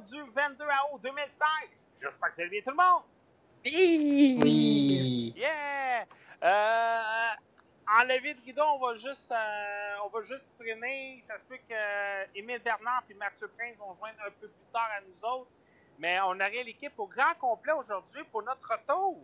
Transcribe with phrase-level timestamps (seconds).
[0.00, 1.86] Édition du 22 août 2016.
[2.00, 3.02] J'espère que ça va bien tout le monde.
[3.64, 4.38] Oui.
[4.42, 5.34] Oui.
[5.36, 6.06] Yeah!
[6.42, 11.22] Euh, de guidon, on va juste, euh, on va juste traîner.
[11.26, 14.72] Ça se peut que euh, Émile Bernard et Mathieu Prince vont joindre un peu plus
[14.72, 15.50] tard à nous autres.
[15.98, 19.18] Mais on aurait l'équipe au grand complet aujourd'hui pour notre retour.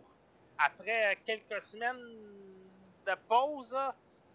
[0.57, 2.01] Après euh, quelques semaines
[3.05, 3.75] de pause.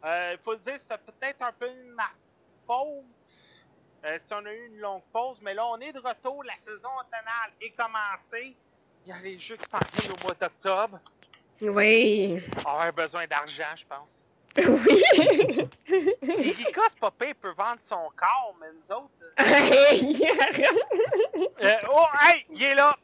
[0.02, 2.11] Euh, il faut le dire, c'était peut-être un peu ma
[2.66, 3.05] faute
[4.05, 5.39] euh, si on a eu une longue pause.
[5.43, 6.43] Mais là, on est de retour.
[6.45, 8.57] La saison automnale est commencée.
[9.07, 10.98] Il y a les jeux qui s'en viennent au mois d'octobre.
[11.62, 12.42] Oui.
[12.65, 14.25] On avoir besoin d'argent, je pense.
[14.57, 15.03] Oui.
[16.23, 19.11] Erika, c'est pas pire, peut vendre son corps, mais nous autres.
[19.39, 19.41] euh,
[21.63, 22.97] euh, oh, hey, il est là!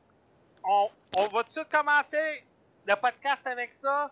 [0.65, 2.45] On, on va tout de suite commencer
[2.87, 4.11] le podcast avec ça.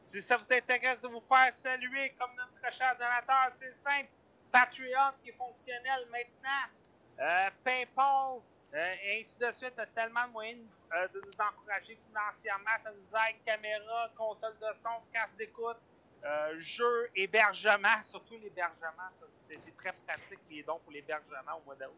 [0.00, 4.08] Si ça vous intéresse de vous faire saluer comme notre cher donateur, c'est simple.
[4.52, 6.66] Patreon qui est fonctionnel maintenant.
[7.18, 8.40] Euh, PayPal,
[8.74, 9.78] euh, et ainsi de suite.
[9.78, 10.60] A tellement de moyens
[10.94, 12.70] euh, de nous encourager financièrement.
[12.82, 15.78] Ça nous aide caméra, console de son, casque d'écoute,
[16.24, 19.08] euh, jeux, hébergement, surtout l'hébergement.
[19.48, 21.96] C'est très pratique les dons pour l'hébergement au mois d'août.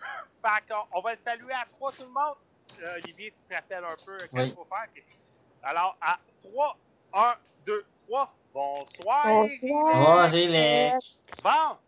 [0.92, 2.36] On va le saluer à trois tout le monde.
[2.82, 4.88] Euh, Olivier, tu te rappelles un peu qu'est-ce qu'il faut faire?
[5.62, 6.76] Alors, à 3,
[7.14, 7.34] 1,
[7.66, 8.34] 2, 3.
[8.52, 9.26] Bonsoir.
[9.26, 10.30] Bonsoir.
[11.42, 11.78] Bon,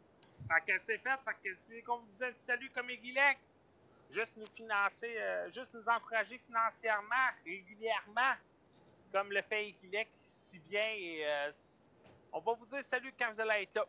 [0.49, 3.38] fait que c'est fait, fait que si qu'on vous dit un petit salut comme Aiguilec,
[4.10, 8.34] juste nous financer, euh, juste nous encourager financièrement, régulièrement,
[9.12, 11.53] comme le fait Aiguilec si bien, et euh,
[12.32, 13.84] on va vous dire salut quand vous allez être là.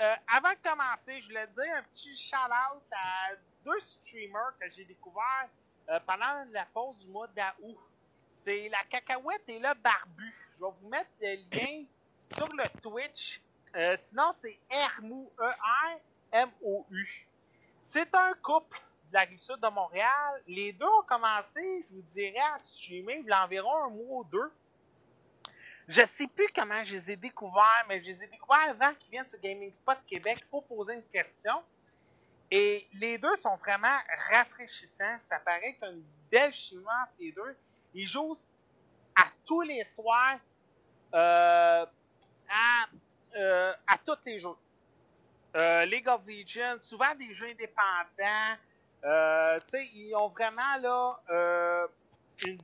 [0.00, 4.84] Euh, avant de commencer, je voulais dire un petit shout-out à deux streamers que j'ai
[4.84, 5.48] découverts
[5.90, 7.78] euh, pendant la pause du mois d'août.
[8.46, 10.32] C'est la cacahuète et le barbu.
[10.54, 11.84] Je vais vous mettre le lien
[12.32, 13.40] sur le Twitch.
[13.74, 15.98] Euh, sinon, c'est E-R-M-O-U.
[17.82, 20.42] C'est un couple de la rive sud de Montréal.
[20.46, 24.20] Les deux ont commencé, je vous dirais, à streamer il y a environ un mois
[24.20, 24.52] ou deux.
[25.88, 29.10] Je sais plus comment je les ai découverts, mais je les ai découverts avant qu'ils
[29.10, 31.64] viennent sur Gaming Spot Québec pour poser une question.
[32.52, 33.98] Et les deux sont vraiment
[34.30, 35.18] rafraîchissants.
[35.28, 37.56] Ça paraît a une belle chimie entre les deux.
[37.96, 38.34] Ils jouent
[39.16, 40.38] à tous les soirs
[41.14, 41.86] euh,
[42.48, 42.84] à,
[43.36, 44.50] euh, à tous les jeux.
[45.56, 48.58] Euh, League of Legends, souvent des jeux indépendants.
[49.02, 51.86] Euh, tu sais, ils ont vraiment là euh,
[52.44, 52.58] une,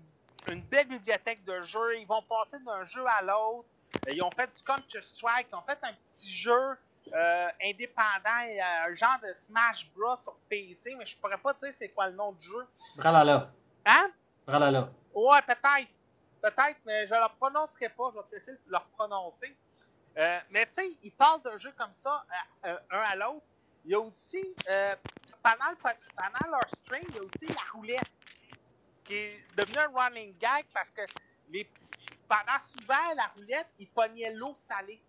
[0.48, 1.98] une belle bibliothèque de jeux.
[1.98, 3.66] Ils vont passer d'un jeu à l'autre.
[4.08, 5.46] Ils ont fait du Counter-Strike.
[5.50, 6.76] Ils ont fait un petit jeu
[7.64, 8.28] indépendant,
[8.86, 12.14] un genre de Smash Bros sur PC, mais je pourrais pas dire c'est quoi le
[12.14, 12.66] nom du jeu.
[12.96, 13.50] Bralala.
[13.86, 14.10] Hein?
[14.46, 14.90] Bralala.
[15.14, 15.90] Ouais, peut-être.
[16.42, 18.10] Peut-être, mais je ne le prononcerai pas.
[18.12, 19.56] Je vais te laisser le prononcer.
[20.18, 22.24] Euh, mais tu sais, ils parlent d'un jeu comme ça,
[22.64, 23.46] euh, euh, un à l'autre.
[23.84, 24.54] Il y a aussi,
[25.42, 28.10] pendant, pendant leur stream, il y a aussi la roulette,
[29.04, 31.02] qui est devenue un running gag parce que
[31.48, 31.68] les,
[32.28, 35.02] pendant souvent la roulette, ils pognaient l'eau salée.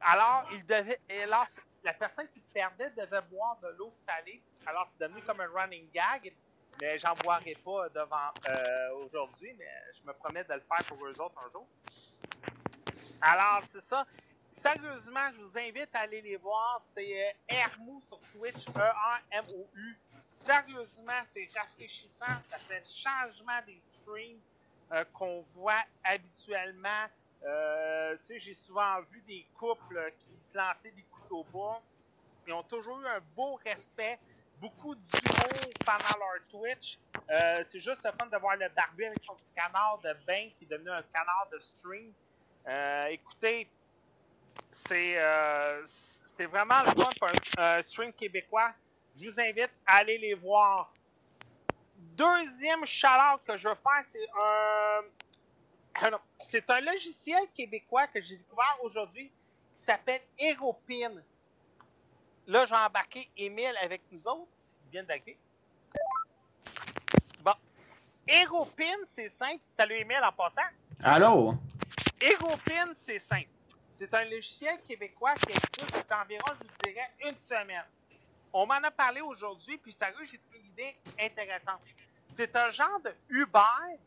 [0.00, 1.46] Alors, il devait, et alors,
[1.84, 4.42] la personne qui perdait devait boire de l'eau salée.
[4.64, 6.32] Alors, c'est devenu comme un running gag.
[6.80, 9.68] Mais j'en boirai pas devant euh, aujourd'hui, mais
[9.98, 11.66] je me promets de le faire pour eux autres un jour.
[13.20, 14.06] Alors, c'est ça.
[14.62, 16.82] Sérieusement, je vous invite à aller les voir.
[16.94, 19.96] C'est euh, Hermou sur Twitch, E-R-M-O-U.
[20.34, 22.40] sérieusement, c'est rafraîchissant.
[22.46, 24.40] Ça fait le changement des streams
[24.92, 27.06] euh, qu'on voit habituellement.
[27.44, 31.80] Euh, tu sais, j'ai souvent vu des couples qui se lançaient des couteaux bas.
[32.46, 34.18] Ils ont toujours eu un beau respect,
[34.60, 36.98] beaucoup d'humour pendant leur Twitch.
[37.30, 40.48] Euh, c'est juste le fun de voir le barbu avec son petit canard de bain
[40.58, 42.12] qui est devenu un canard de stream.
[42.66, 43.68] Euh, écoutez,
[44.70, 48.72] c'est euh, c'est vraiment le fun pour un, stream québécois.
[49.18, 50.92] Je vous invite à aller les voir.
[51.96, 54.28] Deuxième shout que je veux faire, c'est
[56.04, 59.30] un, un- c'est un logiciel québécois que j'ai découvert aujourd'hui
[59.74, 61.12] qui s'appelle Aeropin.
[62.46, 64.48] Là, je vais embarquer Émile avec nous autres.
[64.86, 65.36] Il vient d'arriver.
[67.40, 67.54] Bon.
[68.28, 69.62] Aeropin, c'est simple.
[69.76, 70.68] Salut Émile en passant.
[71.02, 71.54] Allô?
[72.22, 73.48] Aeropin, c'est simple.
[73.92, 77.84] C'est un logiciel québécois qui existe depuis environ, je vous dirais, une semaine.
[78.52, 81.80] On m'en a parlé aujourd'hui, puis sérieux, j'ai trouvé l'idée intéressante.
[82.30, 83.60] C'est un genre de Uber,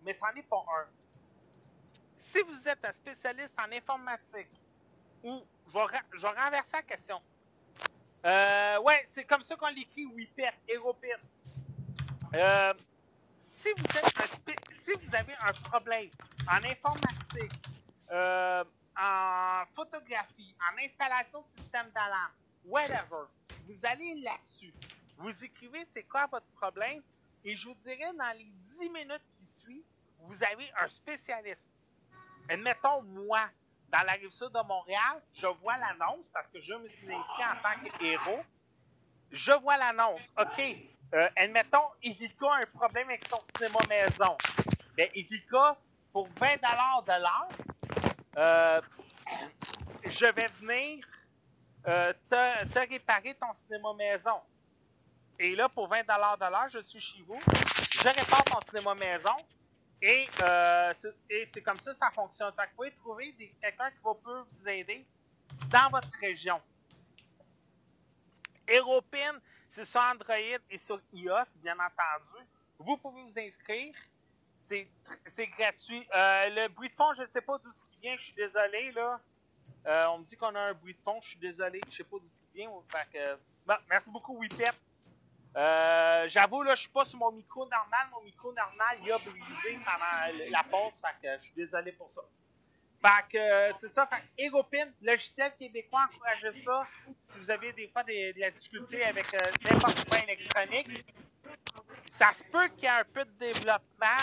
[0.04, 0.86] mais c'en est pas un.
[2.32, 4.50] Si vous êtes un spécialiste en informatique,
[5.24, 7.22] ou je vais, je vais renverser la question.
[8.26, 11.08] Euh, ouais, c'est comme ça qu'on l'écrit, WIPET, Aeropin.
[12.36, 12.74] Euh,
[13.62, 16.10] si vous avez un problème
[16.48, 17.52] en informatique,
[18.12, 18.64] euh,
[18.98, 22.32] en photographie, en installation de système d'alarme,
[22.66, 23.26] whatever,
[23.68, 24.74] vous allez là-dessus.
[25.18, 27.02] Vous écrivez c'est quoi votre problème?
[27.46, 29.84] Et je vous dirai dans les 10 minutes qui suivent,
[30.22, 31.70] vous avez un spécialiste.
[32.50, 33.50] Admettons, moi,
[33.92, 37.44] dans la rive sud de Montréal, je vois l'annonce parce que je me suis inscrit
[37.44, 38.44] en tant qu'héros.
[39.32, 40.32] Je vois l'annonce.
[40.40, 40.76] OK.
[41.16, 44.38] Euh, admettons, Erika a un problème avec son cinéma maison.
[44.96, 45.76] Ben, Erika,
[46.12, 47.48] pour 20 de l'heure,
[48.38, 48.82] euh,
[50.06, 51.06] je vais venir
[51.88, 54.40] euh, te, te réparer ton cinéma maison.
[55.40, 57.40] Et là, pour 20 de l'heure, je suis chez vous,
[57.92, 59.36] je répare ton cinéma maison
[60.02, 62.54] et, euh, c'est- et c'est comme ça ça fonctionne.
[62.54, 65.06] Que vous pouvez trouver quelqu'un qui va peut vous aider
[65.70, 66.62] dans votre région.
[68.68, 70.36] Aeropin, c'est sur Android
[70.70, 72.46] et sur iOS, bien entendu.
[72.78, 73.96] Vous pouvez vous inscrire.
[74.62, 76.08] C'est gratuit.
[76.14, 78.92] Euh, le bruit de fond, je ne sais pas d'où il vient, je suis désolé,
[78.92, 79.20] là.
[79.88, 82.04] Euh, on me dit qu'on a un bruit de fond, je suis désolé, je sais
[82.04, 82.72] pas d'où il vient.
[83.12, 83.36] Que,
[83.66, 84.72] bon, merci beaucoup, Wipet.
[85.56, 88.08] Euh, J'avoue, là, je suis pas sur mon micro normal.
[88.12, 92.12] Mon micro normal, il a brisé pendant la pause, fait que je suis désolé pour
[92.14, 92.22] ça.
[93.02, 96.86] Fait que euh, c'est ça, fait logiciel québécois, encouragez ça.
[97.22, 101.06] Si vous avez des fois de la difficulté avec euh, n'importe quoi électronique,
[102.12, 104.18] ça se peut qu'il y ait un peu de développement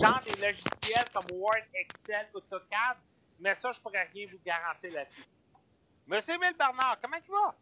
[0.00, 2.96] dans des logiciels comme Word, Excel, AutoCAD,
[3.40, 5.24] mais ça, je pourrais rien vous garantir là-dessus.
[6.06, 7.54] Monsieur Emile Bernard, comment il va?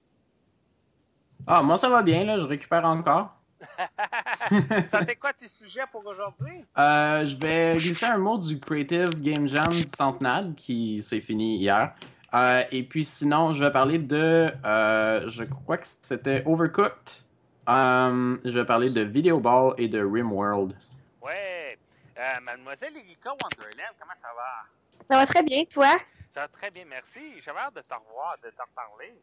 [1.47, 3.35] Ah, moi ça va bien, là, je récupère encore.
[4.91, 6.65] ça fait quoi tes sujets pour aujourd'hui?
[6.79, 11.57] Euh, je vais glisser un mot du Creative Game Jam du Centenade qui s'est fini
[11.57, 11.95] hier.
[12.35, 14.53] Euh, et puis sinon, je vais parler de.
[14.65, 17.23] euh, je crois que c'était Overcooked.
[17.69, 20.75] Je vais parler de Video Ball et de Rimworld.
[21.23, 21.79] Ouais.
[22.19, 25.05] Euh, Mademoiselle Erika Wonderland, comment ça va?
[25.05, 25.99] Ça va très bien, toi?
[26.35, 27.21] Ça va très bien, merci.
[27.45, 29.15] J'avais hâte de te revoir, de te reparler.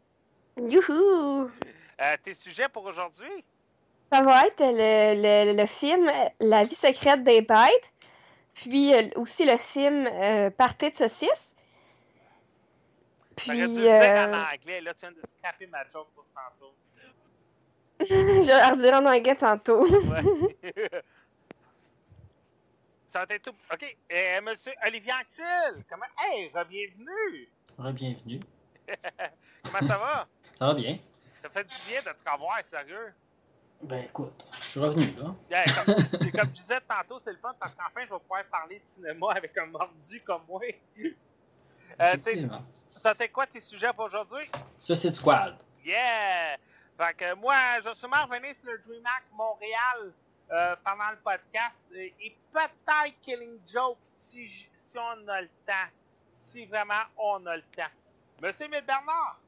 [0.57, 1.49] Youhou!
[2.01, 3.43] Euh, tes sujets pour aujourd'hui?
[3.97, 6.09] Ça va être le, le, le film
[6.39, 7.93] La vie secrète des bêtes,
[8.53, 11.53] puis euh, aussi le film euh, Party de saucisse.
[13.35, 16.07] Puis, T'aurais dû le dire euh, en anglais, là, tu viens de scraper ma joke
[16.13, 16.73] pour tantôt.
[17.99, 19.85] je vais leur dire en anglais tantôt.
[19.85, 20.21] Ouais.
[23.07, 23.55] ça va être tout.
[23.71, 23.97] OK.
[24.11, 26.05] Euh, monsieur Olivier Anctil, comment.
[26.17, 27.49] Hey, bienvenue!
[27.93, 28.39] Bienvenue.
[29.63, 30.27] Comment ça va?
[30.59, 30.97] Ça va bien?
[31.41, 33.13] Ça fait du bien de te revoir, sérieux.
[33.81, 35.33] Ben écoute, je suis revenu là.
[35.49, 38.43] Yeah, comme, c'est comme je disais tantôt, c'est le fun parce qu'enfin, je vais pouvoir
[38.51, 40.59] parler de cinéma avec un mordu comme moi.
[42.01, 42.17] Euh,
[43.15, 44.43] fait quoi tes sujets pour aujourd'hui?
[44.77, 45.55] Suicide Squad.
[45.85, 46.57] Yeah!
[46.97, 50.11] Fait que moi, je vais sûrement revenir sur le DreamHack Montréal
[50.51, 55.89] euh, pendant le podcast et, et peut-être Killing Joke si, on a le temps.
[56.33, 57.83] Si vraiment on a le temps.
[58.41, 59.39] Monsieur Bernard,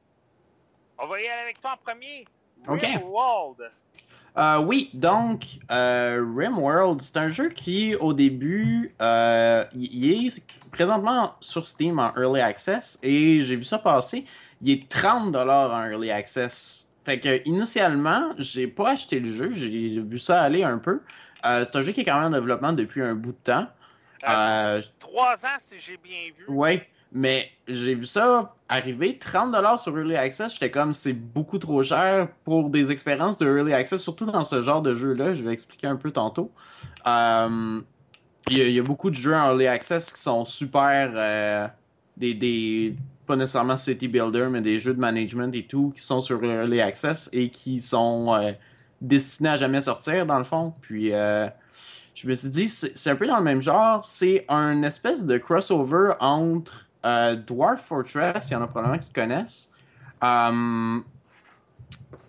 [0.98, 2.24] on va y aller avec toi en premier.
[2.68, 2.80] Ok.
[2.82, 3.70] Rimworld.
[4.38, 11.34] Euh, oui, donc, euh, Rimworld, c'est un jeu qui, au début, euh, il est présentement
[11.40, 14.24] sur Steam en Early Access et j'ai vu ça passer.
[14.62, 16.88] Il est 30$ en Early Access.
[17.04, 21.00] Fait que, initialement, j'ai pas acheté le jeu, j'ai vu ça aller un peu.
[21.44, 23.66] Euh, c'est un jeu qui est quand même en développement depuis un bout de temps.
[24.28, 26.44] Euh, Trois ans, si j'ai bien vu.
[26.48, 26.88] Ouais.
[27.14, 30.54] Mais j'ai vu ça arriver 30$ sur Early Access.
[30.54, 34.62] J'étais comme, c'est beaucoup trop cher pour des expériences de Early Access, surtout dans ce
[34.62, 35.34] genre de jeu-là.
[35.34, 36.50] Je vais expliquer un peu tantôt.
[37.06, 37.80] Euh,
[38.50, 41.12] Il y, a- beaucoup de jeux en Early Access qui sont super.
[41.14, 41.68] euh,
[42.16, 46.20] des, des- Pas nécessairement City Builder, mais des jeux de management et tout qui sont
[46.20, 48.52] sur Early Access et qui sont euh,
[49.02, 50.72] destinés à jamais sortir, dans le fond.
[50.80, 51.10] Puis.
[52.14, 54.04] je me suis dit, c'est un peu dans le même genre.
[54.04, 59.12] C'est un espèce de crossover entre euh, Dwarf Fortress, il y en a probablement qui
[59.12, 59.70] connaissent.
[60.22, 61.00] Euh,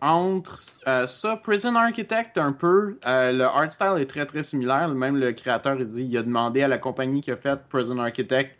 [0.02, 2.98] entre euh, ça, Prison Architect, un peu.
[3.06, 4.90] le art style est très très similaire.
[4.90, 7.98] Même le créateur, il dit il a demandé à la compagnie qui a fait Prison
[8.00, 8.58] Architect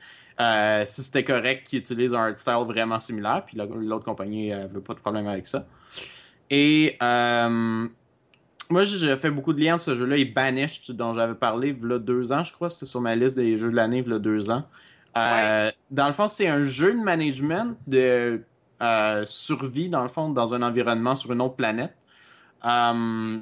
[0.86, 3.44] si c'était correct qu'ils utilisent un art style vraiment similaire.
[3.46, 5.66] Puis la- l'autre compagnie euh, veut pas de problème avec ça.
[6.50, 6.98] Et.
[8.70, 11.90] moi, j'ai fait beaucoup de liens sur ce jeu-là et Banished, dont j'avais parlé il
[11.90, 12.70] y a deux ans, je crois.
[12.70, 14.64] C'était sur ma liste des jeux de l'année il y a deux ans.
[15.18, 18.44] Euh, Dans le fond, c'est un jeu de management de
[18.82, 21.94] euh, survie, dans le fond, dans un environnement sur une autre planète.
[22.66, 23.40] Euh,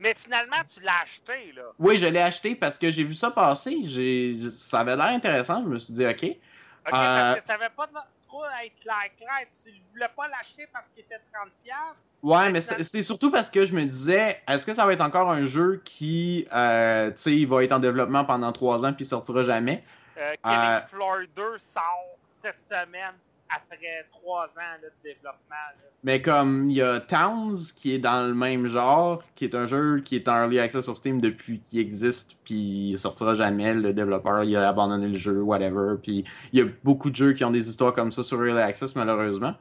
[0.00, 1.62] Mais finalement, tu l'as acheté, là.
[1.78, 3.78] oui, je l'ai acheté parce que j'ai vu ça passer.
[3.82, 4.38] J'ai...
[4.50, 5.62] Ça avait l'air intéressant.
[5.62, 6.12] Je me suis dit, OK.
[6.24, 7.86] OK, Euh, parce que ça avait pas
[8.28, 9.46] trop être clair, clair.
[9.64, 11.74] Tu voulais pas l'acheter parce qu'il était 30$.
[12.22, 15.02] Ouais, mais c'est c'est surtout parce que je me disais, est-ce que ça va être
[15.02, 19.04] encore un jeu qui, euh, tu sais, va être en développement pendant trois ans puis
[19.04, 19.84] sortira jamais?
[20.18, 21.42] Euh, Killing Euh, Floor 2
[21.74, 23.14] sort cette semaine
[23.48, 25.38] après trois ans là, de développement.
[25.50, 25.88] là.
[26.02, 29.64] Mais comme il y a Towns qui est dans le même genre, qui est un
[29.64, 33.72] jeu qui est en early access sur Steam depuis qu'il existe, puis il sortira jamais.
[33.74, 35.94] Le développeur il a abandonné le jeu, whatever.
[36.02, 38.60] Puis il y a beaucoup de jeux qui ont des histoires comme ça sur early
[38.60, 39.54] access malheureusement.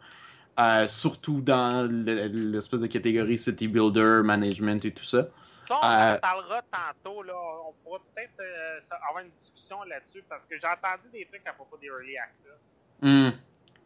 [0.60, 5.28] Euh, surtout dans le- l'espèce de catégorie city builder, management et tout ça.
[5.68, 7.24] Ça, on Euh, en parlera tantôt.
[7.24, 7.34] Là.
[7.68, 8.80] On pourra peut-être euh,
[9.10, 12.60] avoir une discussion là-dessus parce que j'ai entendu des trucs à propos des Early Access.
[13.02, 13.30] Hmm.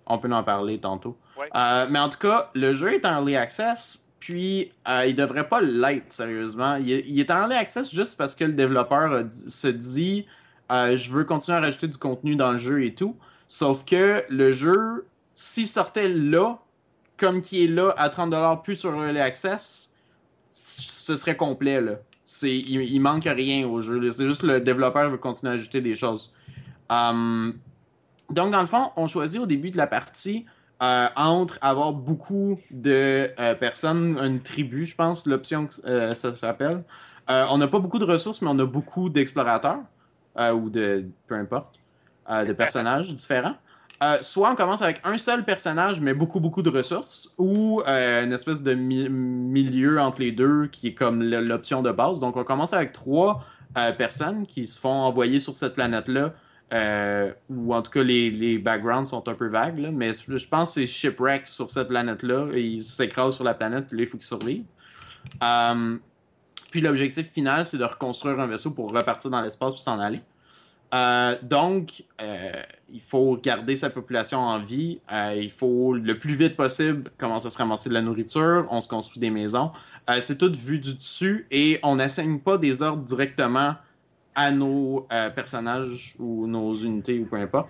[0.06, 1.18] On peut en parler tantôt.
[1.38, 1.50] Ouais.
[1.56, 5.50] Euh, mais en tout cas, le jeu est en early access, puis euh, il devrait
[5.50, 6.76] pas l'être, sérieusement.
[6.76, 10.26] Il est, il est en early access juste parce que le développeur dit- se dit
[10.72, 13.18] euh, je veux continuer à rajouter du contenu dans le jeu et tout.
[13.48, 15.06] Sauf que le jeu,
[15.36, 16.58] s'il sortait là,
[17.18, 19.94] comme qui est là à 30$ plus sur early access,
[20.58, 21.82] ce serait complet.
[21.82, 21.94] Là.
[22.26, 24.10] C'est, il, il manque rien au jeu.
[24.12, 26.34] C'est juste le développeur veut continuer à ajouter des choses.
[26.90, 27.60] Hum,
[28.30, 30.46] donc, dans le fond, on choisit au début de la partie
[30.82, 36.34] euh, entre avoir beaucoup de euh, personnes, une tribu, je pense, l'option que euh, ça
[36.34, 36.84] s'appelle.
[37.30, 39.80] On n'a pas beaucoup de ressources, mais on a beaucoup d'explorateurs,
[40.38, 41.76] ou de, peu importe,
[42.30, 43.56] de personnages différents.
[44.04, 48.24] Euh, soit on commence avec un seul personnage, mais beaucoup, beaucoup de ressources, ou euh,
[48.24, 52.20] une espèce de mi- milieu entre les deux qui est comme l'option de base.
[52.20, 53.44] Donc, on commence avec trois
[53.78, 56.34] euh, personnes qui se font envoyer sur cette planète-là
[57.50, 60.82] ou en tout cas les, backgrounds sont un peu vagues, là, mais je pense que
[60.82, 64.18] c'est shipwreck sur cette planète-là, et ils s'écrasent sur la planète, puis là, il faut
[64.18, 64.66] qu'ils survivent.
[66.72, 70.20] Puis l'objectif final, c'est de reconstruire un vaisseau pour repartir dans l'espace puis s'en aller.
[70.94, 72.52] Euh, donc, euh,
[72.90, 75.02] il faut garder sa population en vie.
[75.12, 78.66] Euh, il faut le plus vite possible commencer à se ramasser de la nourriture.
[78.70, 79.72] On se construit des maisons.
[80.22, 83.76] C'est tout vu du dessus et on n'assigne pas des ordres directement
[84.36, 87.68] à nos personnages ou nos unités ou peu importe.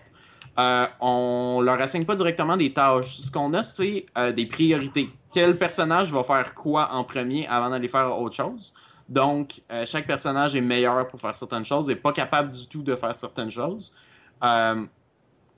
[1.02, 3.16] On leur assigne pas directement des tâches.
[3.16, 4.06] Ce qu'on a, c'est
[4.36, 5.10] des priorités.
[5.34, 8.72] Quel personnage va faire quoi en premier avant d'aller faire autre chose?
[9.10, 12.84] Donc, euh, chaque personnage est meilleur pour faire certaines choses et pas capable du tout
[12.84, 13.94] de faire certaines choses.
[14.44, 14.86] Euh,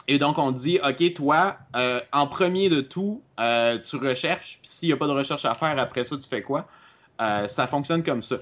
[0.07, 4.89] et donc, on dit, OK, toi, euh, en premier de tout, tu recherches, puis s'il
[4.89, 6.67] n'y a pas de recherche à faire, après ça, tu fais quoi?
[7.19, 8.37] Ça fonctionne comme ça.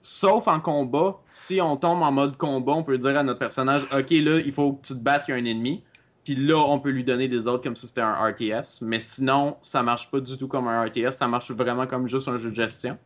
[0.00, 3.84] Sauf en combat, si on tombe en mode combat, on peut dire à notre personnage,
[3.92, 5.82] OK, là, il faut que tu te battes, il y a un ennemi.
[6.24, 8.80] Puis là, on peut lui donner des ordres comme si c'était un RTS.
[8.80, 11.12] Mais sinon, ça marche pas du tout comme un RTS.
[11.12, 12.96] Ça marche vraiment comme juste un jeu de gestion.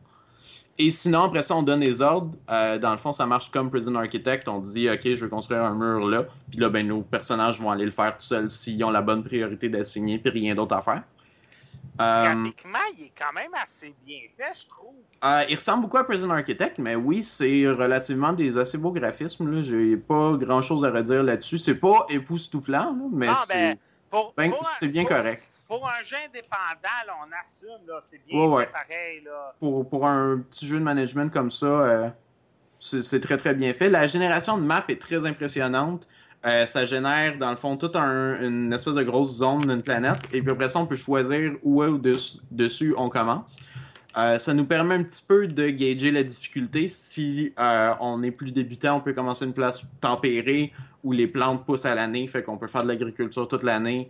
[0.79, 2.37] Et sinon, après ça, on donne les ordres.
[2.51, 4.47] Euh, dans le fond, ça marche comme Prison Architect.
[4.47, 6.25] On dit, OK, je veux construire un mur là.
[6.51, 9.23] Puis là, ben, nos personnages vont aller le faire tout seuls s'ils ont la bonne
[9.23, 11.01] priorité d'assigner, puis rien d'autre à faire.
[11.99, 14.93] Euh, Graphiquement, il est quand même assez bien fait, je trouve.
[15.25, 19.49] euh, il ressemble beaucoup à Prison Architect, mais oui, c'est relativement des assez beaux graphismes.
[19.51, 19.63] Là.
[19.63, 21.57] J'ai pas grand chose à redire là-dessus.
[21.57, 23.77] C'est pas époustouflant, là, mais Ah, c'est ben,
[24.11, 25.49] Pour, ben, pour un- c'est bien pour- correct.
[25.67, 29.21] Pour un jeu indépendant, là, on assume, là, c'est bien Ouais, pareil.
[29.25, 29.53] Là.
[29.59, 32.09] Pour, pour un petit jeu de management comme ça, euh,
[32.79, 33.89] c'est c'est très très bien fait.
[33.89, 36.07] La génération de map est très impressionnante.
[36.45, 40.19] Euh, ça génère, dans le fond, toute un- une espèce de grosse zone d'une planète.
[40.31, 43.57] Et puis après ça, on peut choisir où est ou dessus, dessus on commence.
[44.17, 46.87] Euh, ça nous permet un petit peu de gager la difficulté.
[46.87, 50.71] Si euh, on est plus débutant, on peut commencer une place tempérée
[51.03, 54.09] où les plantes poussent à l'année, fait qu'on peut faire de l'agriculture toute l'année.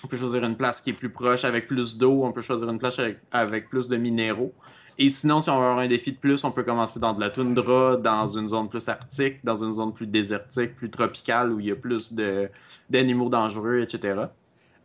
[0.00, 2.40] Euh, on peut choisir une place qui est plus proche avec plus d'eau, on peut
[2.40, 4.52] choisir une place avec, avec plus de minéraux.
[4.98, 7.20] Et sinon, si on veut avoir un défi de plus, on peut commencer dans de
[7.20, 11.60] la toundra, dans une zone plus arctique, dans une zone plus désertique, plus tropicale, où
[11.60, 12.12] il y a plus
[12.88, 14.24] d'animaux dangereux, etc.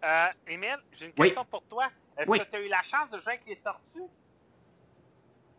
[0.04, 1.28] Euh, Émile, j'ai une Oui.
[1.28, 1.86] question pour toi.
[2.18, 2.40] Est-ce Oui.
[2.40, 4.10] que tu as eu la chance de jouer avec les tortues?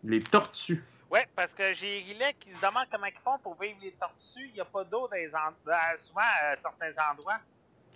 [0.04, 0.84] Les tortues.
[1.10, 4.46] Oui, parce que j'ai Riley qui se demande comment ils font pour vivre les tortues.
[4.48, 7.38] Il n'y a pas d'eau dans les en- dans- souvent à certains endroits.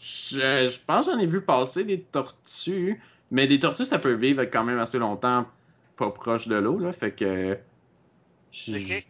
[0.01, 4.15] Je, je pense que j'en ai vu passer des tortues, mais des tortues, ça peut
[4.15, 5.47] vivre quand même assez longtemps
[5.97, 7.59] pas proche de l'eau, là, fait que...
[8.51, 9.05] je- Ok.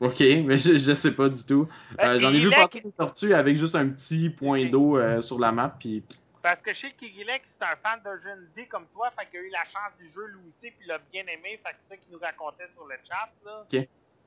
[0.00, 1.68] Ok, mais je, je sais pas du tout.
[2.00, 4.70] Euh, Euh, J'en ai vu passer des tortues avec juste un petit point Ok.
[4.70, 6.02] d'eau euh, sur la map, puis
[6.42, 9.38] Parce que je sais qu'Irilek, c'est un fan de jeunes D comme toi, fait qu'il
[9.40, 11.76] a eu la chance du jeu lui aussi, puis il l'a bien aimé, fait que
[11.82, 13.64] c'est ça qu'il nous racontait sur le chat, là.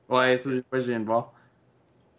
[0.08, 1.32] Ouais, ça, ouais, je viens de voir.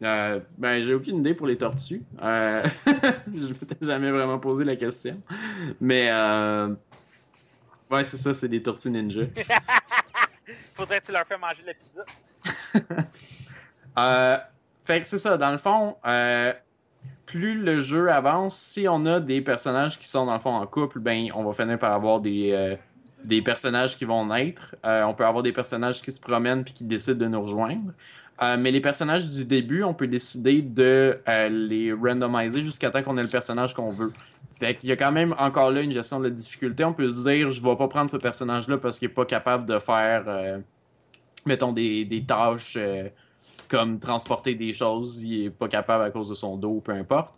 [0.01, 2.03] Euh, ben, j'ai aucune idée pour les tortues.
[2.21, 2.63] Euh,
[3.33, 5.21] je m'étais jamais vraiment posé la question.
[5.81, 6.73] Mais, euh...
[7.91, 9.23] ouais, c'est ça, c'est des tortues ninja.
[10.73, 13.07] Faudrait que tu leur fais manger de la pizza.
[13.97, 14.37] Euh,
[14.83, 16.53] fait que c'est ça, dans le fond, euh,
[17.25, 20.65] plus le jeu avance, si on a des personnages qui sont dans le fond en
[20.67, 22.77] couple, ben, on va finir par avoir des,
[23.25, 24.75] des personnages qui vont naître.
[24.83, 27.91] On peut avoir des personnages qui se promènent puis qui décident de nous rejoindre.
[28.41, 33.03] Euh, mais les personnages du début, on peut décider de euh, les randomiser jusqu'à temps
[33.03, 34.13] qu'on ait le personnage qu'on veut.
[34.59, 36.83] Fait qu'il y a quand même encore là une gestion de la difficulté.
[36.83, 39.65] On peut se dire, je vais pas prendre ce personnage-là parce qu'il est pas capable
[39.65, 40.59] de faire, euh,
[41.45, 42.77] mettons, des, des tâches
[43.69, 45.21] comme transporter des choses.
[45.23, 47.35] Il est pas capable à cause de son dos, peu importe.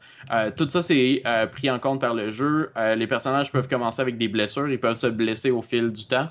[0.55, 2.71] Tout ça, c'est pris en compte par le jeu.
[2.95, 4.69] Les personnages peuvent commencer avec des blessures.
[4.69, 6.29] Ils peuvent se blesser au fil du temps.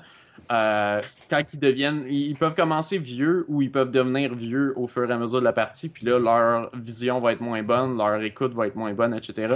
[0.51, 5.09] Euh, quand ils deviennent, ils peuvent commencer vieux ou ils peuvent devenir vieux au fur
[5.09, 5.87] et à mesure de la partie.
[5.87, 9.55] Puis là, leur vision va être moins bonne, leur écoute va être moins bonne, etc.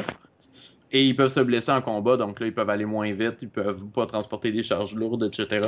[0.91, 3.49] Et ils peuvent se blesser en combat, donc là, ils peuvent aller moins vite, ils
[3.49, 5.67] peuvent pas transporter des charges lourdes, etc.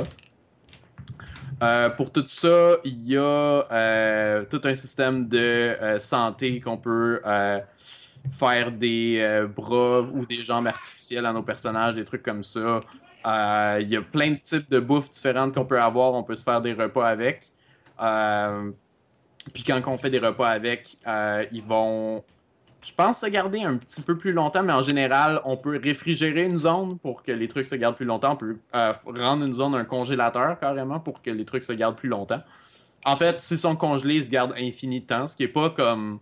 [1.62, 7.20] Euh, pour tout ça, il y a euh, tout un système de santé qu'on peut
[8.30, 12.80] faire des bras ou des jambes artificielles à nos personnages, des trucs comme ça.
[13.26, 16.14] Euh, Il y a plein de types de bouffe différentes qu'on peut avoir.
[16.14, 17.50] On peut se faire des repas avec.
[18.00, 18.70] Euh,
[19.52, 22.22] Puis quand on fait des repas avec, euh, ils vont,
[22.82, 26.44] je pense, se garder un petit peu plus longtemps, mais en général, on peut réfrigérer
[26.44, 28.32] une zone pour que les trucs se gardent plus longtemps.
[28.32, 32.08] On peut rendre une zone un congélateur carrément pour que les trucs se gardent plus
[32.08, 32.42] longtemps.
[33.04, 35.70] En fait, s'ils sont congelés, ils se gardent infini de temps, ce qui est pas
[35.70, 36.18] comme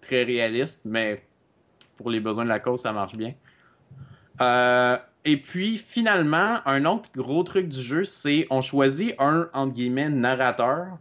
[0.00, 1.22] très réaliste, mais
[1.96, 3.34] pour les besoins de la cause, ça marche bien.
[4.40, 9.80] Euh, et puis, finalement, un autre gros truc du jeu, c'est on choisit un, entre
[10.10, 10.98] narrateur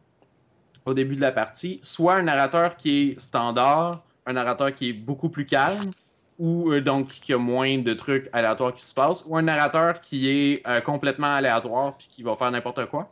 [0.86, 1.80] au début de la partie.
[1.84, 5.92] Soit un narrateur qui est standard, un narrateur qui est beaucoup plus calme,
[6.40, 10.00] ou euh, donc qui a moins de trucs aléatoires qui se passent, ou un narrateur
[10.00, 13.12] qui est euh, complètement aléatoire puis qui va faire n'importe quoi.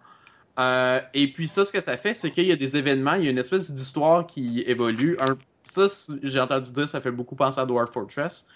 [0.60, 3.26] Euh, et puis ça, ce que ça fait, c'est qu'il y a des événements, il
[3.26, 5.18] y a une espèce d'histoire qui évolue.
[5.64, 5.88] Ça,
[6.24, 8.48] j'ai entendu dire, ça fait beaucoup penser à Dwarf Fortress.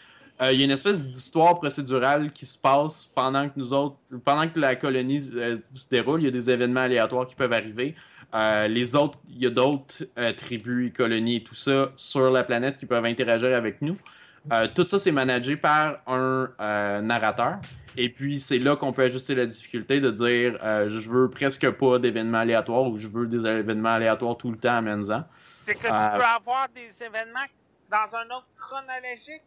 [0.42, 3.96] Euh, il y a une espèce d'histoire procédurale qui se passe pendant que nous autres,
[4.26, 6.22] pendant que la colonie euh, se déroule.
[6.22, 7.96] Il y a des événements aléatoires qui peuvent arriver.
[8.34, 10.04] Euh, les autres, il y a d'autres
[10.36, 13.98] tribus, colonies et tout ça sur la planète qui peuvent interagir avec nous.
[14.76, 17.60] Tout ça, c'est managé par un narrateur.
[17.98, 21.98] Et puis, c'est là qu'on peut ajuster la difficulté de dire je veux presque pas
[21.98, 25.30] d'événements aléatoires ou je veux des événements aléatoires tout le temps à Menza.
[25.66, 27.48] C'est que tu peux avoir des événements
[27.90, 29.44] dans un ordre chronologique.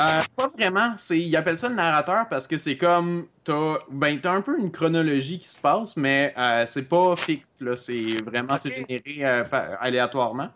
[0.00, 0.94] Euh, pas vraiment.
[1.10, 3.26] Ils appellent ça le narrateur parce que c'est comme.
[3.44, 7.62] T'as, ben, t'as un peu une chronologie qui se passe, mais euh, c'est pas fixe.
[7.76, 9.44] C'est vraiment c'est généré euh,
[9.80, 10.48] aléatoirement.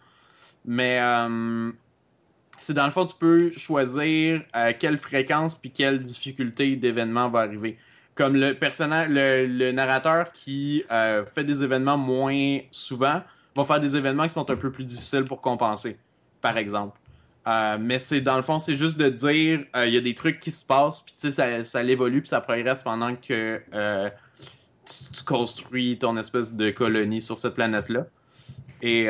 [0.65, 1.71] Mais euh,
[2.59, 4.43] c'est dans le fond, tu peux choisir
[4.79, 7.79] quelle fréquence puis quelle difficulté d'événement va arriver.
[8.15, 13.23] Comme le personnage, le, le narrateur qui fait des événements moins souvent
[13.55, 15.99] va faire des événements qui sont un peu plus difficiles pour compenser,
[16.41, 16.99] par exemple.
[17.47, 20.15] Euh, mais c'est dans le fond, c'est juste de dire euh, il y a des
[20.15, 23.61] trucs qui se passent, puis tu sais, ça, ça évolue, puis ça progresse pendant que
[23.73, 24.11] euh,
[24.85, 28.07] tu, tu construis ton espèce de colonie sur cette planète-là.
[28.83, 29.05] Et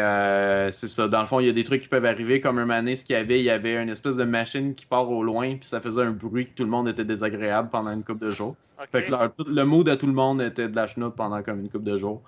[0.71, 1.09] c'est ça.
[1.09, 3.05] Dans le fond, il y a des trucs qui peuvent arriver, comme un mané, ce
[3.05, 5.69] qu'il y avait, il y avait une espèce de machine qui part au loin, puis
[5.69, 8.55] ça faisait un bruit que tout le monde était désagréable pendant une couple de jours.
[8.93, 11.61] Fait que leur- le mood à tout le monde était de la chenoute pendant comme
[11.61, 12.23] une couple de jours.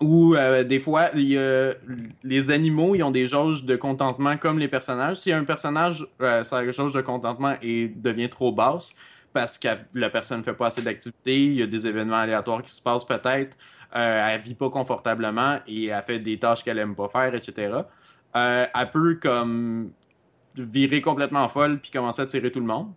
[0.00, 5.16] Ou euh, des fois, les animaux, ils ont des jauges de contentement comme les personnages.
[5.16, 8.94] Si un personnage, euh, sa jauge de contentement et devient trop basse
[9.32, 12.62] parce que la personne ne fait pas assez d'activité, il y a des événements aléatoires
[12.62, 13.56] qui se passent peut-être,
[13.96, 17.82] euh, elle vit pas confortablement et elle fait des tâches qu'elle aime pas faire, etc.
[18.36, 19.90] euh, elle peut comme
[20.56, 22.92] virer complètement folle puis commencer à tirer tout le monde.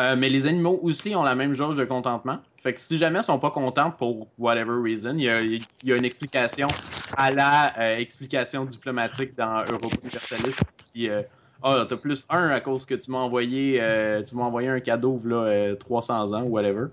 [0.00, 2.38] Euh, mais les animaux aussi ont la même jauge de contentement.
[2.56, 5.92] Fait que si jamais ils sont pas contents pour whatever reason, il y a, y
[5.92, 6.68] a une explication
[7.16, 10.56] à la euh, explication diplomatique dans Europa Universalis
[10.92, 11.22] qui euh,
[11.62, 14.80] ah t'as plus un à cause que tu m'as envoyé euh, tu m'as envoyé un
[14.80, 16.86] cadeau là euh, 300 ans ou whatever.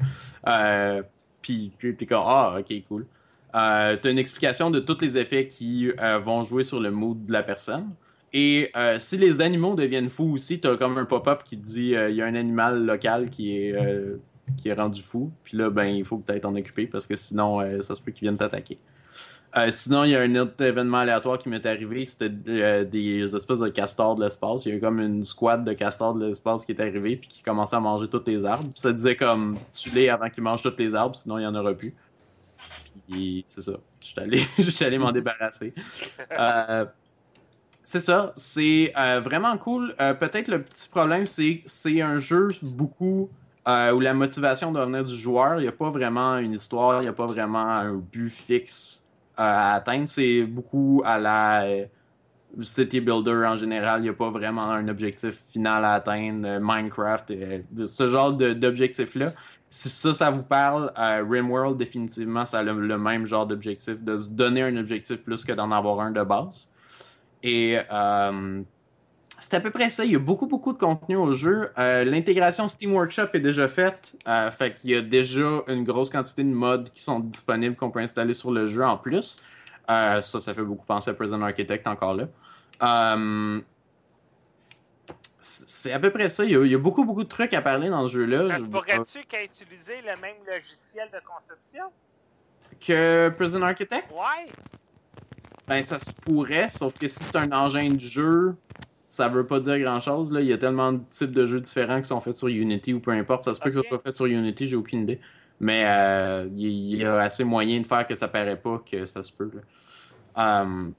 [1.41, 3.05] Puis t'es comme ah ok cool.
[3.53, 5.89] T'as une explication de tous les effets qui
[6.23, 7.89] vont jouer sur le mood de la personne.
[8.33, 11.95] Et euh, si les animaux deviennent fous aussi, t'as comme un pop-up qui te dit
[11.95, 14.17] euh, il y a un animal local qui est, euh,
[14.57, 15.31] qui est rendu fou.
[15.43, 18.25] Puis là, ben, il faut tu t'en occuper parce que sinon, ça se peut qu'ils
[18.25, 18.77] viennent t'attaquer.
[19.71, 22.05] Sinon, il y a un autre événement aléatoire qui m'est arrivé.
[22.05, 24.65] C'était des espèces de castors de l'espace.
[24.65, 27.27] Il y a eu comme une squad de castors de l'espace qui est arrivée puis
[27.27, 28.69] qui commençait à manger toutes les arbres.
[28.75, 31.55] Ça disait comme tu les avant qu'ils mangent toutes les arbres, sinon il n'y en
[31.55, 31.95] aura plus.
[33.09, 33.73] Puis c'est ça.
[33.99, 34.41] Je suis allé,
[34.81, 35.73] allé m'en débarrasser.
[37.89, 39.95] C'est ça, c'est euh, vraiment cool.
[40.01, 43.29] Euh, Peut-être le petit problème, c'est c'est un jeu beaucoup
[43.65, 45.59] euh, où la motivation doit venir du joueur.
[45.59, 49.07] Il n'y a pas vraiment une histoire, il n'y a pas vraiment un but fixe
[49.37, 50.09] à atteindre.
[50.09, 51.65] C'est beaucoup à la
[52.61, 54.01] City Builder en général.
[54.01, 56.59] Il n'y a pas vraiment un objectif final à atteindre.
[56.59, 57.31] Minecraft,
[57.85, 59.31] ce genre d'objectif-là.
[59.69, 64.29] Si ça, ça vous parle, RimWorld, définitivement, ça a le même genre d'objectif, de se
[64.31, 66.69] donner un objectif plus que d'en avoir un de base.
[67.43, 68.61] Et euh,
[69.39, 70.03] c'est à peu près ça.
[70.05, 71.71] Il y a beaucoup, beaucoup de contenu au jeu.
[71.77, 74.15] Euh, L'intégration Steam Workshop est déjà faite.
[74.27, 77.91] Euh, fait qu'il y a déjà une grosse quantité de mods qui sont disponibles qu'on
[77.91, 79.41] peut installer sur le jeu en plus.
[79.89, 82.27] Euh, ça, ça fait beaucoup penser à Prison Architect encore là.
[85.39, 86.43] C'est à peu près ça.
[86.43, 88.49] Il y, a, il y a beaucoup, beaucoup de trucs à parler dans ce jeu-là.
[88.49, 91.85] Ça se pourrait-tu qu'elle utilisé le même logiciel de conception?
[92.85, 94.11] Que Prison Architect?
[94.11, 94.51] Ouais.
[95.67, 98.55] Ben, ça se pourrait, sauf que si c'est un engin de jeu,
[99.07, 100.31] ça veut pas dire grand-chose.
[100.31, 100.41] là.
[100.41, 102.99] Il y a tellement de types de jeux différents qui sont faits sur Unity ou
[102.99, 103.43] peu importe.
[103.43, 105.19] Ça se peut que ça soit fait sur Unity, j'ai aucune idée.
[105.59, 109.23] Mais euh, il y, a assez moyen de faire que ça paraît pas que ça
[109.23, 109.51] se peut.
[109.53, 110.61] là.
[110.61, 110.89] Euh,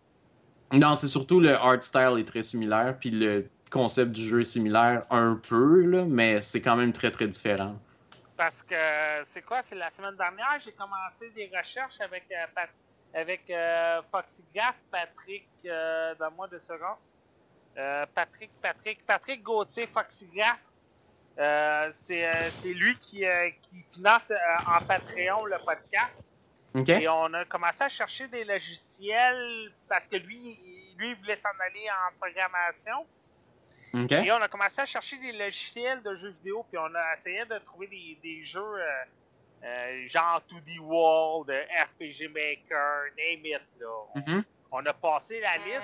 [0.72, 4.44] non, c'est surtout le art style est très similaire, puis le concept du jeu est
[4.44, 7.78] similaire un peu, là, mais c'est quand même très très différent.
[8.36, 8.74] Parce que
[9.32, 9.62] c'est quoi?
[9.68, 12.68] C'est la semaine dernière, j'ai commencé des recherches avec euh, Pat-
[13.14, 16.96] avec euh, Foxy Gaff, Patrick, euh, donne-moi deux secondes.
[17.76, 20.58] Euh, Patrick, Patrick, Patrick Gauthier, Foxy Gaff.
[21.38, 23.24] Euh, c'est euh, c'est lui qui,
[23.62, 24.32] qui finance
[24.66, 26.12] en Patreon le podcast.
[27.00, 31.36] Et on a commencé à chercher des logiciels parce que lui, il- lui il voulait
[31.36, 33.06] s'en aller en programmation.
[34.24, 37.44] Et on a commencé à chercher des logiciels de jeux vidéo, puis on a essayé
[37.46, 38.60] de trouver des, des jeux
[40.08, 43.86] genre 2D World, euh, RPG Maker, name it, là.
[44.14, 44.44] On, Mhm.
[44.72, 45.82] on a passé la liste.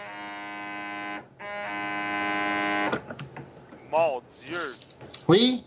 [3.90, 4.58] Mon Dieu!
[5.28, 5.64] Oui?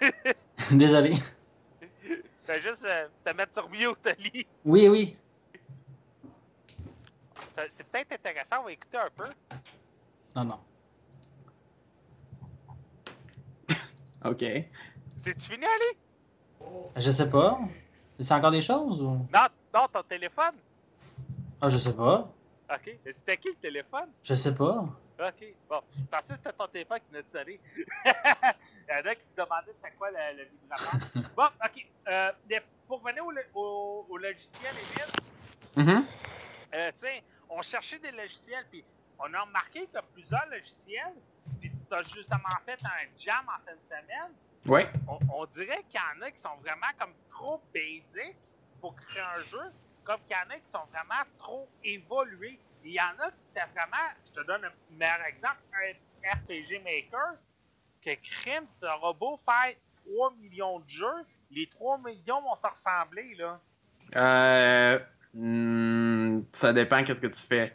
[0.70, 1.12] Désolé.
[2.44, 4.46] Fais juste euh, te mettre sur mute, Ali.
[4.64, 5.16] Oui, oui.
[7.76, 9.28] C'est peut-être intéressant, on va écouter un peu.
[10.34, 10.60] Non, non.
[14.24, 14.38] OK.
[14.40, 15.98] C'est-tu fini, Ali?
[16.96, 17.58] Je sais pas.
[18.18, 19.26] C'est encore des choses ou?
[19.32, 20.54] Non, non, ton téléphone?
[21.60, 22.28] Ah, je sais pas.
[22.72, 22.98] Ok.
[23.04, 24.08] Mais C'était qui le téléphone?
[24.22, 24.84] Je sais pas.
[25.20, 27.60] Ok, bon, je pensais que c'était ton téléphone qui venait de sonner.
[28.04, 28.10] Il
[28.90, 30.48] y en a qui se demandaient c'était quoi le,
[31.36, 31.86] bon, ok.
[32.08, 32.30] Euh,
[32.88, 35.12] pour revenir au, au, au logiciel, Émile,
[35.86, 36.04] Mhm.
[36.74, 38.84] euh, sais, on cherchait des logiciels, puis
[39.18, 41.14] on a remarqué qu'il y a plusieurs logiciels,
[41.60, 44.32] puis tu as justement fait un jam en fin de semaine.
[44.66, 44.88] Ouais.
[45.08, 48.36] On, on dirait qu'il y en a qui sont vraiment comme trop basic
[48.80, 49.72] pour créer un jeu,
[50.04, 52.58] comme qu'il y en a qui sont vraiment trop évolués.
[52.84, 56.82] Il y en a qui c'était vraiment, je te donne un meilleur exemple, un RPG
[56.84, 57.34] Maker,
[58.04, 63.34] que crime, auras beau faire 3 millions de jeux, les 3 millions vont se ressembler,
[63.36, 63.60] là.
[64.16, 64.98] Euh,
[65.34, 67.74] hmm, ça dépend qu'est-ce que tu fais.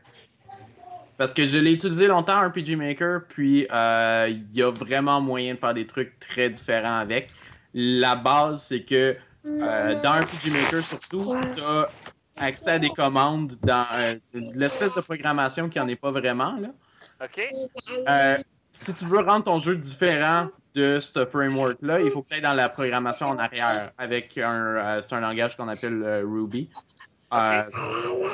[1.18, 5.56] Parce que je l'ai utilisé longtemps, RPG Maker, puis euh, il y a vraiment moyen
[5.56, 7.30] de faire des trucs très différents avec.
[7.74, 11.90] La base, c'est que euh, dans RPG Maker, surtout, tu as
[12.36, 16.56] accès à des commandes dans euh, l'espèce de programmation qui en est pas vraiment.
[16.58, 16.70] Là.
[17.24, 17.54] OK?
[18.10, 18.38] Euh,
[18.72, 22.42] si tu veux rendre ton jeu différent de ce framework-là, il faut que tu ailles
[22.42, 26.70] dans la programmation en arrière avec un, euh, c'est un langage qu'on appelle euh, Ruby.
[27.34, 27.64] Euh,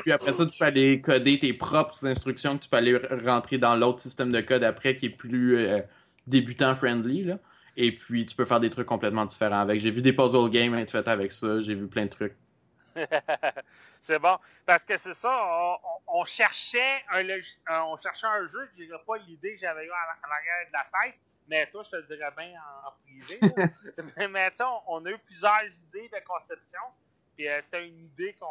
[0.02, 3.58] puis après ça, tu peux aller coder tes propres instructions que tu peux aller rentrer
[3.58, 5.80] dans l'autre système de code après qui est plus euh,
[6.26, 7.34] débutant-friendly.
[7.76, 9.80] Et puis, tu peux faire des trucs complètement différents avec.
[9.80, 11.60] J'ai vu des puzzle games être faits avec ça.
[11.60, 12.36] J'ai vu plein de trucs.
[14.00, 14.36] c'est bon.
[14.64, 17.40] Parce que c'est ça, on, on- on cherchait un euh,
[17.86, 20.68] on cherchait un jeu, je dirais pas l'idée que j'avais eu à la- à l'arrière
[20.68, 22.52] de la tête, mais toi, je te le dirais bien
[22.86, 23.40] en, privé.
[24.16, 26.80] mais mais tu sais, on, on a eu plusieurs idées de conception.
[27.36, 28.46] Puis euh, c'était une idée qu'on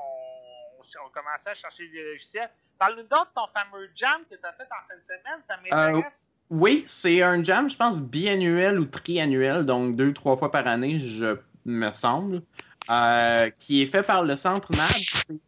[1.05, 2.49] on commençait à chercher des logiciels.
[2.77, 6.13] Parle-nous de ton fameux jam que tu as fait en fin de semaine, ça m'intéresse.
[6.49, 10.99] Oui, c'est un jam, je pense, biannuel ou triannuel, donc deux, trois fois par année,
[10.99, 12.43] je me semble,
[12.91, 14.91] euh, qui est fait par le Centre NAD,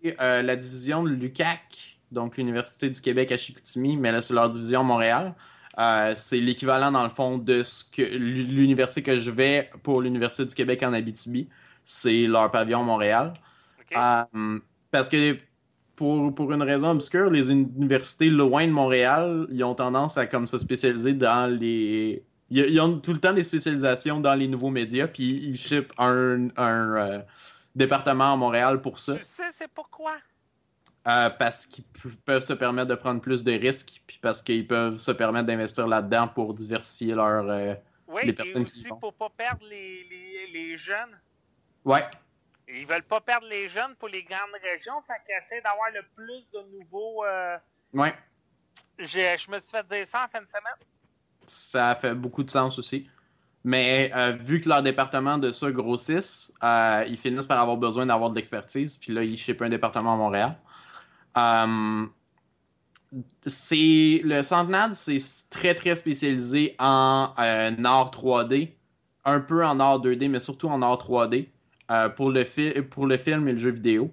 [0.02, 4.34] c'est euh, la division de l'UQAC, donc l'Université du Québec à Chicoutimi, mais là, c'est
[4.34, 5.36] leur division Montréal.
[5.78, 10.46] Euh, c'est l'équivalent, dans le fond, de ce que l'université que je vais pour l'Université
[10.46, 11.50] du Québec en Abitibi.
[11.86, 13.32] C'est leur pavillon Montréal.
[13.96, 14.60] Euh,
[14.92, 15.38] parce que
[15.96, 20.48] pour, pour une raison obscure, les universités loin de Montréal, ils ont tendance à comme
[20.48, 22.26] se spécialiser dans les.
[22.50, 25.94] Ils, ils ont tout le temps des spécialisations dans les nouveaux médias, puis ils shippent
[25.98, 27.20] un, un euh,
[27.76, 30.16] département à Montréal pour ça, tu sais, c'est pourquoi?
[31.08, 31.86] euh, parce qu'ils
[32.26, 35.88] peuvent se permettre de prendre plus de risques, puis parce qu'ils peuvent se permettre d'investir
[35.88, 37.48] là-dedans pour diversifier leur.
[37.50, 37.74] euh,
[38.08, 41.16] Oui, Les personnes aussi pour pas perdre les, les, les jeunes.
[41.86, 42.04] Ouais,
[42.68, 46.02] Ils veulent pas perdre les jeunes pour les grandes régions, fait qu'ils essaient d'avoir le
[46.16, 47.24] plus de nouveaux.
[47.24, 47.58] euh,
[47.94, 48.14] ouais.
[48.98, 50.74] Je me suis fait dire ça en fin de semaine.
[51.46, 53.08] Ça fait beaucoup de sens aussi.
[53.64, 58.06] Mais euh, vu que leur département de ça grossisse, euh, ils finissent par avoir besoin
[58.06, 58.98] d'avoir de l'expertise.
[58.98, 60.58] Puis là, ils shippent un département à Montréal.
[61.38, 62.06] Euh,
[63.42, 65.18] c'est le Centenade, c'est
[65.50, 68.74] très très spécialisé en euh, art 3D,
[69.24, 71.50] un peu en art 2D, mais surtout en art 3D
[71.92, 74.12] euh, pour, le pour le film et le jeu vidéo.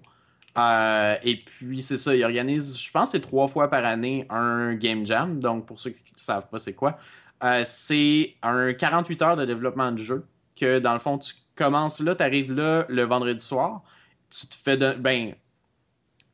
[0.59, 4.75] Euh, et puis c'est ça, ils organisent, je pense, c'est trois fois par année un
[4.75, 5.41] game jam.
[5.41, 6.99] Donc pour ceux qui ne savent pas c'est quoi,
[7.45, 12.01] euh, c'est un 48 heures de développement de jeu que dans le fond tu commences
[12.01, 13.83] là, tu arrives là le vendredi soir,
[14.29, 15.35] tu te fais de, ben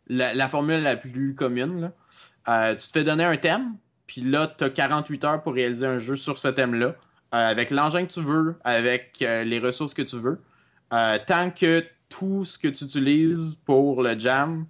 [0.09, 1.93] la, formule la plus commune
[2.47, 3.77] là, tu te fais donner un thème,
[4.09, 6.97] puis là tu as 48 heures pour réaliser un jeu sur ce thème-là
[7.31, 10.41] avec l'engin que tu veux, avec les ressources que tu veux.
[10.93, 14.67] Euh, tant que tout ce que tu utilises pour le jam,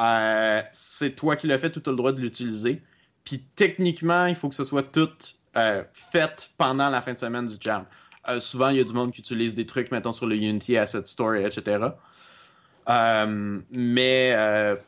[0.00, 2.82] euh, c'est toi qui l'as fait, tu as le droit de l'utiliser.
[3.22, 5.10] Puis techniquement, il faut que ce soit tout
[5.56, 7.84] euh, fait pendant la fin de semaine du jam.
[8.38, 11.04] Souvent, il y a du monde qui utilise des trucs, mettons, sur le Unity Asset
[11.04, 11.88] Store, etc.
[13.70, 14.78] Mais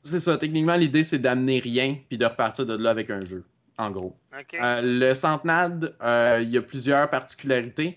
[0.00, 3.42] c'est ça, techniquement, l'idée, c'est d'amener rien puis de repartir de là avec un jeu,
[3.78, 4.14] en gros.
[4.60, 5.96] Le Centenade,
[6.42, 7.96] il y a plusieurs particularités.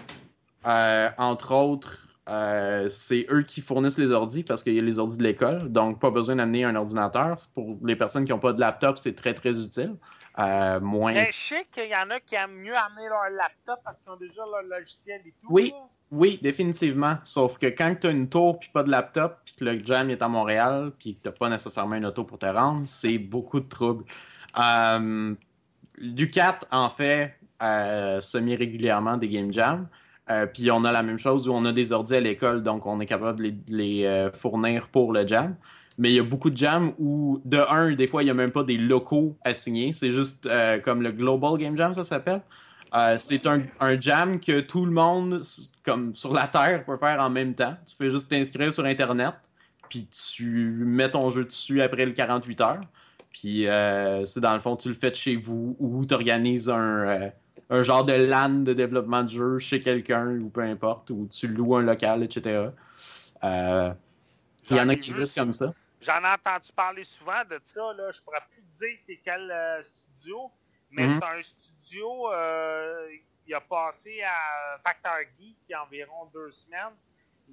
[0.66, 4.98] Euh, entre autres, euh, c'est eux qui fournissent les ordis parce qu'il y a les
[4.98, 7.36] ordis de l'école, donc pas besoin d'amener un ordinateur.
[7.54, 9.96] Pour les personnes qui n'ont pas de laptop, c'est très très utile.
[10.38, 11.14] Euh, moins.
[11.14, 14.12] Mais je sais qu'il y en a qui aiment mieux amener leur laptop parce qu'ils
[14.12, 15.48] ont déjà leur logiciel et tout.
[15.50, 15.72] Oui.
[15.74, 15.82] là.
[16.12, 17.18] Oui, définitivement.
[17.24, 20.10] Sauf que quand tu as une tour puis pas de laptop, puis que le jam
[20.10, 23.60] est à Montréal, puis que tu pas nécessairement une auto pour te rendre, c'est beaucoup
[23.60, 24.06] de troubles.
[24.60, 25.34] Euh,
[26.00, 29.88] Ducat en fait semi-régulièrement des game jams.
[30.30, 32.86] Euh, puis on a la même chose où on a des ordi à l'école, donc
[32.86, 35.56] on est capable de les, euh, fournir pour le jam.
[35.98, 38.34] Mais il y a beaucoup de jams où, de un, des fois, il n'y a
[38.34, 39.94] même pas des locaux assignés.
[39.94, 42.42] C'est juste euh, comme le Global Game Jam, ça s'appelle.
[43.18, 43.62] C'est un,
[44.00, 45.42] jam que tout le monde,
[45.84, 47.76] comme sur la Terre, peut faire en même temps.
[47.86, 49.34] Tu fais juste t'inscrire sur Internet,
[49.90, 52.82] puis tu mets ton jeu dessus après le 48 heures.
[53.34, 53.66] Puis
[54.24, 57.32] c'est dans le fond, tu le fais de chez vous ou tu organises un,
[57.70, 61.48] un genre de LAN de développement de jeu chez quelqu'un ou peu importe, ou tu
[61.48, 62.70] loues un local, etc.
[63.44, 63.94] Euh,
[64.70, 65.74] il y en a qui existent comme ça.
[66.02, 67.94] J'en ai entendu parler souvent de ça.
[67.94, 68.12] Là.
[68.12, 70.52] Je pourrais plus te dire c'est quel euh, studio,
[70.92, 71.20] mais Mhm.
[71.20, 73.08] c'est un studio euh,
[73.46, 76.94] qui a passé à Factor Geek il y a environ deux semaines.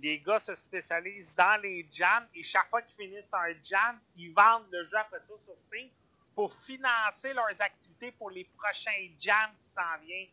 [0.02, 4.32] Les gars se spécialisent dans les jams et chaque fois qu'ils finissent un jam, ils
[4.32, 5.88] vendent le jeu après ça sur Steam
[6.34, 10.28] pour financer leurs activités pour les prochains jams qui s'en viennent.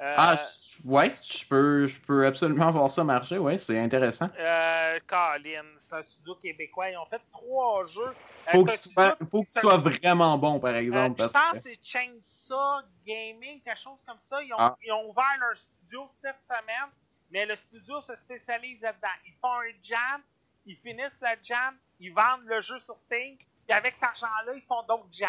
[0.00, 0.36] Euh, Ah,
[0.84, 4.28] ouais, je peux, je peux absolument voir ça marcher, ouais, c'est intéressant.
[4.38, 6.90] euh, Colin, c'est un studio québécois.
[6.90, 8.02] Ils ont fait trois jeux.
[8.02, 11.14] Euh, Faut sois, studio- faut vraiment bon, par Euh, exemple.
[11.16, 11.56] je parce pense que...
[11.58, 14.42] que c'est Chainsaw Gaming, quelque chose comme ça.
[14.42, 14.76] Ils ont, Ah.
[14.84, 16.90] ils ont ouvert leur studio cette semaine,
[17.30, 19.08] mais le studio se spécialise là-dedans.
[19.26, 20.22] Ils font un jam,
[20.66, 23.36] ils finissent le jam, ils vendent le jeu sur Steam,
[23.68, 25.28] et avec cet argent-là, ils font d'autres jams.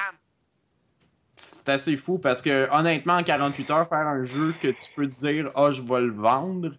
[1.35, 5.07] C'est assez fou parce que, honnêtement, en 48 heures, faire un jeu que tu peux
[5.07, 6.71] te dire, ah, je vais le vendre,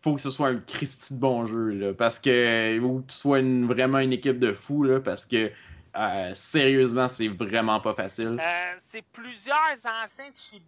[0.00, 1.94] faut que ce soit un Christy de bon jeu, là.
[1.94, 5.50] Parce que, ou que tu sois une- vraiment une équipe de fous, là, parce que,
[5.96, 8.36] euh, sérieusement, c'est vraiment pas facile.
[8.40, 10.62] Euh, c'est plusieurs anciens de chez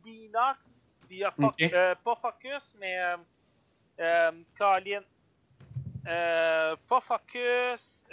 [1.39, 1.55] Fo- Ok.
[1.73, 2.99] euh, pas Focus, mais
[4.59, 5.03] Colin.
[6.05, 8.05] Pas Focus.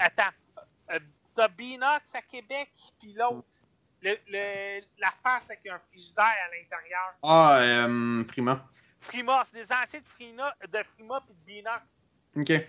[0.00, 0.32] Attends.
[0.92, 0.98] Euh,
[1.34, 3.44] T'as Beanox à Québec, puis l'autre.
[4.02, 7.14] Le, le, la face avec un frigidaire à l'intérieur.
[7.22, 8.66] Ah, euh, Frima.
[8.98, 11.82] Frima, c'est des anciens de Frima, de Frima puis de Beanox.
[12.36, 12.66] Ok.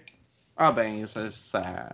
[0.58, 1.30] Ah ben, ça...
[1.30, 1.90] ça...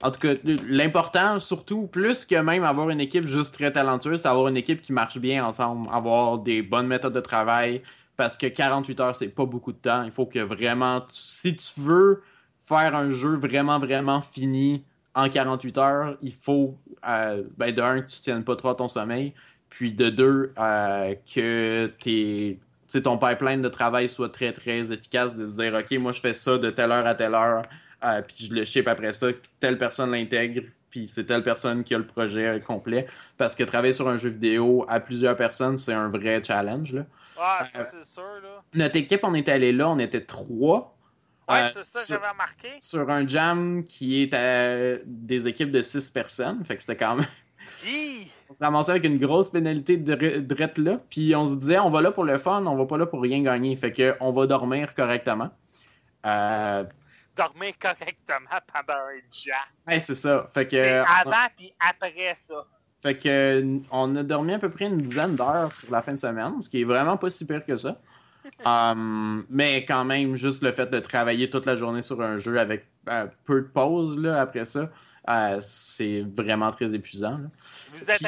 [0.00, 4.28] En tout cas, l'important, surtout, plus que même avoir une équipe juste très talentueuse, c'est
[4.28, 7.82] avoir une équipe qui marche bien ensemble, avoir des bonnes méthodes de travail,
[8.16, 10.04] parce que 48 heures, c'est pas beaucoup de temps.
[10.04, 12.22] Il faut que vraiment, si tu veux
[12.68, 16.76] faire un jeu vraiment, vraiment fini en 48 heures, il faut,
[17.08, 19.32] euh, ben, de un, que tu tiennes pas trop à ton sommeil,
[19.70, 22.60] puis de deux, euh, que tes,
[23.02, 26.34] ton pipeline de travail soit très, très efficace, de se dire, OK, moi, je fais
[26.34, 27.62] ça de telle heure à telle heure,
[28.04, 29.28] euh, puis je le ship après ça,
[29.58, 33.06] telle personne l'intègre, puis c'est telle personne qui a le projet complet.
[33.36, 36.94] Parce que travailler sur un jeu vidéo à plusieurs personnes, c'est un vrai challenge.
[36.94, 37.00] Là.
[37.36, 38.22] Ouais, ça, c'est sûr.
[38.22, 38.60] Là.
[38.74, 40.97] Notre équipe, on est allé là, on était trois.
[41.48, 42.68] Ouais, Euh, c'est ça, sur- j'avais remarqué.
[42.80, 46.64] Sur un jam qui est à des équipes de six personnes.
[46.64, 47.26] Fait que c'était quand même.
[47.84, 48.30] Hi!
[48.50, 51.00] On se ramassait avec une grosse pénalité de dre- drette là.
[51.10, 53.20] Puis on se disait, on va là pour le fun, on va pas là pour
[53.20, 53.76] rien gagner.
[53.76, 55.50] Fait que on va dormir correctement.
[56.24, 56.84] Euh,
[57.36, 59.54] Dormir correctement pendant un jam.
[59.86, 60.46] ouais, c'est ça.
[60.52, 61.02] Fait que.
[61.02, 62.64] Avant puis après ça.
[63.00, 66.18] Fait que on a dormi à peu près une dizaine d'heures sur la fin de
[66.18, 68.00] semaine, ce qui est vraiment pas si pire que ça.
[68.64, 72.58] Um, mais quand même, juste le fait de travailler toute la journée sur un jeu
[72.58, 74.90] avec euh, peu de pause là, après ça,
[75.28, 77.40] euh, c'est vraiment très épuisant.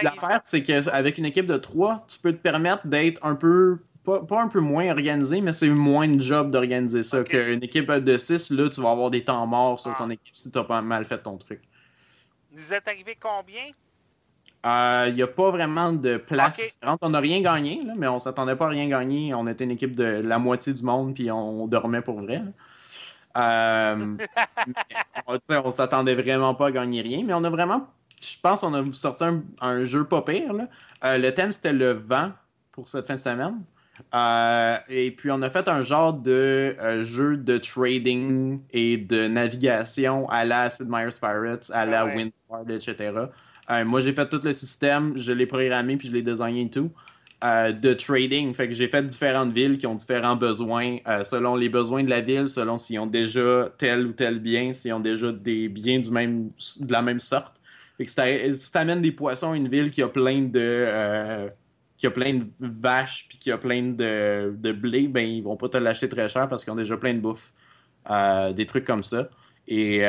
[0.03, 4.23] l'affaire, c'est qu'avec une équipe de trois, tu peux te permettre d'être un peu, pas,
[4.25, 7.23] pas un peu moins organisé, mais c'est moins de job d'organiser ça.
[7.25, 9.97] Qu'une équipe de six, là, tu vas avoir des temps morts sur Ah.
[9.99, 11.61] ton équipe si t'as pas mal fait ton truc.
[12.53, 13.71] Vous êtes arrivé combien?
[14.65, 16.99] Il n'y a pas vraiment de place différente.
[17.03, 19.35] On n'a rien gagné, là, mais on s'attendait pas à rien gagner.
[19.35, 22.43] On était une équipe de la moitié du monde, puis on, dormait pour vrai.
[23.37, 24.17] Euh,
[25.27, 27.87] on, on s'attendait vraiment pas à gagner rien, mais on a vraiment,
[28.21, 30.53] je pense, on a sorti un, un jeu pas pire.
[30.53, 30.69] là.
[31.05, 32.33] Euh, le thème c'était le vent
[32.73, 33.63] pour cette fin de semaine.
[34.15, 39.27] Euh, et puis on a fait un genre de euh, jeu de trading et de
[39.27, 42.33] navigation à la Sid Meier's Pirates, à la Ah ouais.
[42.51, 43.13] Windward, etc.
[43.71, 46.71] Euh, moi, j'ai fait tout le système, je l'ai programmé puis je l'ai designé et
[46.71, 46.91] tout.
[47.45, 48.53] euh, de trading.
[48.55, 52.11] Fait que j'ai fait différentes villes qui ont différents besoins euh, selon les besoins de
[52.11, 56.01] la ville, selon s'ils ont déjà tel ou tel bien, s'ils ont déjà des biens
[56.01, 57.61] du même, de la même sorte.
[57.97, 61.51] Fait que si t'a- si t'amènes des poissons à une ville qui a plein de
[61.97, 65.57] qui a plein de vaches puis qui a plein de, de blé, ben ils vont
[65.57, 67.53] pas te l'acheter très cher parce qu'ils ont déjà plein de bouffe.
[68.55, 69.29] Des trucs comme ça.
[69.69, 70.03] Et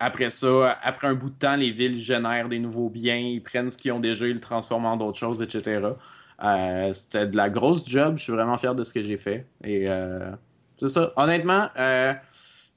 [0.00, 3.70] après ça, après un bout de temps, les villes génèrent des nouveaux biens, ils prennent
[3.70, 5.96] ce qu'ils ont déjà, ils le transforment en d'autres choses, etc.
[6.42, 9.46] Euh, C'était de la grosse job, je suis vraiment fier de ce que j'ai fait.
[9.62, 10.32] Et euh,
[10.76, 11.12] c'est ça.
[11.16, 12.12] Honnêtement, euh,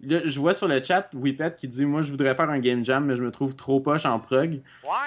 [0.02, 2.84] là, je vois sur le chat Whippet qui dit Moi, je voudrais faire un game
[2.84, 4.62] jam, mais je me trouve trop poche en prog.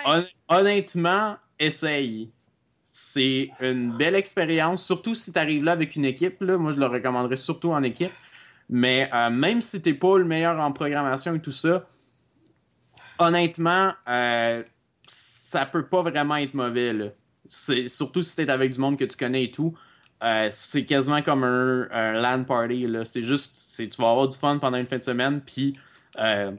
[0.05, 2.31] Hon- honnêtement, essaye.
[2.83, 6.41] C'est une belle expérience, surtout si tu arrives là avec une équipe.
[6.43, 8.13] Là, moi, je le recommanderais surtout en équipe.
[8.69, 11.87] Mais même si t'es pas le meilleur en programmation et tout ça,
[13.21, 14.65] honnêtement, euh,
[15.07, 17.15] ça peut pas vraiment être mauvais.
[17.47, 19.77] Surtout si t'es avec du monde que tu connais et tout.
[20.23, 22.87] Euh, c'est quasiment comme un, un LAN party.
[23.05, 25.79] C'est juste, tu vas avoir du fun pendant une fin de semaine, puis
[26.19, 26.53] euh,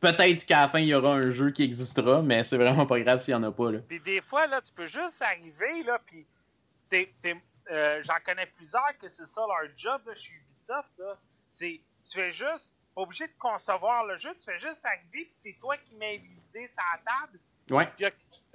[0.00, 3.00] peut-être qu'à la fin, il y aura un jeu qui existera, mais c'est vraiment pas
[3.00, 3.72] grave s'il y en a pas.
[3.72, 3.78] Là.
[3.88, 6.26] Des fois, là, tu peux juste arriver, là, puis
[6.92, 11.02] j'en connais plusieurs que c'est ça leur job, là, chez Ubisoft.
[11.50, 15.36] C'est, tu fais juste, pas obligé de concevoir le jeu, tu fais juste arriver, puis
[15.42, 17.40] c'est toi qui mets l'idée sur la table.
[17.70, 17.86] Ouais.
[17.96, 18.06] Puis,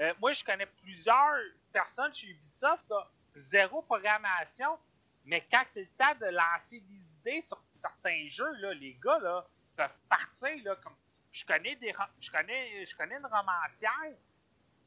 [0.01, 1.39] euh, moi, je connais plusieurs
[1.71, 4.77] personnes chez Ubisoft, là, zéro programmation,
[5.25, 9.19] mais quand c'est le temps de lancer des idées sur certains jeux, là, les gars,
[9.19, 10.95] là, peuvent partir, là, comme,
[11.31, 14.17] je connais des, je connais, je connais une romancière,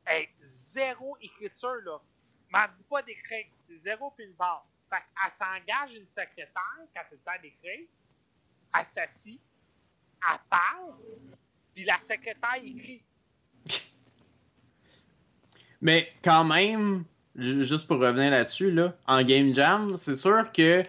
[0.06, 0.28] Hey,
[0.72, 1.98] zéro écriture, là.
[2.50, 3.46] M'en dis pas d'écrire.
[3.60, 4.66] C'est zéro puis une barre.
[4.88, 7.86] Fait qu'elle s'engage une secrétaire quand c'est le temps d'écrire.
[8.78, 9.40] Elle s'assit.
[10.30, 10.94] Elle parle.
[11.74, 13.02] Puis la secrétaire écrit.
[15.80, 17.04] Mais quand même,
[17.36, 20.82] ju- juste pour revenir là-dessus, là, en Game Jam, c'est sûr que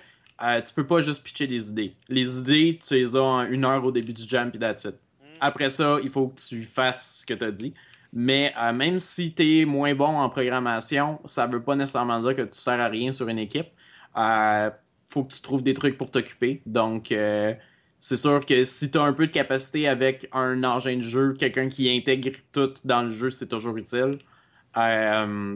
[0.43, 1.95] euh, tu peux pas juste pitcher des idées.
[2.09, 4.95] Les idées, tu les as en une heure au début du jam, puis that's it.
[5.19, 5.33] Hmm.
[5.39, 7.73] Après ça, il faut que tu fasses ce que tu as dit.
[8.13, 12.35] Mais euh, même si tu es moins bon en programmation, ça veut pas nécessairement dire
[12.35, 13.67] que tu sers à rien sur une équipe.
[14.17, 14.69] Euh,
[15.07, 16.61] faut que tu trouves des trucs pour t'occuper.
[16.65, 17.53] Donc, euh,
[18.01, 21.33] c'est sûr que si tu as un peu de capacité avec un engin de jeu,
[21.37, 24.17] quelqu'un qui intègre tout dans le jeu, c'est toujours utile.
[24.75, 25.55] Euh,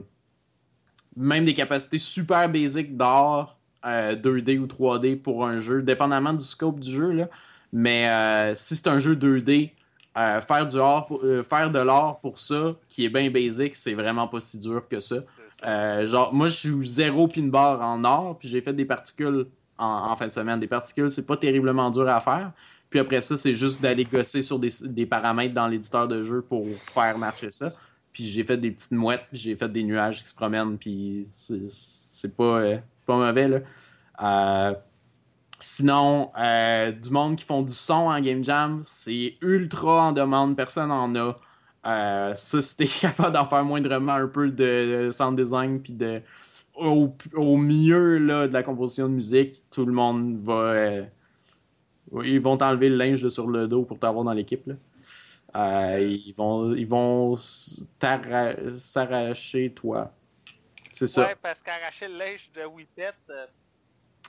[1.17, 6.45] même des capacités super basiques d'art, euh, 2D ou 3D pour un jeu, dépendamment du
[6.45, 7.11] scope du jeu.
[7.13, 7.29] Là.
[7.73, 9.71] Mais euh, si c'est un jeu 2D,
[10.15, 11.09] euh, faire, du art
[11.49, 14.99] faire de l'art pour ça, qui est bien basic, c'est vraiment pas si dur que
[14.99, 15.15] ça.
[15.63, 19.47] Genre, moi, je suis zéro pin bar en or, puis j'ai fait des particules
[19.77, 20.59] en, fin de semaine.
[20.59, 22.51] Des particules, c'est pas terriblement dur à faire.
[22.89, 26.65] Puis après ça, c'est juste d'aller gosser sur des, paramètres dans l'éditeur de jeu pour
[26.93, 27.73] faire marcher ça.
[28.13, 31.25] Puis j'ai fait des petites mouettes, puis j'ai fait des nuages qui se promènent, puis
[31.25, 33.59] c'est- pas, euh, pas mauvais, là.
[34.23, 34.73] Euh,
[35.59, 40.55] sinon, euh, du monde qui font du son en Game Jam, c'est ultra en demande,
[40.55, 41.35] personne en a.
[42.35, 46.21] Ça, si capable d'en faire moindrement un peu de sound design, puis de
[46.77, 50.53] au, au mieux là, de la composition de musique, tout le monde va.
[50.53, 51.03] euh,
[52.23, 54.69] ils vont t'enlever le linge sur le dos pour t'avoir dans l'équipe.
[55.55, 57.35] Euh, ils vont, ils vont
[58.77, 60.13] s'arracher toi.
[60.93, 61.27] C'est ça.
[61.27, 63.45] Ouais, parce qu'arracher le linge de Whippet, euh,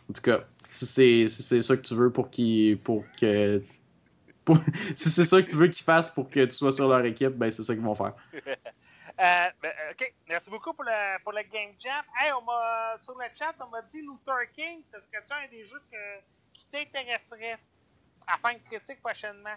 [0.08, 3.62] En tout cas, si c'est si c'est ça que tu veux pour qu'ils pour que
[4.44, 4.58] pour-
[4.96, 7.36] si c'est ça que tu veux qu'ils fassent pour que tu sois sur leur équipe,
[7.36, 8.14] ben c'est ça qu'ils vont faire.
[9.18, 12.04] Euh, ben, euh, ok, merci beaucoup pour le, pour le Game Jam.
[12.20, 15.64] Hey, on m'a, sur le chat, on m'a dit Luther King, ce serait-tu un des
[15.66, 16.20] jeux que-
[16.52, 17.56] qui t'intéresserait
[18.26, 19.54] à faire une critique prochainement?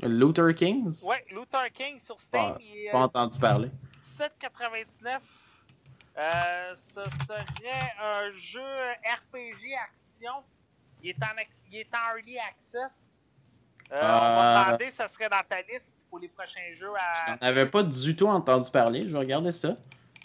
[0.00, 1.04] Luther Kings?
[1.04, 3.70] Ouais, Luther King sur Steam, Ah, il Pas euh, entendu parler.
[4.18, 5.20] 17,99.
[6.16, 10.42] Euh, ce serait un jeu RPG action.
[11.02, 11.28] Il est en,
[11.70, 12.90] il est en early access.
[13.92, 14.64] On va Euh.
[14.64, 17.26] demander, ce serait dans ta liste pour les prochains jeux à.
[17.28, 19.02] J'en avais pas du tout entendu parler.
[19.06, 19.74] Je vais regarder ça.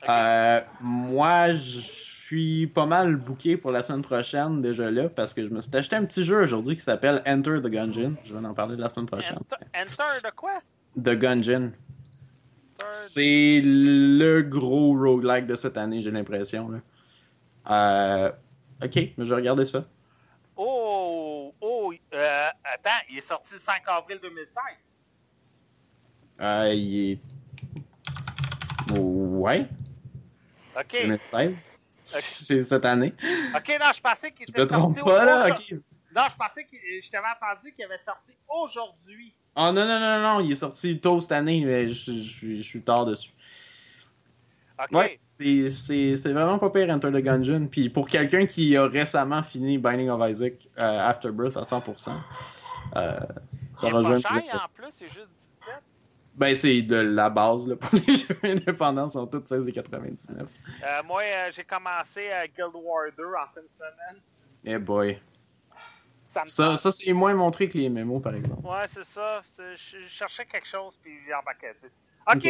[0.09, 5.45] Euh, moi, je suis pas mal booké pour la semaine prochaine déjà là parce que
[5.45, 8.15] je me suis acheté un petit jeu aujourd'hui qui s'appelle Enter the Gungeon.
[8.23, 9.37] Je vais en parler la semaine prochaine.
[9.37, 10.61] Enter, Enter de quoi?
[10.97, 11.71] The Gungeon.
[12.89, 16.81] C'est le gros roguelike de cette année, j'ai l'impression.
[17.69, 18.31] Euh,
[18.83, 19.85] ok, je vais regarder ça.
[20.55, 24.53] Oh, oh, euh, attends, il est sorti le 5 avril 2016.
[26.43, 27.19] Euh, il est.
[28.91, 29.67] Ouais,
[30.77, 31.87] Ok, 2016.
[32.03, 33.13] C'est cette année.
[33.55, 35.47] ok, non, je pensais qu'il Je était trompe sorti pas là.
[35.49, 39.33] Non, je pensais que je t'avais entendu qu'il avait sorti aujourd'hui.
[39.55, 42.57] Oh non, non, non, non, il est sorti tôt cette année, mais je, je suis-
[42.57, 43.31] je suis tard dessus.
[44.79, 44.91] Ok.
[44.91, 47.67] Ouais, c'est- c'est c'est vraiment pas pire Enter the Gungeon.
[47.67, 52.11] Puis pour quelqu'un qui a récemment fini Binding of Isaac euh, Afterbirth à 100%,
[52.95, 53.19] euh,
[53.75, 55.42] ça rejoint pas un cher, en plus, c'est juste 17.
[56.35, 60.39] Ben, c'est de la base, là, pour les jeux indépendants, sont tous 16,99.
[60.41, 64.21] Euh, moi, euh, j'ai commencé à Guild Wars 2 en fin de semaine.
[64.65, 65.19] Eh boy.
[66.47, 68.65] Ça Ça, c'est moins montré que les mémos, par exemple.
[68.65, 69.41] Ouais, c'est ça.
[69.57, 71.91] Je cherchais quelque chose, puis j'ai embarqué dessus.
[72.27, 72.37] Ok.
[72.37, 72.45] Ok.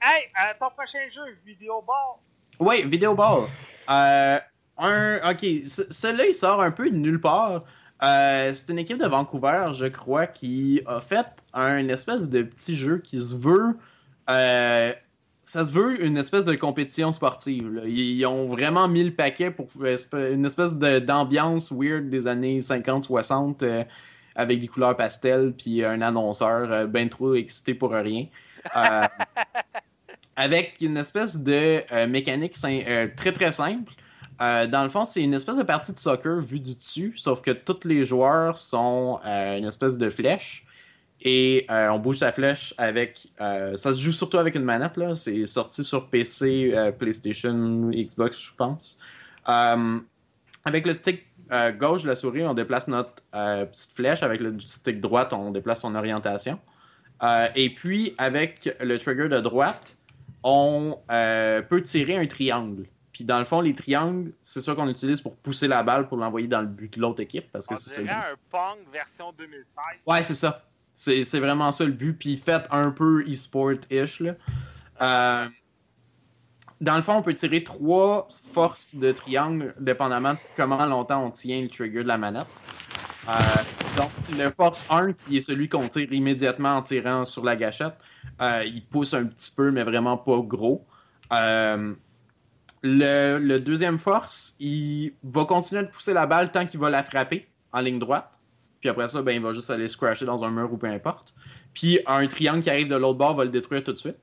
[0.00, 2.16] Hey, euh, ton prochain jeu, Vidéo Ball.
[2.60, 3.46] Oui, Video Ball.
[3.90, 4.38] Euh,
[4.78, 7.62] un, ok, ce- celui-là, il sort un peu de nulle part.
[8.02, 12.76] Euh, c'est une équipe de Vancouver, je crois, qui a fait un espèce de petit
[12.76, 13.76] jeu qui se veut.
[14.30, 14.92] euh,
[15.46, 17.72] ça se veut une espèce de compétition sportive.
[17.72, 17.82] là.
[17.86, 22.60] Ils, ont vraiment mis le paquet pour esp- une espèce de- d'ambiance weird des années
[22.60, 23.82] 50-60 euh,
[24.36, 28.26] avec des couleurs pastel puis un annonceur euh, ben trop excité pour rien.
[28.76, 29.06] Euh,
[30.36, 33.92] avec une espèce de euh, mécanique euh, très très simple.
[34.40, 37.42] Euh, dans le fond, c'est une espèce de partie de soccer vue du dessus, sauf
[37.42, 40.64] que tous les joueurs sont euh, une espèce de flèche.
[41.20, 43.28] Et euh, on bouge sa flèche avec.
[43.38, 45.14] ça se joue surtout avec une manette, là.
[45.16, 49.00] C'est sorti sur PC, PlayStation, Xbox, je pense.
[49.44, 51.26] Avec le stick
[51.76, 54.22] gauche de la souris, on déplace notre petite flèche.
[54.22, 56.60] Avec le stick droite, on déplace son orientation.
[57.56, 59.96] Et puis, avec le trigger de droite,
[60.44, 62.84] on peut tirer un triangle.
[63.18, 66.18] Puis dans le fond, les triangles, c'est ça qu'on utilise pour pousser la balle pour
[66.18, 67.50] l'envoyer dans le but de l'autre équipe.
[67.50, 69.66] Parce que c'est un Pong version 2016.
[70.06, 70.62] Ouais, c'est ça.
[70.94, 72.12] C'est vraiment ça le but.
[72.12, 74.22] Puis faites un peu e-sport-ish.
[75.02, 75.48] Euh,
[76.80, 81.32] dans le fond, on peut tirer trois forces de triangle, dépendamment de comment longtemps on
[81.32, 82.46] tient le trigger de la manette.
[83.28, 83.32] Euh,
[83.96, 87.94] donc, le force 1, qui est celui qu'on tire immédiatement en tirant sur la gâchette,
[88.40, 90.86] euh, il pousse un petit peu, mais vraiment pas gros.
[92.82, 97.48] Le, deuxième force, il va continuer de pousser la balle tant qu'il va la frapper
[97.72, 98.30] en ligne droite.
[98.80, 100.86] Puis après ça, ben, il va juste aller se crasher dans un mur ou peu
[100.86, 101.34] importe.
[101.74, 104.18] Puis un triangle qui arrive de l'autre bord va le détruire tout de suite.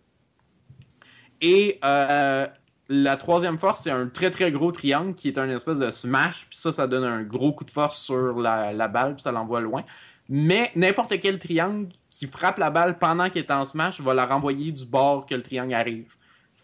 [1.41, 2.47] Et euh,
[2.87, 6.47] la troisième force, c'est un très très gros triangle qui est un espèce de smash.
[6.49, 9.33] Puis ça, ça donne un gros coup de force sur la, la balle, puis ça
[9.33, 9.83] l'envoie loin.
[10.29, 14.25] Mais n'importe quel triangle qui frappe la balle pendant qu'elle est en smash va la
[14.25, 16.15] renvoyer du bord que le triangle arrive.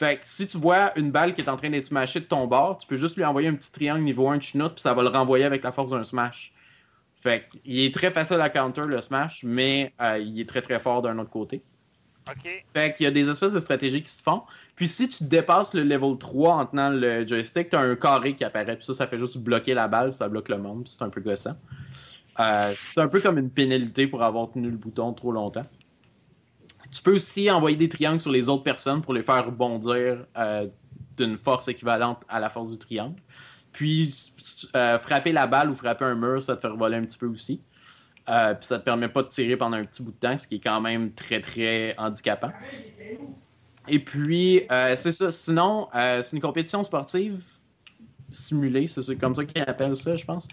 [0.01, 2.47] Fait que si tu vois une balle qui est en train d'être smashée de ton
[2.47, 4.95] bord, tu peux juste lui envoyer un petit triangle niveau 1 de chenoute, puis ça
[4.95, 6.53] va le renvoyer avec la force d'un smash.
[7.13, 10.79] Fait qu'il est très facile à counter le smash, mais euh, il est très très
[10.79, 11.61] fort d'un autre côté.
[12.73, 14.41] Fait qu'il y a des espèces de stratégies qui se font.
[14.75, 18.43] Puis si tu dépasses le level 3 en tenant le joystick, t'as un carré qui
[18.43, 18.77] apparaît.
[18.77, 20.85] Puis ça, ça fait juste bloquer la balle, puis ça bloque le monde.
[20.85, 21.57] Puis c'est un peu gossant.
[22.39, 25.61] Euh, c'est un peu comme une pénalité pour avoir tenu le bouton trop longtemps.
[26.91, 30.67] Tu peux aussi envoyer des triangles sur les autres personnes pour les faire rebondir euh,
[31.17, 33.15] d'une force équivalente à la force du triangle.
[33.71, 34.13] Puis
[34.75, 37.27] euh, frapper la balle ou frapper un mur, ça te fait voler un petit peu
[37.27, 37.61] aussi.
[38.29, 40.45] Euh, puis ça te permet pas de tirer pendant un petit bout de temps, ce
[40.47, 42.51] qui est quand même très très handicapant.
[43.87, 45.31] Et puis, c'est ça.
[45.31, 47.41] Sinon, c'est une compétition sportive
[48.29, 50.47] simulée, c'est comme ça qu'ils appellent ça, je pense.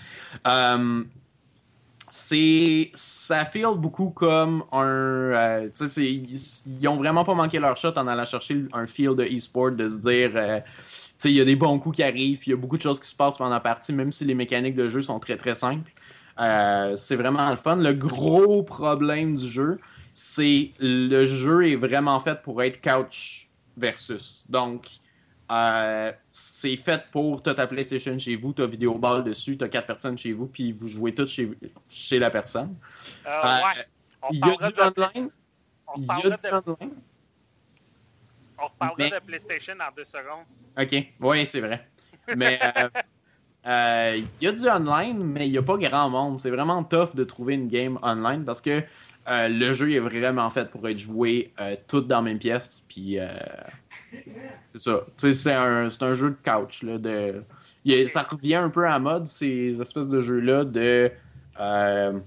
[2.11, 7.59] C'est ça feel beaucoup comme un euh, tu sais ils, ils ont vraiment pas manqué
[7.59, 11.31] leur shot en allant chercher un feel de e-sport de se dire euh, tu sais
[11.31, 13.01] il y a des bons coups qui arrivent puis il y a beaucoup de choses
[13.01, 15.55] qui se passent pendant la partie même si les mécaniques de jeu sont très très
[15.55, 15.93] simples.
[16.41, 17.77] Euh, c'est vraiment le fun.
[17.77, 19.79] Le gros problème du jeu
[20.13, 24.45] c'est le jeu est vraiment fait pour être couch versus.
[24.49, 24.87] Donc
[25.51, 30.19] euh, c'est fait pour t'as ta PlayStation chez vous, t'as Videoball dessus, t'as quatre personnes
[30.19, 31.51] chez vous, puis vous jouez tous chez,
[31.89, 32.77] chez la personne.
[33.27, 33.85] Euh, ouais.
[34.23, 35.31] On Il y a du de- online.
[35.97, 36.95] Il y a du de- online.
[38.59, 40.45] on reparlera Mais- de PlayStation en deux secondes.
[40.79, 41.87] Ok, oui, c'est vrai.
[42.37, 42.89] Mais euh,
[43.67, 46.41] euh, il y a du online, mais il n'y a pas grand monde.
[46.41, 48.83] C'est vraiment tough de trouver une game online parce que
[49.31, 51.53] euh, le jeu est vraiment fait pour être joué
[51.87, 52.83] tout dans la même pièce.
[52.89, 53.19] Puis
[54.69, 55.01] c'est ça.
[55.17, 56.83] C'est un, c'est un jeu de couch.
[56.83, 57.43] Là, de...
[57.89, 61.11] a- ça revient un peu à la mode, ces espèces de jeux-là de
[61.61, 62.19] euh,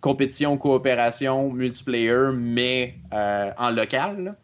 [0.00, 4.24] compétition, coopération, multiplayer, mais euh, en local.
[4.24, 4.36] là.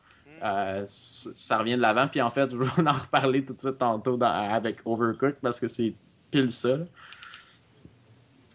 [0.45, 2.07] Euh, ça revient de l'avant.
[2.09, 5.59] Puis en fait, je vais en reparler tout de suite tantôt dans- avec Overcooked parce
[5.61, 5.95] que c'est
[6.31, 6.77] pile ça.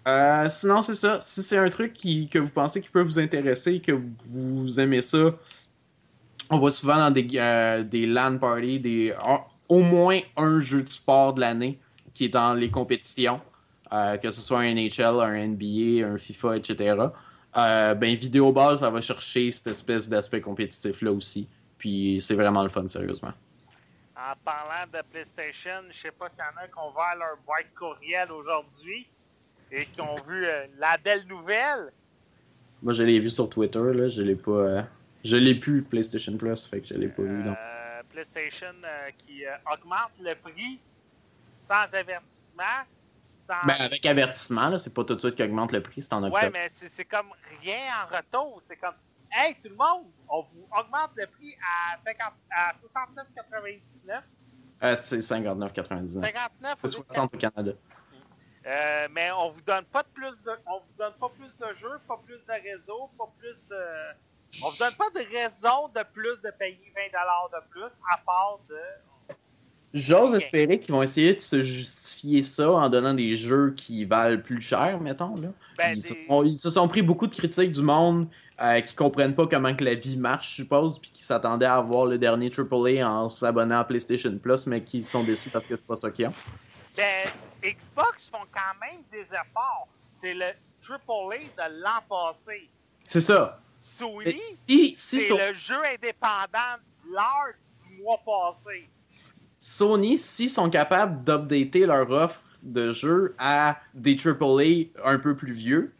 [0.07, 1.17] Euh, sinon, c'est ça.
[1.21, 3.93] Si c'est un truc qui, que vous pensez qui peut vous intéresser, que
[4.31, 5.31] vous aimez ça,
[6.49, 9.13] on va souvent dans des, euh, des LAN parties, des,
[9.69, 11.79] au moins un jeu de sport de l'année
[12.13, 13.41] qui est dans les compétitions,
[13.91, 16.95] euh, que ce soit un NHL, un NBA, un FIFA, etc.
[17.55, 21.47] Euh, ben, Videoball, ça va chercher cette espèce d'aspect compétitif-là aussi.
[21.77, 23.33] Puis c'est vraiment le fun, sérieusement.
[24.15, 27.37] En parlant de PlayStation, je sais pas s'il y en a qui ont ouvert leur
[27.45, 29.07] boîte courriel aujourd'hui
[29.71, 31.91] et qui ont vu euh, la belle nouvelle.
[32.81, 34.07] Moi, je l'ai vu sur Twitter, là.
[34.07, 34.85] Je l'ai pas.
[35.23, 37.43] Je l'ai plus, PlayStation Plus, fait que je l'ai pas vu.
[37.43, 37.57] Donc.
[37.57, 40.79] Euh, PlayStation euh, qui euh, augmente le prix
[41.67, 42.83] sans avertissement.
[43.47, 43.65] Sans...
[43.65, 46.23] Ben, avec avertissement, là, c'est pas tout de suite qui augmente le prix, c'est en
[46.23, 46.43] octobre.
[46.43, 47.27] ouais, mais c'est- c'est comme
[47.61, 48.61] rien en retour.
[48.67, 48.95] C'est comme,
[49.31, 54.21] hey, tout le monde, on vous augmente le prix à, 50, à 69,99.
[54.83, 56.21] Euh, c'est 59,99.
[56.21, 57.71] 59 C'est 60 au Canada.
[58.65, 61.73] Euh, mais on vous donne pas de plus de, on vous donne pas plus de
[61.73, 63.75] jeux, pas plus de réseau, pas plus de,
[64.61, 68.17] on vous donne pas de raison de plus de payer 20 dollars de plus à
[68.25, 68.75] part de,
[69.93, 74.41] J'ose espérer qu'ils vont essayer de se justifier ça en donnant des jeux qui valent
[74.41, 75.35] plus cher, mettons.
[75.35, 75.49] Là.
[75.77, 78.27] ben, ils, se des- sont, ils se sont pris beaucoup de critiques du monde
[78.59, 81.75] euh, qui comprennent pas comment que la vie marche, je suppose, puis qui s'attendaient à
[81.75, 85.75] avoir le dernier AAA en s'abonnant à PlayStation Plus, mais qui sont déçus parce que
[85.75, 86.33] c'est pas ça qu'ils ont.
[86.97, 87.27] ben,
[87.63, 89.87] Xbox font quand même des efforts.
[90.19, 90.45] C'est le
[90.89, 91.37] AAA
[91.69, 92.67] de l'an passé.
[93.07, 93.59] C'est ça.
[94.03, 98.89] Sony, si, si c'est So- le jeu indépendant de du mois passé.
[99.59, 105.53] Sony, s'ils sont capables d'updater leur offre de jeux à des AAA un peu plus
[105.53, 105.93] vieux,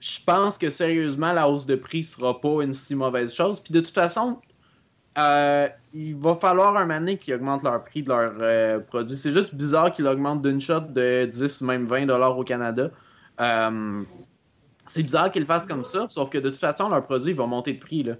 [0.00, 3.60] je pense que sérieusement, la hausse de prix sera pas une si mauvaise chose.
[3.60, 4.38] Puis de toute façon,
[5.18, 9.16] euh, il va falloir un moment donné qu'ils augmentent leur prix de leurs euh, produits.
[9.16, 12.90] C'est juste bizarre qu'ils augmentent d'une shot de 10, même 20 dollars au Canada.
[13.40, 14.02] Euh,
[14.86, 17.46] c'est bizarre qu'ils le fassent comme ça, sauf que de toute façon, leurs produits vont
[17.46, 18.02] monter de prix.
[18.02, 18.14] Là.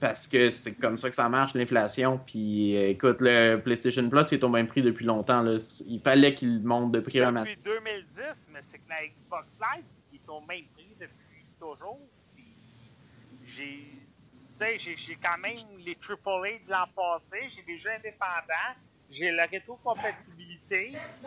[0.00, 2.18] Parce que c'est comme ça que ça marche, l'inflation.
[2.26, 5.42] Puis euh, écoute, le PlayStation Plus est au même prix depuis longtemps.
[5.42, 5.58] Là.
[5.86, 7.32] Il fallait qu'il monte de prix un.
[7.32, 8.04] Depuis 2010,
[8.52, 12.00] mais c'est que la Xbox Live qui est au même prix depuis toujours.
[13.46, 13.86] J'ai,
[14.78, 18.74] j'ai quand même les AAA de l'an passé, j'ai des jeux indépendants,
[19.10, 20.51] j'ai la rétrocompatibilité.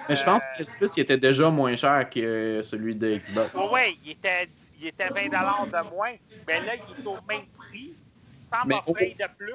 [0.09, 3.53] Mais je pense que le Plus il était déjà moins cher que celui de Xbox.
[3.71, 6.11] Ouais, il était, il était 20$ de moins.
[6.47, 7.93] Mais là, il est au même prix,
[8.51, 9.53] sans Mais m'offrir de plus.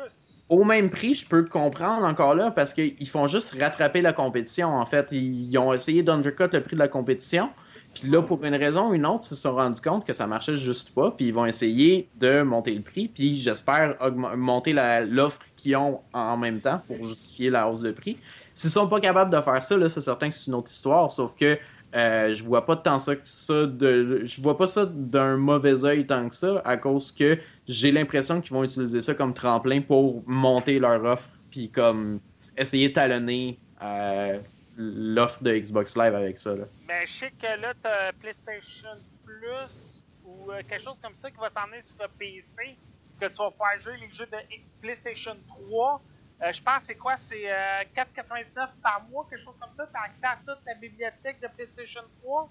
[0.49, 4.69] Au même prix, je peux comprendre encore là parce qu'ils font juste rattraper la compétition.
[4.69, 7.51] En fait, ils ont essayé d'undercut le prix de la compétition.
[7.95, 10.27] Puis là, pour une raison ou une autre, ils se sont rendus compte que ça
[10.27, 11.13] marchait juste pas.
[11.13, 13.07] Puis ils vont essayer de monter le prix.
[13.07, 13.97] Puis j'espère
[14.37, 14.73] monter
[15.09, 18.17] l'offre qu'ils ont en même temps pour justifier la hausse de prix.
[18.61, 21.35] S'ils sont pas capables de faire ça, c'est certain que c'est une autre histoire, sauf
[21.35, 21.59] que
[21.95, 24.21] euh, je vois pas tant ça que ça de.
[24.27, 28.39] Je vois pas ça d'un mauvais œil tant que ça, à cause que j'ai l'impression
[28.43, 32.21] qu'ils vont utiliser ça comme tremplin pour monter leur offre, puis comme
[32.55, 34.39] essayer de talonner euh,
[34.77, 36.51] l'offre de Xbox Live avec ça.
[36.87, 38.91] Mais je sais que là, t'as PlayStation
[39.25, 42.77] Plus ou euh, quelque chose comme ça qui va s'en aller sur le PC,
[43.19, 44.37] que tu vas pouvoir jouer les jeux de
[44.83, 46.03] PlayStation 3.
[46.43, 47.17] Euh, je pense c'est quoi?
[47.17, 49.87] C'est euh, 4,99 par mois, quelque chose comme ça.
[49.93, 52.49] T'as accès à toute la bibliothèque de PlayStation 3.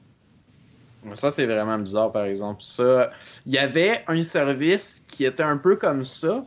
[1.15, 2.61] Ça, c'est vraiment bizarre, par exemple.
[2.61, 3.11] Ça,
[3.45, 6.43] il y avait un service qui était un peu comme ça,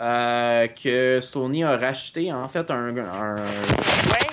[0.00, 2.96] euh, que Sony a racheté, en fait, un...
[2.96, 4.28] un Ouais.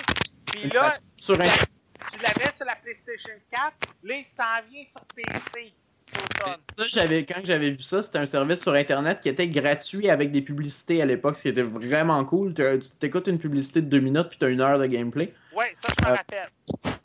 [0.52, 1.44] Puis là, sur un...
[1.44, 3.72] tu l'avais sur la PlayStation 4.
[4.02, 5.72] Là, il s'en vient sur PC.
[6.18, 6.56] Automne.
[6.78, 10.32] Ça, j'avais, quand j'avais vu ça, c'était un service sur Internet qui était gratuit avec
[10.32, 12.54] des publicités à l'époque, ce qui était vraiment cool.
[12.54, 12.62] Tu
[13.00, 15.32] t'écoutes une publicité de deux minutes, puis tu as une heure de gameplay.
[15.56, 16.48] Ouais, ça, je me Euh, rappelle.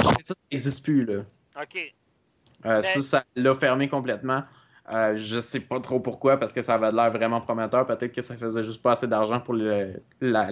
[0.01, 1.19] Ça, ça n'existe plus, là.
[1.61, 1.93] OK.
[2.65, 4.43] Euh, Mais- Ça, ça l'a fermé complètement.
[4.91, 7.85] Euh, je sais pas trop pourquoi, parce que ça avait l'air vraiment prometteur.
[7.85, 10.49] Peut-être que ça faisait juste pas assez d'argent pour le- la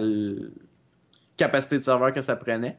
[1.36, 2.78] capacité de serveur que ça prenait.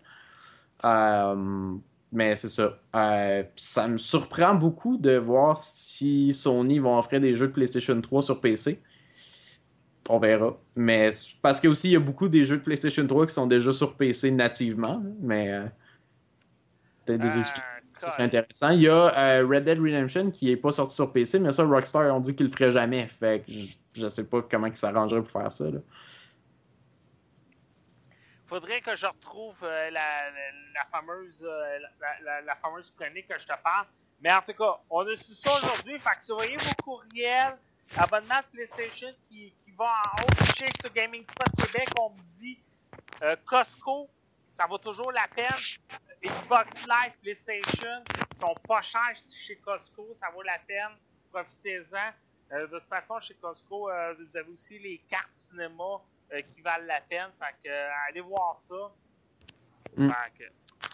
[0.86, 1.73] Euh,
[2.11, 2.81] mais c'est ça.
[2.95, 7.99] Euh, ça me surprend beaucoup de voir si Sony vont offrir des jeux de PlayStation
[7.99, 8.81] 3 sur PC.
[10.09, 10.57] On verra.
[10.75, 11.09] Mais
[11.41, 13.73] parce que aussi, il y a beaucoup des jeux de PlayStation 3 qui sont déjà
[13.73, 15.03] sur PC nativement.
[15.19, 15.65] Mais euh,
[17.05, 17.63] peut-être des Euh, exclus.
[17.95, 18.69] Ça serait intéressant.
[18.71, 21.63] Il y a euh, Red Dead Redemption qui est pas sorti sur PC, mais ça,
[21.65, 23.07] Rockstar ont dit qu'ils le feraient jamais.
[23.07, 25.69] Fait que je, je sais pas comment ils s'arrangeraient pour faire ça.
[25.71, 25.79] Là.
[28.47, 31.79] Faudrait que je retrouve euh, la, fameuse euh,
[32.45, 33.87] la, fameuse chronique que je te parle.
[34.21, 35.99] Mais en tout cas, on a su ça aujourd'hui.
[35.99, 37.57] Fait que surveillez vos courriels,
[37.97, 40.27] abonnement de PlayStation qui, qui va en haut.
[40.37, 42.57] Que sur Gaming Spot Québec, on me dit
[43.21, 44.09] euh, Costco,
[44.55, 45.47] ça vaut toujours la peine.
[46.23, 48.03] Xbox Live, PlayStation,
[48.39, 50.97] sont pas chers chez Costco, ça vaut la peine.
[51.31, 52.55] Profitez-en.
[52.55, 55.99] Euh, de toute façon, chez Costco, vous avez aussi les cartes cinéma
[56.34, 57.30] euh, qui valent la peine.
[57.39, 58.91] Fait que euh, allez voir ça.
[59.95, 60.09] Mm.
[60.09, 60.43] Fait que,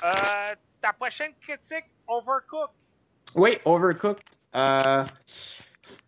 [0.05, 2.69] euh, ta prochaine critique, Overcook.
[3.35, 4.23] Oui, Overcooked.
[4.55, 5.03] Euh,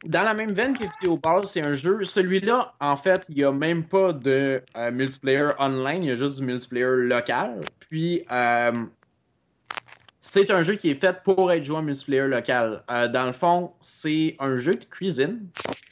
[0.05, 2.03] dans la même veine que Video Ball, c'est un jeu.
[2.03, 6.37] Celui-là, en fait, il n'y a même pas de multiplayer online, il y a juste
[6.37, 7.61] du multiplayer local.
[7.79, 8.85] Puis, euh,
[10.27, 12.81] c'est un jeu qui est fait pour être joué en multiplayer local.
[12.89, 15.49] Euh, dans le fond, c'est un jeu de cuisine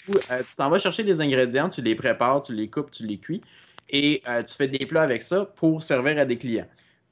[0.09, 3.05] où euh, tu t'en vas chercher des ingrédients, tu les prépares, tu les coupes, tu
[3.05, 3.41] les cuis
[3.89, 6.65] et euh, tu fais des plats avec ça pour servir à des clients.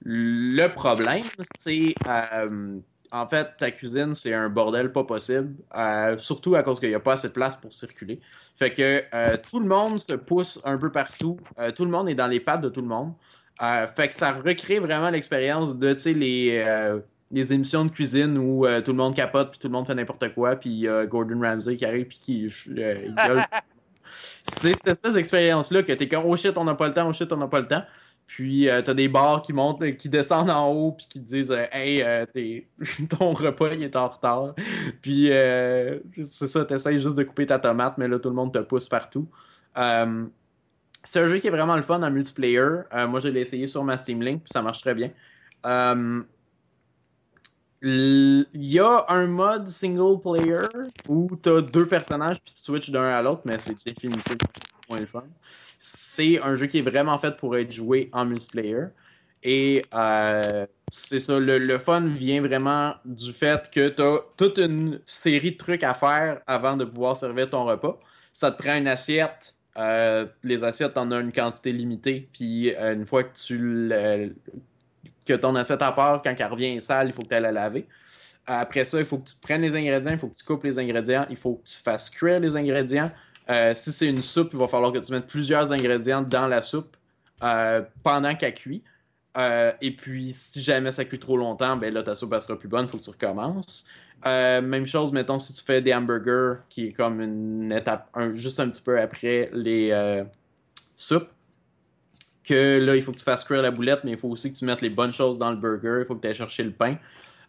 [0.03, 1.21] Le problème,
[1.55, 1.93] c'est
[3.11, 5.53] en fait, ta cuisine, c'est un bordel pas possible,
[6.17, 8.19] surtout à cause qu'il n'y a pas assez de place pour circuler.
[8.55, 11.37] Fait que tout le monde se pousse un peu partout,
[11.75, 13.13] tout le monde est dans les pattes de tout le monde.
[13.95, 16.63] Fait que ça recrée vraiment l'expérience de, tu sais, les,
[17.31, 19.95] les émissions de cuisine où euh, tout le monde capote, puis tout le monde fait
[19.95, 23.43] n'importe quoi, puis euh, Gordon Ramsay qui arrive, puis qui euh, il gueule.
[24.43, 27.13] C'est cette espèce d'expérience-là que t'es comme, oh shit, on n'a pas le temps, oh
[27.13, 27.83] shit, on n'a pas le temps.
[28.27, 31.55] Puis euh, t'as des bars qui montent, qui descendent en haut, puis qui te disent
[31.71, 32.03] Hey,
[32.33, 32.67] t'es-
[33.17, 34.53] ton repas il est en retard.
[35.01, 38.53] Puis euh, c'est ça, t'essayes juste de couper ta tomate, mais là tout le monde
[38.53, 39.27] te pousse partout.
[39.75, 42.83] C'est un jeu qui est vraiment le fun en multiplayer.
[43.09, 45.11] Moi je l'ai essayé sur ma Steam Link, puis ça marche très bien.
[47.83, 50.67] Il y a un mode single player
[51.07, 54.37] où t'as deux personnages puis tu switches d'un à l'autre, mais c'est définitivement
[54.99, 55.23] le fun.
[55.79, 58.85] C'est un jeu qui est vraiment fait pour être joué en multiplayer.
[59.43, 64.59] Et euh, c'est ça, le, le fun vient vraiment du fait que tu as toute
[64.59, 67.99] une série de trucs à faire avant de pouvoir servir ton repas.
[68.31, 69.55] Ça te prend une assiette.
[69.77, 72.29] euh, les assiettes, t'en as une quantité limitée.
[72.33, 73.91] Puis euh, une fois que tu
[75.31, 77.51] que ton assiette à part, quand elle revient sale, il faut que tu ailles la
[77.51, 77.87] laver.
[78.45, 80.79] Après ça, il faut que tu prennes les ingrédients, il faut que tu coupes les
[80.79, 83.11] ingrédients, il faut que tu fasses cuire les ingrédients.
[83.49, 86.61] Euh, si c'est une soupe, il va falloir que tu mettes plusieurs ingrédients dans la
[86.61, 86.97] soupe
[87.43, 88.83] euh, pendant qu'elle cuit.
[89.37, 92.59] Euh, et puis, si jamais ça cuit trop longtemps, ben là, ta soupe elle sera
[92.59, 93.85] plus bonne, il faut que tu recommences.
[94.25, 98.69] Même chose, mettons, si tu fais des hamburgers, qui est comme une étape, juste un
[98.69, 100.23] petit peu après les
[100.95, 101.29] soupes,
[102.53, 104.65] là, il faut que tu fasses cuire la boulette, mais il faut aussi que tu
[104.65, 106.97] mettes les bonnes choses dans le burger, il faut que tu ailles chercher le pain,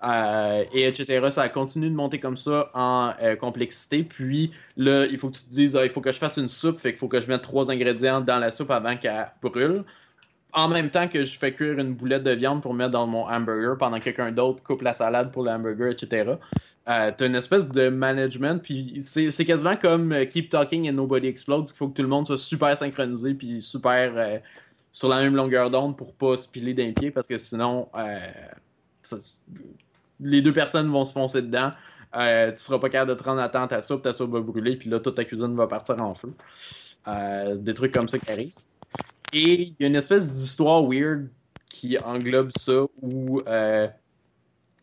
[0.05, 1.29] euh, et etc.
[1.31, 4.03] Ça continue de monter comme ça en euh, complexité.
[4.03, 6.49] Puis là, il faut que tu te dises, ah, il faut que je fasse une
[6.49, 9.85] soupe, fait qu'il faut que je mette trois ingrédients dans la soupe avant qu'elle brûle.
[10.55, 13.27] en même temps que je fais cuire une boulette de viande pour mettre dans mon
[13.27, 16.35] hamburger pendant que quelqu'un d'autre coupe la salade pour le hamburger, etc.
[16.89, 21.29] Euh, t'as une espèce de management, puis c'est quasiment comme euh, Keep Talking and Nobody
[21.29, 24.41] Explodes, il faut que tout le monde soit super synchronisé, puis super
[24.93, 28.19] sur la même longueur d'onde pour pas se piler d'un pied, parce que sinon, euh,
[30.21, 31.73] les deux personnes vont se foncer dedans.
[32.15, 34.41] Euh, tu seras pas capable de te rendre à temps ta soupe, ta soupe va
[34.41, 36.35] brûler, puis là, toute ta cuisine va partir en feu.
[37.09, 38.53] Euh, des trucs comme ça qui arrivent.
[39.33, 41.29] Et il y a une espèce d'histoire weird
[41.71, 43.41] qui englobe ça où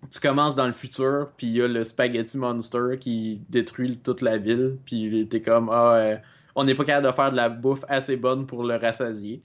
[0.09, 4.21] tu commences dans le futur, puis il y a le Spaghetti Monster qui détruit toute
[4.21, 6.15] la ville, puis t'es comme, ah,
[6.55, 9.41] on n'est pas capable de faire de la bouffe assez bonne pour le rassasier.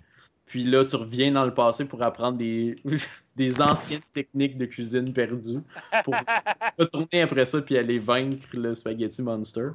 [0.47, 2.77] Puis là, tu reviens dans le passé pour apprendre des,
[3.37, 5.61] des anciennes techniques de cuisine perdues
[6.05, 6.15] pour
[6.79, 9.69] retourner après ça puis aller vaincre le Spaghetti Monster.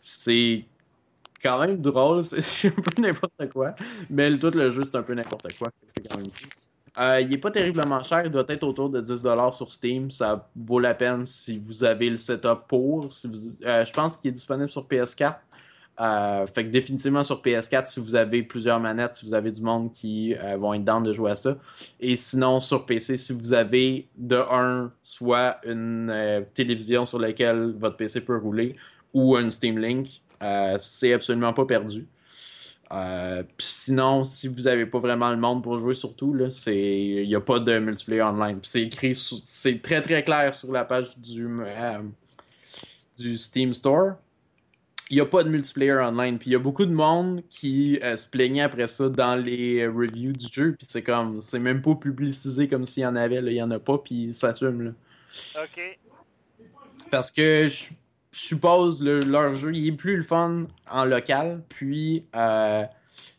[0.00, 0.64] C'est
[1.42, 3.74] quand même drôle, c'est un peu n'importe quoi,
[4.10, 5.68] mais le- tout le jeu c'est un peu n'importe quoi.
[5.86, 6.48] C'est quand même cool.
[6.98, 10.10] Euh, il est pas terriblement cher, il doit être autour de 10$ sur Steam.
[10.10, 13.12] Ça vaut la peine si vous avez le setup pour.
[13.12, 15.34] Si vous- euh, je pense qu'il est disponible sur PS4.
[15.98, 19.62] Euh, fait que définitivement sur PS4, si vous avez plusieurs manettes, si vous avez du
[19.62, 21.56] monde qui euh, vont être down de jouer à ça.
[22.00, 27.74] Et sinon, sur PC, si vous avez de un, soit une euh, télévision sur laquelle
[27.78, 28.76] votre PC peut rouler
[29.14, 32.06] ou un Steam Link, euh, c'est absolument pas perdu.
[33.58, 36.36] Sinon, si vous avez pas vraiment le monde pour jouer, surtout,
[36.66, 38.60] il n'y a pas de multiplayer online.
[38.62, 41.48] C'est écrit, c'est très très clair sur la page du,
[43.18, 44.12] du Steam Store.
[45.10, 46.38] Il n'y a pas de multiplayer online.
[46.38, 49.86] Puis il y a beaucoup de monde qui euh, se plaignait après ça dans les
[49.86, 50.74] reviews du jeu.
[50.76, 53.36] Puis c'est comme, c'est même pas publicisé comme s'il y en avait.
[53.36, 53.98] Il y en a pas.
[53.98, 54.94] Puis ils s'assument.
[55.56, 55.98] OK.
[57.10, 57.92] Parce que je,
[58.32, 61.62] je suppose le, leur jeu, il est plus le fun en local.
[61.68, 62.84] Puis euh,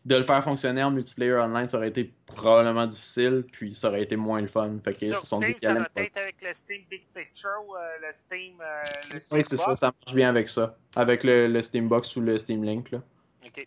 [0.04, 3.44] de le faire fonctionner en multiplayer online, ça aurait été probablement difficile.
[3.50, 4.78] Puis ça aurait été moins le fun.
[4.84, 6.84] Fait qu'ils se sont dit Steam, qu'ils ça allaient doit me- être avec le Steam
[6.90, 8.60] Big Picture ou euh, le Steam...
[8.60, 9.76] euh, le Oui, c'est ça.
[9.76, 10.76] Ça marche bien avec ça.
[10.96, 12.90] Avec le, le Steambox ou le Steam Link.
[12.90, 13.02] Là.
[13.44, 13.66] OK.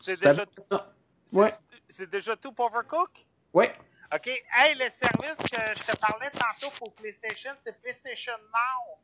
[0.00, 0.92] C'est déjà- ça.
[1.32, 1.52] Ouais.
[1.88, 3.10] C'est déjà tout pour Overcook?
[3.52, 3.72] Ouais.
[4.14, 4.26] OK.
[4.26, 8.98] Hey, le service que je te parlais tantôt pour PlayStation, c'est PlayStation Now.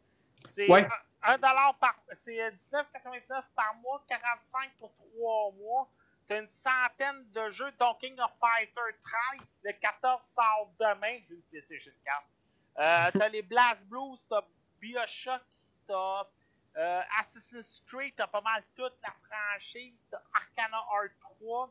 [0.46, 0.88] C'est Ouais.
[1.22, 1.96] 1 dollar par...
[2.22, 5.88] C'est euh, 19,99 par mois, 45 pour 3 mois.
[6.28, 8.98] T'as une centaine de jeux, dont King of Fighter
[9.38, 12.24] 13, le 14 sort demain, j'ai une PlayStation 4.
[12.78, 14.42] Euh, t'as les Blast Blues, t'as
[14.80, 15.40] Bioshock,
[15.86, 16.26] t'as
[16.76, 21.70] euh, Assassin's Creed, t'as pas mal toute la franchise, t'as Arcana R3,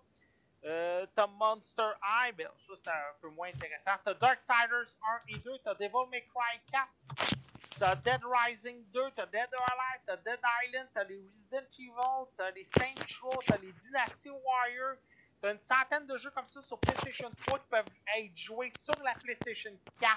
[0.64, 4.00] euh, t'as Monster High, ben, ça c'est un peu moins intéressant.
[4.04, 4.88] T'as Darksiders
[5.28, 7.35] 1 et 2, t'as Devil May Cry 4,
[7.80, 12.32] t'as Dead Rising 2, t'as Dead or Alive, t'as Dead Island, t'as les Resident Evil,
[12.38, 14.98] t'as les Saints Row, t'as les Dynasty Warriors,
[15.42, 17.86] t'as une centaine de jeux comme ça sur PlayStation 3 qui peuvent
[18.18, 20.12] être joués sur la PlayStation 4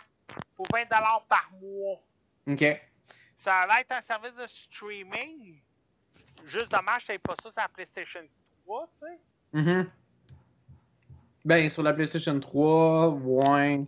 [0.54, 0.88] pour 20$
[1.28, 2.00] par mois.
[2.46, 2.64] Ok.
[3.36, 5.60] Ça a être un service de streaming.
[6.44, 8.22] Juste dommage t'aies pas ça sur la PlayStation
[8.64, 9.20] 3, tu sais.
[9.52, 9.90] Mhm.
[11.44, 13.86] Ben, sur la PlayStation 3, ouais.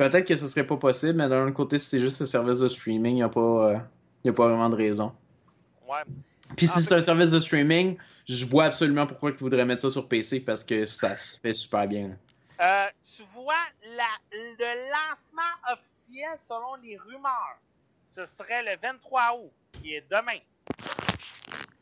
[0.00, 2.60] Peut-être que ce serait pas possible, mais d'un autre côté, si c'est juste un service
[2.60, 3.76] de streaming, il n'y a, pas, euh,
[4.30, 5.12] a pas vraiment de raison.
[5.86, 6.00] Ouais.
[6.56, 9.90] Puis si c'est un service de streaming, je vois absolument pourquoi ils voudraient mettre ça
[9.90, 12.16] sur PC parce que ça se fait super bien.
[12.62, 13.52] Euh, tu vois,
[13.94, 17.58] la, le lancement officiel, selon les rumeurs,
[18.08, 20.40] ce serait le 23 août, qui est demain.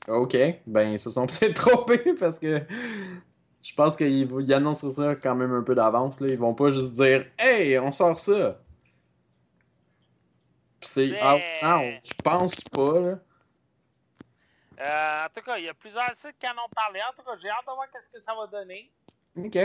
[0.08, 2.62] Ok, ben ils se sont peut-être trompés parce que
[3.62, 6.20] je pense qu'ils ils annonceraient ça quand même un peu d'avance.
[6.20, 8.58] Ils vont pas juste dire Hey, on sort ça.
[10.80, 11.08] C'est.
[11.08, 13.18] Mais- Ah, je pense pas, là.
[14.80, 17.00] Euh, en tout cas, il y a plusieurs sites qui en ont parlé.
[17.02, 18.90] En tout cas, j'ai hâte de voir qu'est-ce que ça va donner.
[19.36, 19.56] Ok.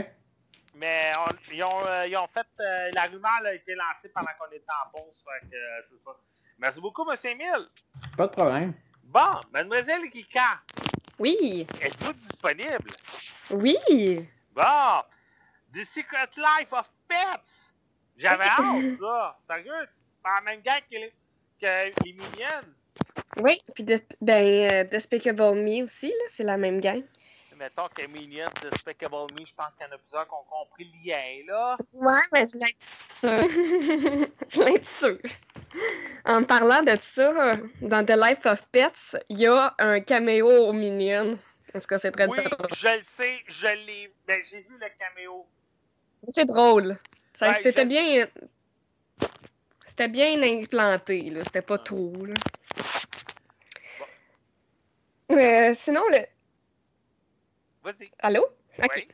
[0.76, 2.48] Mais on- ils, ont, euh, ils ont fait.
[2.60, 5.24] euh, la rumeur a été lancée pendant qu'on était en pause.
[5.24, 5.56] Fait que
[5.88, 6.12] c'est ça.
[6.58, 7.16] Merci beaucoup, M.
[7.26, 7.68] Emile.
[8.18, 8.74] Pas de problème.
[9.04, 10.62] Bon, Mademoiselle Kika,
[11.20, 12.92] Oui, êtes-vous disponible?
[13.52, 14.28] oui.
[14.56, 15.02] Bon,
[15.74, 17.74] The Secret Life of Pets.
[18.18, 19.38] J'avais hâte, ça.
[19.48, 21.14] Sérieux, c'est pas la même gang que les,
[21.60, 22.74] que les Minions.
[23.38, 23.84] Oui, puis
[24.22, 27.04] ben, euh, Despicable Me aussi, là, c'est la même gang.
[27.64, 30.84] Mettons que Minions, Despicable Me, je pense qu'il y en a plusieurs qui ont compris
[30.84, 31.78] le lien, là.
[31.94, 34.28] Ouais, mais je voulais être sûre.
[34.50, 35.18] je voulais être sûre.
[36.26, 40.74] En parlant de ça, dans The Life of Pets, il y a un caméo au
[40.74, 41.40] Minion.
[41.74, 42.68] Est-ce que c'est très Oui, drôle?
[42.76, 44.14] je le sais, je l'ai.
[44.28, 45.46] Ben, j'ai vu le caméo.
[46.28, 46.98] C'est drôle.
[47.42, 48.28] Ouais, c'était bien.
[49.86, 51.46] C'était bien implanté, là.
[51.46, 52.34] C'était pas trop, là.
[55.32, 56.33] Euh, sinon, le.
[57.84, 58.10] Vas-y.
[58.20, 58.46] Allô?
[58.82, 59.08] Ok.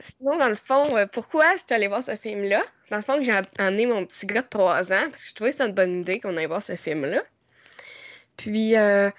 [0.00, 2.62] Sinon, dans le fond, euh, pourquoi je suis allée voir ce film-là?
[2.90, 5.50] Dans le fond, j'ai amené mon petit gars de 3 ans parce que je trouvais
[5.50, 7.22] que c'était une bonne idée qu'on aille voir ce film-là.
[8.36, 9.10] Puis, euh,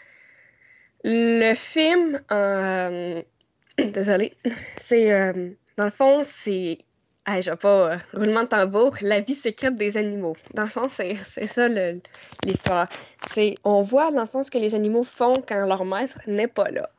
[1.03, 3.21] le film, euh,
[3.77, 4.33] désolé,
[4.77, 6.79] c'est, euh, dans le fond, c'est,
[7.27, 10.35] hey, je vais pas, euh, roulement de tambour, la vie secrète des animaux.
[10.53, 12.01] Dans le fond, c'est, c'est ça le-
[12.45, 12.87] l'histoire.
[13.33, 16.47] C'est, on voit, dans le fond, ce que les animaux font quand leur maître n'est
[16.47, 16.89] pas là.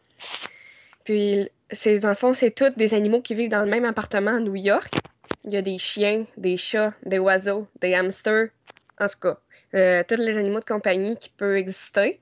[1.05, 4.37] Puis, c'est, dans le fond, c'est tous des animaux qui vivent dans le même appartement
[4.37, 5.05] à New York.
[5.45, 8.51] Il y a des chiens, des chats, des oiseaux, des hamsters,
[8.99, 9.41] en tout cas,
[9.75, 12.21] euh, tous les animaux de compagnie qui peuvent exister.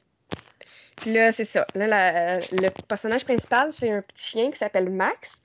[1.00, 1.68] Puis là, c'est ça.
[1.74, 5.38] Là, le personnage principal, c'est un petit chien qui s'appelle Max.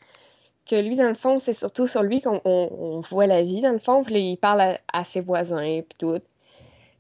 [0.67, 3.71] Que lui, dans le fond, c'est surtout sur lui qu'on on- voit la vie, dans
[3.73, 4.03] le fond.
[4.03, 6.19] Puis là, il parle à, à ses voisins, puis tout.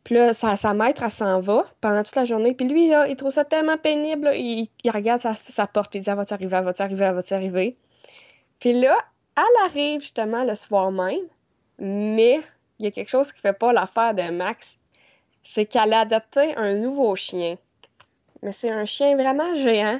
[0.03, 2.53] Puis là, sa, maître, elle s'en va pendant toute la journée.
[2.53, 4.25] Puis lui, il trouve ça tellement pénible.
[4.25, 4.35] là.
[4.35, 7.77] Il, regarde sa, porte, puis il dit Ah, Va-tu arriver, va-tu arriver, va-tu arriver?
[8.59, 8.97] Puis là,
[9.37, 11.25] elle arrive justement le soir même.
[11.79, 12.41] Mais
[12.79, 14.77] il y a quelque chose qui fait pas l'affaire de Max.
[15.41, 17.57] C'est qu'elle a adopté un nouveau chien.
[18.41, 19.99] Mais c'est un chien vraiment géant.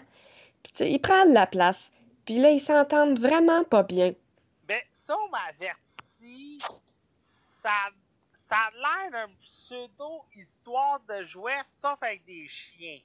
[0.63, 1.91] Puis il prend de la place.
[2.25, 4.13] Puis là, ils s'entendent vraiment pas bien.
[4.67, 6.59] Ben, ça, on m'avertit.
[7.61, 7.69] Ça,
[8.53, 12.99] ça a l'air d'un pseudo-histoire de jouets, sauf avec des chiens.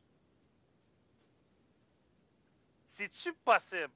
[2.91, 3.91] C'est-tu possible?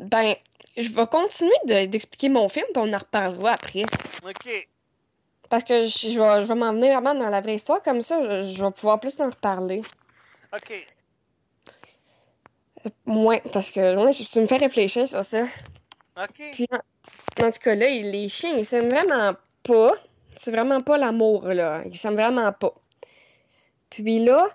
[0.00, 0.34] Ben,
[0.76, 3.84] je vais continuer de- d'expliquer mon film, puis on en reparlera après.
[4.24, 4.68] Ok.
[5.50, 8.52] Parce que je, je vais, m'en venir vraiment dans la vraie histoire, comme ça, je,
[8.54, 9.82] je vais pouvoir plus en reparler.
[10.54, 10.86] Ok.
[13.04, 15.42] Moins, parce que ouais, ça me fait réfléchir sur ça.
[16.16, 16.42] Ok.
[16.52, 16.66] Puis,
[17.40, 19.92] en, tout cas, là, les chiens, ils s'aiment vraiment pas.
[20.36, 21.82] C'est vraiment pas l'amour, là.
[21.86, 22.74] Ils s'aiment vraiment pas.
[23.90, 24.48] Puis là,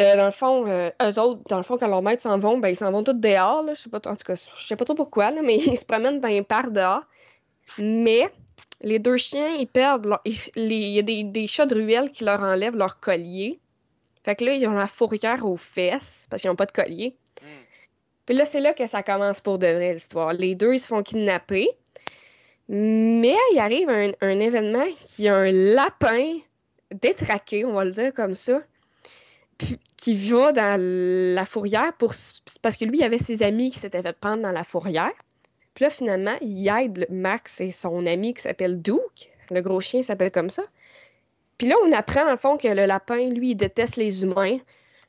[0.00, 2.58] euh, dans le fond, euh, eux autres, dans le fond, quand leurs maîtres s'en vont,
[2.58, 3.74] ben, ils s'en vont tous dehors, là.
[3.74, 5.84] Je sais pas, en tout cas, je sais pas trop pourquoi, là, mais ils se
[5.84, 7.02] promènent dans les parcs dehors.
[7.78, 8.32] Mais
[8.82, 10.22] les deux chiens, ils perdent leur-
[10.56, 13.60] Il y a des, des chats de ruelle qui leur enlèvent leur collier.
[14.24, 17.16] Fait que là, ils ont la fourrière aux fesses parce qu'ils ont pas de collier.
[18.30, 20.32] Puis là, c'est là que ça commence pour de vrai l'histoire.
[20.32, 21.68] Les deux, ils se font kidnapper.
[22.68, 26.38] Mais il arrive un, un événement qui a un lapin
[26.94, 28.62] détraqué, on va le dire comme ça,
[29.96, 32.12] qui va dans la fourrière pour,
[32.62, 35.10] parce que lui, il avait ses amis qui s'étaient fait prendre dans la fourrière.
[35.74, 39.32] Puis là, finalement, il aide Max et son ami qui s'appelle Duke.
[39.50, 40.62] Le gros chien s'appelle comme ça.
[41.58, 44.58] Puis là, on apprend, le fond, que le lapin, lui, il déteste les humains.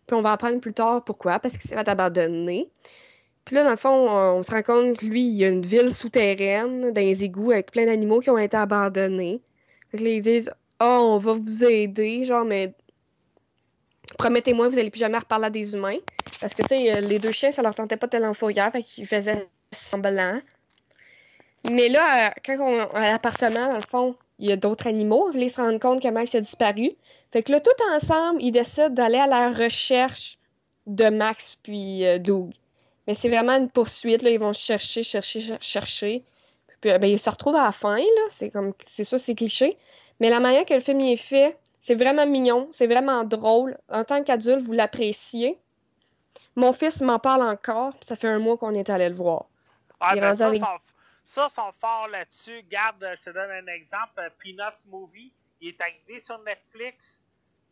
[0.08, 2.68] Puis on va apprendre plus tard pourquoi, parce qu'il s'est fait abandonner.
[3.46, 5.66] Puis là, dans le fond, on, se rend compte que lui, il y a une
[5.66, 9.42] ville souterraine, dans les égouts, avec plein d'animaux qui ont été abandonnés.
[9.90, 12.74] Fait que là, ils disent Ah, on va vous aider, genre, mais
[14.18, 15.98] promettez-moi, vous allez plus jamais reparler à des humains.
[16.40, 18.84] Parce que, tu sais, euh, les deux chiens, ça leur sentait pas tellement fourrière, fait
[18.84, 20.40] qu'ils faisaient semblant.
[21.70, 25.32] Mais là, euh, quand on, à l'appartement, dans le fond, il y a d'autres animaux.
[25.34, 26.92] Ils se rendent compte que Max a disparu.
[27.32, 30.40] Fait que là, tout ensemble, ils décident d'aller à la recherche
[30.88, 32.52] de Max puis euh, Doug.
[33.08, 34.30] Mais c'est vraiment une poursuite, là.
[34.30, 36.24] Ils vont chercher, chercher, cher- chercher.
[36.80, 38.28] Puis, ben, ils se retrouvent à la fin, là.
[38.30, 39.78] C'est comme, c'est ça, c'est cliché.
[40.20, 43.78] Mais la manière que le film y est fait, c'est vraiment mignon, c'est vraiment drôle.
[43.90, 45.58] En tant qu'adulte, vous l'appréciez.
[46.56, 49.46] Mon fils m'en parle encore, puis ça fait un mois qu'on est allé le voir.
[50.00, 50.78] Ah, ben, ça, avec- sont,
[51.26, 52.64] ça, sont forts là-dessus.
[52.70, 54.20] Garde, je te donne un exemple.
[54.20, 55.32] euh, Peanuts Movie,
[55.62, 57.21] il est arrivé sur Netflix.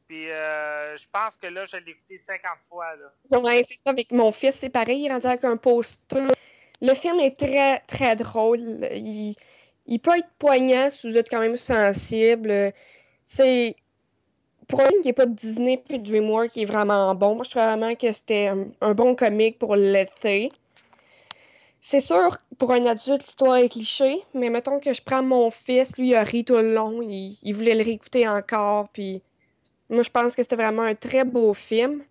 [0.10, 2.88] Puis euh, je pense que là, je l'ai écouté 50 fois.
[2.96, 3.40] Là.
[3.40, 3.92] Ouais, c'est ça.
[3.92, 5.02] Avec mon fils, c'est pareil.
[5.02, 6.28] Il est rendu avec un poster.
[6.82, 8.60] Le film est très, très drôle.
[8.92, 9.36] Il,
[9.86, 12.74] il peut être poignant si vous êtes quand même sensible.
[13.24, 13.76] C'est.
[14.68, 17.36] Pour un film qui n'est pas de Disney puis DreamWorks, qui est vraiment bon.
[17.36, 20.52] Moi, je trouve vraiment que c'était un, un bon comique pour l'été.
[21.82, 25.98] C'est sûr, pour un adulte, l'histoire est cliché, mais mettons que je prends mon fils,
[25.98, 29.24] lui, il a ri tout le long, il, il voulait le réécouter encore, puis
[29.90, 32.04] moi, je pense que c'était vraiment un très beau film.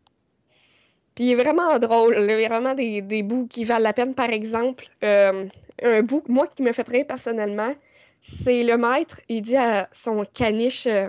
[1.15, 2.15] Puis il est vraiment drôle.
[2.15, 2.35] là.
[2.35, 4.15] Il y a vraiment des, des bouts qui valent la peine.
[4.15, 5.47] Par exemple, euh,
[5.83, 7.75] un bout, moi, qui me fait rire personnellement,
[8.21, 11.09] c'est le maître, il dit à son caniche euh,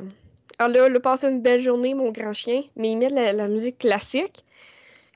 [0.59, 2.63] Ah là, là, passe une belle journée, mon grand chien.
[2.75, 4.43] Mais il met de la, la musique classique.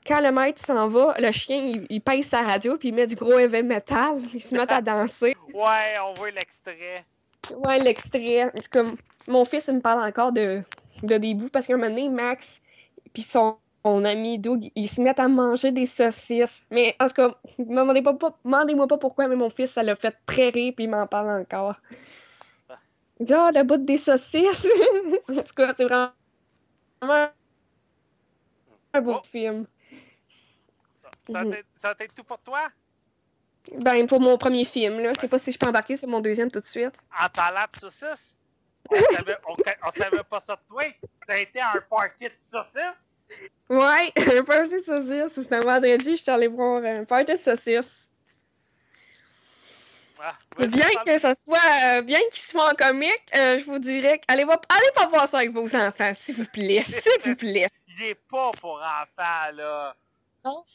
[0.06, 3.06] Quand le maître s'en va, le chien, il, il pèse sa radio, puis il met
[3.06, 4.16] du gros heavy metal.
[4.34, 5.34] Il se met à danser.
[5.54, 7.04] Ouais, on voit l'extrait.
[7.56, 8.44] Ouais, l'extrait.
[8.44, 8.84] En tout cas,
[9.28, 10.62] mon fils, il me parle encore de,
[11.02, 12.60] de des bouts parce qu'à un moment donné, Max
[13.12, 16.62] puis son, son ami Doug, ils se mettent à manger des saucisses.
[16.70, 20.16] Mais en tout cas, demandez pas, demandez-moi pas pourquoi, mais mon fils, ça l'a fait
[20.26, 21.76] très rire puis il m'en parle encore.
[23.20, 24.66] Il dit Ah, le bout des saucisses!
[25.28, 26.10] en tout cas, c'est vraiment
[28.92, 29.22] un beau Oh.
[29.24, 29.66] film.
[31.26, 31.56] Ça va Mhm.
[31.80, 32.70] ça être tout pour toi?
[33.78, 35.14] Ben, pour mon premier film, là.
[35.14, 36.94] Je sais pas si je peux embarquer sur mon deuxième tout de suite.
[37.18, 38.33] En parlant de saucisses,
[38.90, 39.54] on savait, on,
[39.86, 40.84] on savait pas ça de toi.
[41.26, 43.40] T'as été à un party de saucisses?
[43.68, 45.32] Ouais, un party de saucisses.
[45.42, 48.08] C'était un vendredi, je suis allée voir un party de saucisses.
[50.20, 50.36] Ah,
[50.68, 51.58] Bien que ce soit,
[51.98, 55.26] euh, bien qu'il soit en comique, euh, je vous dirais, allez, va- allez pas voir
[55.26, 57.68] ça avec vos enfants, s'il vous plaît, s'il vous plaît.
[57.88, 59.94] Il est pas pour enfants, là.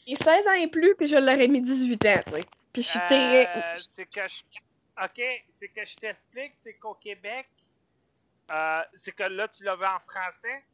[0.06, 2.44] J'ai 16 ans et plus, puis je l'aurais mis 18 ans, tu sais.
[2.72, 3.46] Puis je suis très...
[3.46, 5.04] Euh, c'est que je...
[5.04, 7.48] OK, c'est que je t'explique, c'est qu'au Québec,
[8.50, 10.64] euh, c'est que là, tu l'as vu en français?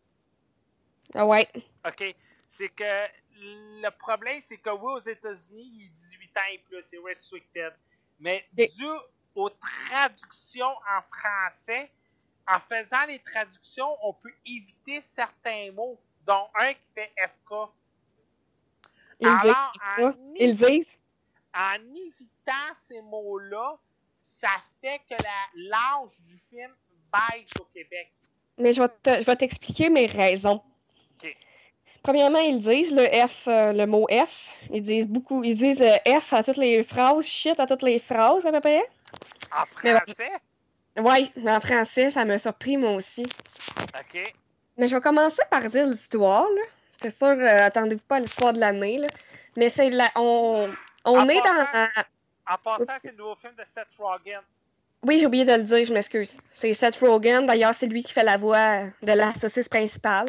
[1.14, 1.48] Ah ouais.
[1.86, 2.14] OK.
[2.50, 3.06] C'est que
[3.38, 7.72] le problème, c'est que oui, aux États-Unis, il est 18 ans et plus, c'est restricted.
[8.18, 8.86] Mais dû
[9.34, 11.92] aux traductions en français,
[12.48, 17.52] en faisant les traductions, on peut éviter certains mots, dont un qui fait FK.
[19.20, 19.54] Ils le disent.
[19.54, 20.98] Alors, en, Ils disent?
[21.54, 23.78] en évitant ces mots-là,
[24.40, 24.50] ça
[24.80, 25.16] fait que
[25.54, 26.74] l'âge du film
[27.16, 28.12] baisse au Québec.
[28.58, 30.62] Mais je vais te- je vais t'expliquer mes raisons.
[32.02, 34.48] Premièrement, ils disent le F, euh, le mot F.
[34.70, 35.42] Ils disent beaucoup.
[35.42, 38.60] Ils disent euh, F à toutes les phrases, shit à toutes les phrases, à peu
[38.60, 38.84] près.
[39.52, 40.30] En français,
[40.96, 43.24] Ouais, en français, ça m'a surpris, moi aussi.
[43.24, 44.34] OK.
[44.76, 46.62] Mais je vais commencer par dire l'histoire, là.
[46.98, 49.08] C'est sûr, euh, attendez-vous pas à l'histoire de l'année, là.
[49.56, 50.08] Mais c'est la.
[50.14, 50.70] On,
[51.04, 51.88] on En est dans.
[52.48, 54.40] En passant, c'est le nouveau film de Seth Rogen.
[55.06, 56.36] Oui, j'ai oublié de le dire, je m'excuse.
[56.50, 57.46] C'est Seth Rogen.
[57.46, 60.26] D'ailleurs, c'est lui qui fait la voix de la saucisse principale.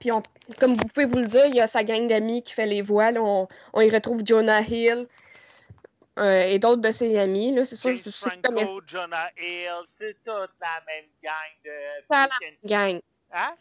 [0.00, 0.22] Puis, on,
[0.58, 2.82] comme vous pouvez vous le dire, il y a sa gang d'amis qui fait les
[2.82, 3.12] voix.
[3.12, 3.22] là.
[3.22, 5.06] On, on y retrouve Jonah Hill
[6.18, 7.54] euh, et d'autres de ses amis.
[7.54, 7.64] Là.
[7.64, 11.32] C'est sûr, je suis Franco, Jonah Hill, c'est toute la même gang
[11.64, 11.70] de...
[12.10, 12.26] And-
[12.64, 13.00] la gang.
[13.32, 13.54] Hein?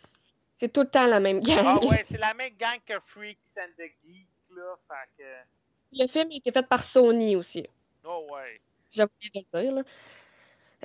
[0.58, 1.64] C'est tout le temps la même gang.
[1.64, 4.76] Ah ouais, c'est la même gang que Freaks and the Geeks, là.
[4.88, 6.00] Fait que...
[6.02, 7.68] Le film a été fait par Sony aussi.
[8.04, 8.60] Oh ouais.
[8.92, 9.74] J'ai oublié de le dire.
[9.76, 9.84] là.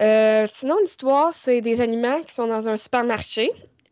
[0.00, 3.50] Euh, sinon, l'histoire, c'est des animaux qui sont dans un supermarché.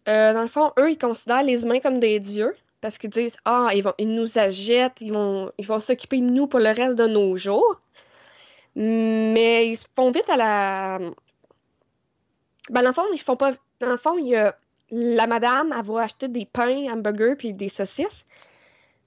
[0.09, 3.37] Euh, dans le fond, eux, ils considèrent les humains comme des dieux parce qu'ils disent
[3.45, 6.69] Ah, ils, vont, ils nous achètent, ils vont ils vont s'occuper de nous pour le
[6.71, 7.81] reste de nos jours.
[8.77, 10.99] Mais ils se font vite à la.
[12.71, 13.53] Ben, dans le fond, ils font pas.
[13.81, 14.57] Dans le fond, il y a
[14.91, 18.27] la madame, elle va acheter des pains, hamburgers puis des saucisses.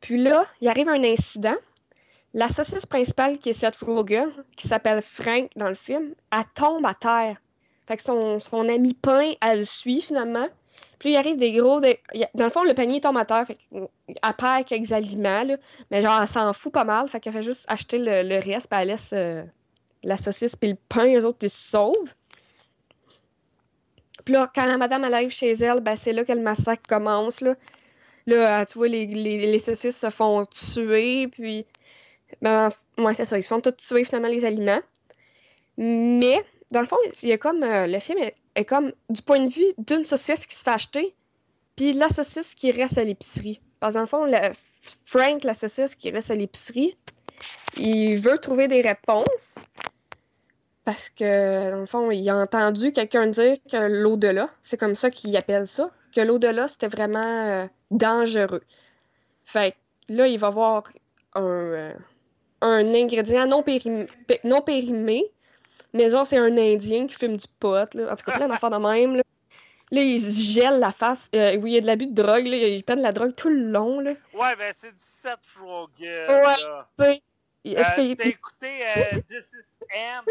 [0.02, 1.56] Puis là, il arrive un incident.
[2.34, 6.86] La saucisse principale, qui est Seth Rogen, qui s'appelle Frank dans le film, elle tombe
[6.86, 7.38] à terre.
[7.86, 10.48] Fait que son, ami pain, elle le suit finalement.
[11.00, 11.82] Puis il arrive des gros.
[11.82, 13.46] Dans le fond, le panier tombe à terre.
[13.46, 15.58] Fait qu'elle perd quelques aliments.
[15.92, 17.08] Mais genre, elle s'en fout pas mal.
[17.08, 19.44] Fait qu'elle fait juste acheter le, reste, puis elle laisse euh,
[20.04, 22.14] la saucisse, puis le pain, eux autres, ils se sauvent.
[24.24, 26.84] Puis là, quand la madame elle arrive chez elle, ben, c'est là que le massacre
[26.88, 27.56] commence, là.
[28.26, 31.66] Là, euh, tu vois, les, les, les saucisses se font tuer, puis.
[32.42, 32.70] Ben,
[33.16, 33.38] c'est ça.
[33.38, 34.82] Ils se font tous tuer, finalement, les aliments.
[35.78, 37.64] Mais, dans le fond, il y a comme.
[37.64, 40.72] euh, le film est, est comme du point de vue d'une saucisse qui se fait
[40.72, 41.16] acheter,
[41.76, 43.60] puis la saucisse qui reste à l'épicerie.
[43.80, 44.54] Parce que, dans le fond, le-
[45.06, 46.98] Frank, la saucisse qui reste à l'épicerie,
[47.78, 49.56] il veut trouver des réponses.
[50.86, 55.10] Parce que, dans le fond, il a entendu quelqu'un dire que l'au-delà, c'est comme ça
[55.10, 58.62] qu'il appelle ça, que l'au-delà, c'était vraiment euh, dangereux.
[59.46, 60.84] Fait que là, il va voir
[61.36, 61.94] un, euh,
[62.66, 65.24] un ingrédient non, périm- pé- non périmé,
[65.94, 68.12] mais genre, c'est un Indien qui fume du pot, là.
[68.12, 69.24] En tout cas, plein d'affaires de même, là.
[69.92, 71.30] Là, il se gèle la face.
[71.36, 72.58] Euh, oui, il y a de l'abus de drogue, là.
[72.58, 74.12] Il prend de la drogue tout le long, là.
[74.34, 76.56] Ouais, ben c'est du Seth Rogen, Ouais.
[77.00, 77.22] sais,
[77.66, 80.24] Est-ce Euh, qu'il T'as écouté euh, This is M,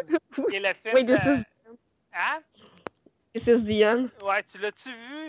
[0.50, 1.44] qui est le film Oui, This is-
[2.14, 2.40] Hein?
[3.34, 4.08] This is the end.
[4.22, 5.26] Ouais, tu l'as-tu vu?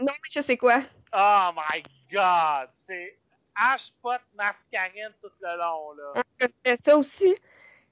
[0.00, 0.78] Non, mais je sais quoi.
[1.12, 2.68] Oh my god!
[2.86, 3.18] C'est
[3.56, 6.22] H-Pot mascarine tout le long, là.
[6.40, 7.34] C'était ça aussi.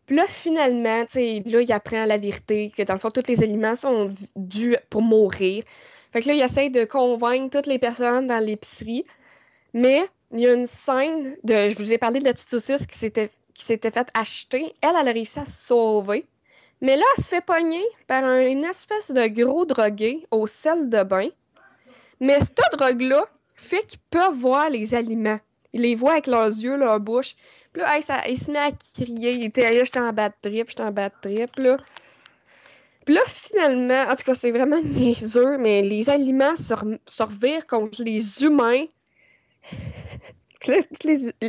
[0.06, 3.26] Puis là, finalement, tu sais, là, il apprend la vérité, que dans le fond, tous
[3.26, 5.64] les aliments sont dus pour mourir.
[6.12, 9.04] Fait que là, il essaie de convaincre toutes les personnes dans l'épicerie.
[9.72, 11.68] Mais il y a une scène de.
[11.68, 14.74] Je vous ai parlé de la petite saucisse qui s'était qui faite acheter.
[14.80, 16.26] Elle, a réussi à se sauver.
[16.80, 20.90] Mais là, elle se fait pogner par un- une espèce de gros drogué au sel
[20.90, 21.28] de bain.
[22.20, 25.38] Mais cette drogue-là fait qu'ils peuvent voir les aliments.
[25.74, 27.34] Ils les voient avec leurs yeux, leur bouche.
[27.72, 29.32] Puis là, hey, ça, il se met à crier.
[29.32, 31.76] Il était là, j'étais en bad trip, j'étais en bad trip, là.
[33.04, 38.02] Puis là, finalement, en tout cas, c'est vraiment niaiseux, mais les aliments se, revirent contre
[38.02, 38.84] les humains.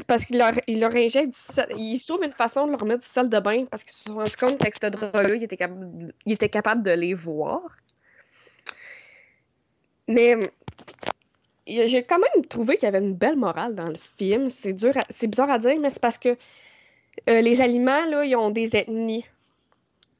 [0.07, 1.67] Parce qu'il leur, il leur injecte du sel.
[1.77, 4.03] Ils se trouvent une façon de leur mettre du sel de bain parce qu'ils se
[4.03, 7.61] sont rendus compte qu'avec cette drogue-là, il était, capable- il était capable de les voir.
[10.09, 10.35] Mais
[11.67, 14.49] j'ai quand même trouvé qu'il y avait une belle morale dans le film.
[14.49, 16.37] C'est dur, à- c'est bizarre à dire, mais c'est parce que
[17.29, 19.25] euh, les aliments, là, ils ont des ethnies.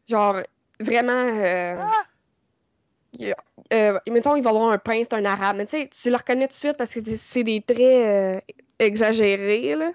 [0.07, 0.37] Genre,
[0.79, 2.03] vraiment, euh, Ah!
[3.73, 5.57] euh, mettons, il va y avoir un pain, c'est un arabe.
[5.57, 8.43] Mais tu sais, tu le reconnais tout de suite parce que c'est- des traits
[8.79, 9.91] exagérés, là.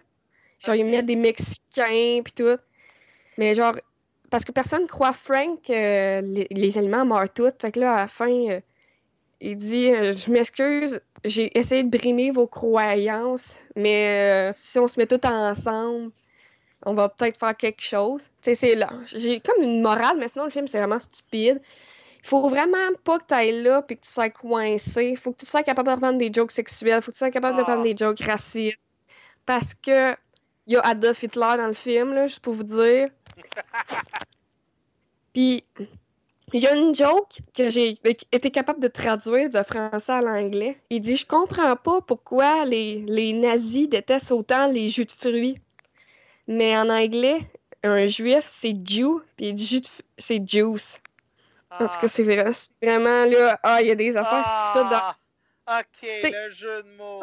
[0.59, 2.57] Genre, ils mettent des Mexicains, puis tout.
[3.39, 3.75] Mais genre,
[4.31, 7.53] parce que personne croit Frank que les, les aliments meurent tous.
[7.61, 8.61] Fait que là, à la fin,
[9.41, 14.87] il dit euh, Je m'excuse, j'ai essayé de brimer vos croyances, mais euh, si on
[14.87, 16.11] se met tous ensemble,
[16.87, 18.25] on va peut-être faire quelque chose.
[18.25, 18.91] Tu sais, c'est là.
[19.07, 21.61] J'ai comme une morale, mais sinon, le film, c'est vraiment stupide.
[22.23, 25.17] Il faut vraiment pas que tu ailles là puis que tu sois coincé.
[25.17, 27.01] faut que tu sois capable de prendre des jokes sexuels.
[27.03, 27.65] faut que tu sois capable de Ah.
[27.65, 28.79] prendre des jokes racistes.
[29.47, 30.13] Parce que
[30.67, 33.09] il y a Adolf Hitler dans le film, là, juste pour vous dire.
[35.33, 35.65] Puis,
[36.53, 37.99] il y a une joke que j'ai
[38.33, 40.79] été capable de traduire de français à l'anglais.
[40.91, 45.59] Il dit Je comprends pas pourquoi les, les nazis détestent autant les jus de fruits.
[46.47, 47.39] Mais en anglais,
[47.83, 49.83] un juif, c'est Jew, puis jus
[50.19, 51.01] c'est juice.
[51.71, 51.99] En tout Ah.
[52.01, 52.51] cas, c'est vrai-
[52.83, 53.59] vraiment là.
[53.63, 55.15] Ah, il y a des affaires stupides dans.
[55.67, 57.21] Ah, ok, le jeu de mots.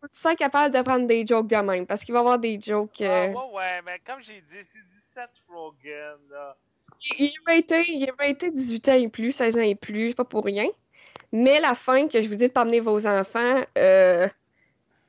[0.00, 2.38] Faut tu sois capable de prendre des jokes de même, parce qu'il va y avoir
[2.38, 3.00] des jokes.
[3.00, 6.56] Ah, euh, ouais, ouais, mais comme j'ai dit, c'est du Seth Rogen, là.
[7.02, 10.24] Il il raté, il est raté 18 ans et plus, 16 ans et plus, pas
[10.24, 10.66] pour rien.
[11.32, 14.28] Mais la fin, que je vous dis de pas vos enfants, euh,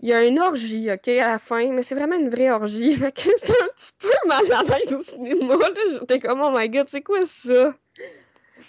[0.01, 2.95] il y a une orgie, OK, à la fin, mais c'est vraiment une vraie orgie.
[2.97, 5.55] Fait que j'étais un petit peu mal à l'aise au cinéma.
[5.99, 7.75] J'étais comme, oh my god, c'est quoi ça?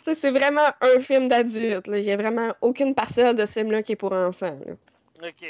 [0.03, 1.87] Sais, c'est vraiment un film d'adulte.
[1.89, 5.29] Il y a vraiment aucune parcelle de ce film-là qui est pour enfants, là.
[5.29, 5.47] Ok.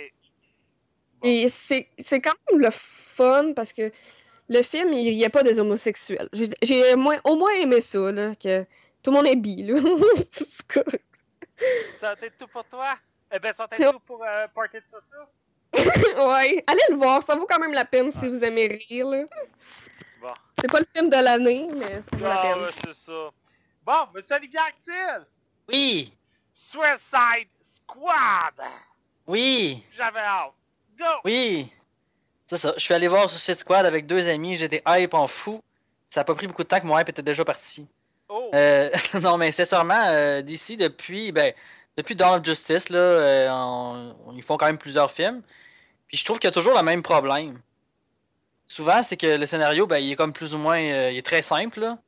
[1.22, 3.92] Et c'est quand même le fun parce que
[4.50, 6.28] le film, il n'y a pas des homosexuels.
[6.32, 8.62] J'ai- au moins aimé ça, là, que
[9.02, 9.78] tout le monde est bi, là.
[12.00, 12.96] Ça a été tout pour toi?
[13.32, 15.32] Eh ben, ça a été tout pour euh, Party de Saucisse?
[16.16, 19.24] ouais, allez le voir, ça vaut quand même la peine si vous aimez rire, là.
[20.20, 20.32] Bon.
[20.60, 22.62] C'est pas le film de l'année, mais ça vaut la Ah, peine.
[22.64, 23.30] ouais, c'est ça.
[23.84, 25.26] Bon, monsieur Olivier Actil,
[25.68, 26.12] Oui,
[26.54, 28.66] Suicide Squad!
[29.26, 30.52] oui, J'avais hâte.
[30.98, 31.04] Go!
[31.24, 31.70] oui.
[32.50, 32.74] C'est ça.
[32.76, 34.56] Je suis allé voir Suicide Squad avec deux amis.
[34.56, 35.62] J'étais hype en fou.
[36.08, 37.86] Ça a pas pris beaucoup de temps que mon hype était déjà parti.
[38.28, 38.50] Oh!
[38.54, 38.90] Euh,
[39.22, 41.52] non, mais sincèrement, euh, d'ici, depuis, ben,
[41.96, 45.42] depuis Dawn of Justice, là, euh, on- on- ils font quand même plusieurs films.
[46.08, 47.60] Puis je trouve qu'il y a toujours le même problème.
[48.66, 51.26] Souvent, c'est que le scénario, ben, il est comme plus ou moins, euh, il est
[51.26, 51.98] très simple, là.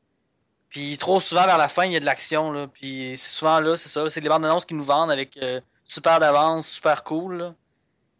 [0.70, 2.66] Puis trop souvent, vers la fin, il y a de l'action, là.
[2.66, 5.38] Puis c'est souvent là, c'est ça, c'est les bandes annonces qui nous vendent avec
[5.84, 7.55] super d'avance, super cool, là.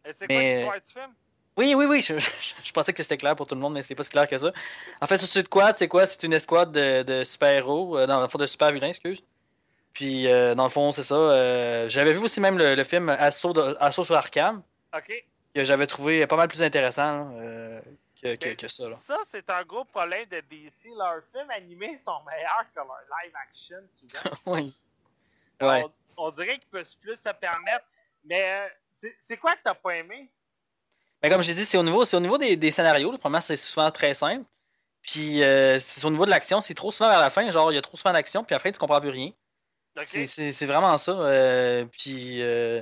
[0.05, 1.13] Et c'est quoi l'histoire du film?
[1.55, 2.29] Oui, oui, oui, je, je-
[2.63, 4.37] je pensais que c'était clair pour tout le monde, mais c'est pas si clair que
[4.37, 4.51] ça.
[5.01, 6.05] En fait, Suicide Squad, c'est quoi?
[6.05, 9.23] C'est une escouade de, de super-héros, euh, dans le fond, de super-vilains, excuse.
[9.93, 11.13] Puis, euh, dans le fond, c'est ça.
[11.15, 14.63] euh, j'avais vu aussi même le, le film Assaut, de- Assaut sur Arkham,
[14.95, 15.23] Ok.
[15.53, 17.81] que j'avais trouvé pas mal plus intéressant là, euh,
[18.19, 18.89] que, que, ça.
[18.89, 18.97] Là.
[19.05, 20.89] Ça, c'est un gros problème de DC.
[20.97, 24.35] Leurs films animés sont meilleurs que leurs live action, souvent.
[24.57, 24.73] oui.
[25.61, 25.83] Ouais.
[26.17, 27.85] on, on dirait qu'ils peuvent plus se permettre.
[28.25, 28.67] Mais euh,
[28.99, 30.31] c'est- c'est quoi que t'as pas aimé?
[31.23, 33.11] Mais comme j'ai dit, c'est au niveau, c'est au niveau des, des scénarios.
[33.11, 34.45] Le premier, c'est souvent très simple.
[35.01, 37.49] Puis, euh, c'est au niveau de l'action, c'est trop souvent vers la fin.
[37.51, 39.31] Genre, il y a trop souvent d'action, puis après, tu comprends plus rien.
[40.05, 41.11] C'est- vraiment ça.
[41.11, 42.81] euh, puis euh,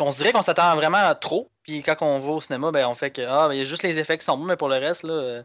[0.00, 1.50] on se dirait qu'on s'attend vraiment à trop.
[1.62, 3.64] Puis quand on va au cinéma, ben on fait que ah, ben, il y a
[3.64, 5.42] juste les effets qui sont bons, mais pour le reste, là,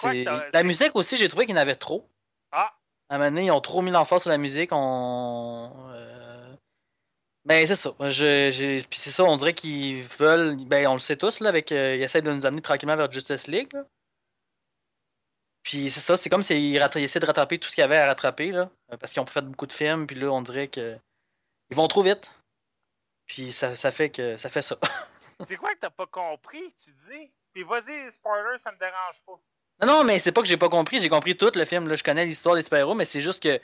[0.00, 0.52] quoi que.
[0.52, 2.08] La musique aussi, j'ai trouvé qu'il y en avait trop.
[2.52, 2.72] Ah!
[3.08, 4.70] À un moment donné, ils ont trop mis l'emphase sur la musique.
[4.72, 5.70] On.
[7.46, 7.94] Ben c'est ça.
[8.00, 10.56] Je, Puis c'est ça, on dirait qu'ils veulent.
[10.66, 11.70] Ben on le sait tous, là, avec.
[11.72, 13.72] euh, ils essaient de nous amener tranquillement vers Justice League.
[13.72, 13.84] là.
[15.62, 18.06] Puis c'est ça, c'est comme s'ils essaient de rattraper tout ce qu'il y avait à
[18.06, 18.68] rattraper, là.
[18.92, 20.96] euh, Parce qu'ils ont fait beaucoup de films, puis là, on dirait que.
[21.70, 22.32] Ils vont trop vite.
[23.26, 24.36] Puis ça, ça fait que.
[24.36, 24.76] Ça fait ça.
[25.48, 27.30] C'est quoi que t'as pas compris, tu dis?
[27.52, 29.38] Puis vas-y, spoiler, ça me dérange pas.
[29.82, 31.86] Non, non, mais c'est pas que j'ai pas compris, j'ai compris tout le film.
[31.88, 33.60] Là, je connais l'histoire des super-héros, mais c'est juste que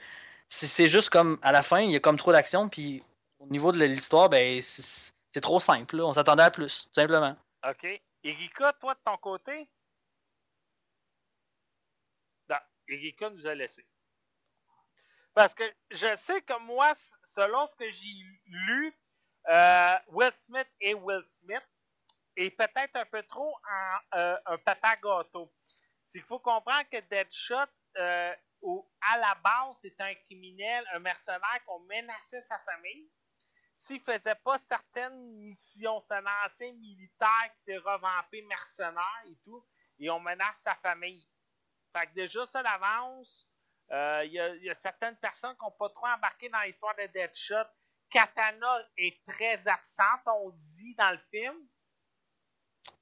[0.48, 3.02] c'est c'est juste comme à la fin, il y a comme trop d'action, puis
[3.42, 6.00] au niveau de l'histoire, ben c'est trop simple.
[6.00, 7.36] On s'attendait à plus, tout simplement.
[7.68, 7.86] Ok.
[8.22, 9.68] Erika, toi, de ton côté?
[12.48, 12.56] Non,
[12.88, 13.84] Erika nous a laissé.
[15.34, 16.92] Parce que je sais que moi,
[17.24, 18.14] selon ce que j'ai
[18.46, 18.96] lu,
[19.48, 21.66] euh, Will Smith et Will Smith
[22.36, 23.56] est peut-être un peu trop
[24.14, 25.52] euh, un papa gâteau.
[26.10, 27.56] Qu'il faut comprendre que Deadshot,
[27.96, 28.34] euh,
[29.00, 33.10] à la base, c'est un criminel, un mercenaire qu'on menaçait sa famille.
[33.82, 39.64] S'il faisait pas certaines missions, c'est un ancien militaire qui s'est revampé mercenaire et tout,
[39.98, 41.26] et on menace sa famille.
[41.96, 43.46] Fait que déjà, ça d'avance,
[43.90, 46.60] euh, il y, a- il y a certaines personnes qui n'ont pas trop embarqué dans
[46.60, 47.66] l'histoire de Deadshot
[48.08, 51.56] Katana est très absente, on dit dans le film.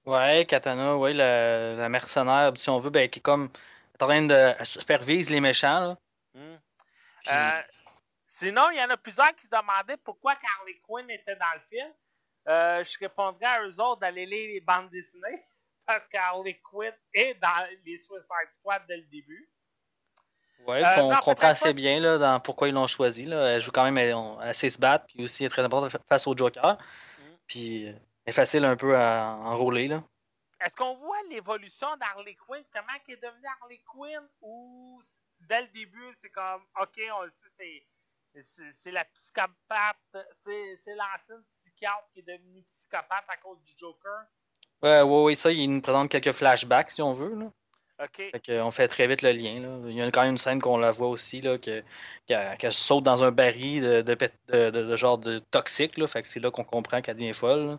[0.07, 3.51] Ouais, Katana, ouais, la, mercenaire, si on veut, ben, qui est comme
[4.01, 5.89] en train de supervise les méchants.
[5.89, 5.97] Là.
[6.35, 6.57] Hmm.
[7.25, 7.63] Puis- Euh,
[8.41, 11.61] sinon, il y en a plusieurs qui se demandaient pourquoi Harley Quinn était dans le
[11.69, 11.93] film.
[12.49, 15.45] Euh, je répondrais à eux autres d'aller lire les bandes dessinées
[15.87, 19.49] parce qu'Harley Quinn est dans les Suicide Squad dès le début.
[20.67, 23.25] Ouais, Euh, qu'on comprend assez bien là, dans pourquoi ils l'ont choisi.
[23.25, 23.53] Là.
[23.53, 26.27] Elle joue quand même sait se battre, puis aussi elle est très importante fa- face
[26.27, 26.77] au Joker.
[27.19, 27.23] Mm.
[27.47, 29.89] Puis elle est facile un peu à enrôler.
[29.89, 30.03] Là.
[30.61, 32.63] Est-ce qu'on voit l'évolution d'Harley Quinn?
[32.73, 34.29] Comment elle est devenue Harley Quinn?
[34.43, 35.03] Ou
[35.41, 37.83] dès le début, c'est comme, ok, on le sait, c'est,
[38.35, 39.97] c'est, la psychopathe,
[40.45, 44.25] c'est, l'ancienne psychiatre qui est devenue psychopathe à cause du Joker.
[44.83, 47.35] Ouais, ouais, ouais, ça, il nous présente quelques flashbacks si on veut.
[47.35, 47.51] Là.
[48.03, 48.17] Ok.
[48.17, 49.61] Fait on fait très vite le lien.
[49.61, 49.91] Là.
[49.91, 51.83] Il y a quand même une scène qu'on la voit aussi, là, que,
[52.27, 55.99] qu'elle, saute dans un baril de, de, de- genre de toxique.
[55.99, 56.07] Là.
[56.07, 57.79] Fait que c'est là qu'on comprend qu'elle devient folle.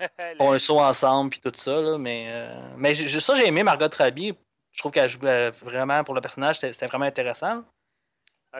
[0.00, 0.08] Ils
[0.38, 1.80] font un saut ensemble puis tout ça.
[1.80, 4.34] Là, mais euh, mais ça, j'ai aimé Margot Robbie.
[4.70, 7.64] Je trouve qu'elle joue vraiment pour le personnage, c'était vraiment intéressant.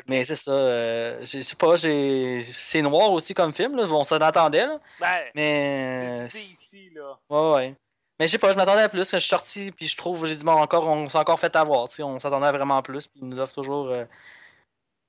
[0.07, 0.51] Mais c'est ça.
[0.53, 3.77] euh, je sais pas, c'est noir aussi comme film.
[3.77, 4.67] Là, on s'en attendait.
[4.67, 6.27] Là, Ben, mais.
[6.29, 6.39] c'est
[6.73, 7.19] du DC, là.
[7.31, 7.75] Ouais, ouais.
[8.19, 9.11] Mais je sais pas, je m'attendais à plus.
[9.11, 11.55] Quand je suis sorti, puis je trouve, j'ai dit, bon, encore, on s'est encore fait
[11.57, 11.89] avoir.
[11.99, 14.05] On s'attendait à vraiment plus, puis ils nous offrent toujours euh,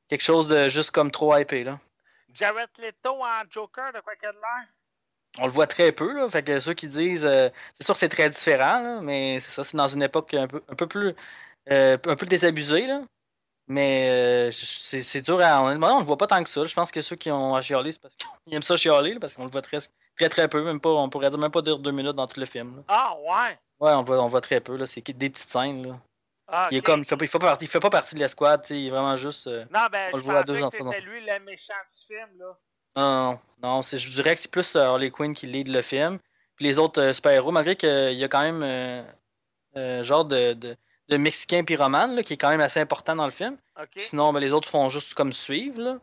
[0.07, 1.63] quelque chose de juste comme trop hypé.
[1.63, 1.79] Là.
[2.33, 4.67] Jared Leto en Joker, de quoi qu'il a de l'air?
[5.39, 6.27] On le voit très peu, là.
[6.29, 7.25] Fait que ceux qui disent.
[7.25, 10.33] euh, c'est sûr que c'est très différent, là, mais c'est ça, c'est dans une époque
[10.33, 11.13] un peu, un peu plus.
[11.71, 13.01] euh, un peu désabusée, là.
[13.67, 15.61] Mais euh, c'est dur à.
[15.61, 16.63] On, on le voit pas tant que ça.
[16.63, 19.33] Je pense que ceux qui ont à chialer, c'est parce qu'ils aiment ça chialer, parce
[19.33, 19.79] qu'on le voit très,
[20.15, 20.63] très très peu.
[20.63, 22.77] Même pas, on pourrait dire même pas dire deux minutes dans tout le film.
[22.77, 22.83] Là.
[22.87, 23.57] Ah, ouais.
[23.79, 24.85] Ouais, on le voit, on voit très peu, là.
[24.85, 25.99] C'est des petites scènes, là.
[26.47, 26.99] Ah, Il est comme.
[26.99, 28.63] Il fait, pas- il fait pas partie, il fait pas partie de l'escouade.
[28.69, 29.47] Il est vraiment juste.
[29.47, 32.29] euh, Non, ben, on je le voit à deux c'était lui le méchant du film,
[32.37, 32.57] là.
[32.97, 36.19] Non, non, je dirais que c'est plus euh, Harley Quinn qui lead le film.
[36.55, 39.03] Puis les autres euh, super-héros, malgré qu'il y a quand même euh,
[39.75, 40.77] euh, genre de, de,
[41.10, 43.57] de Mexicain pyromane, là, qui est quand même assez important dans le film.
[44.02, 45.99] Sinon, ben, les autres font juste comme suivre, là.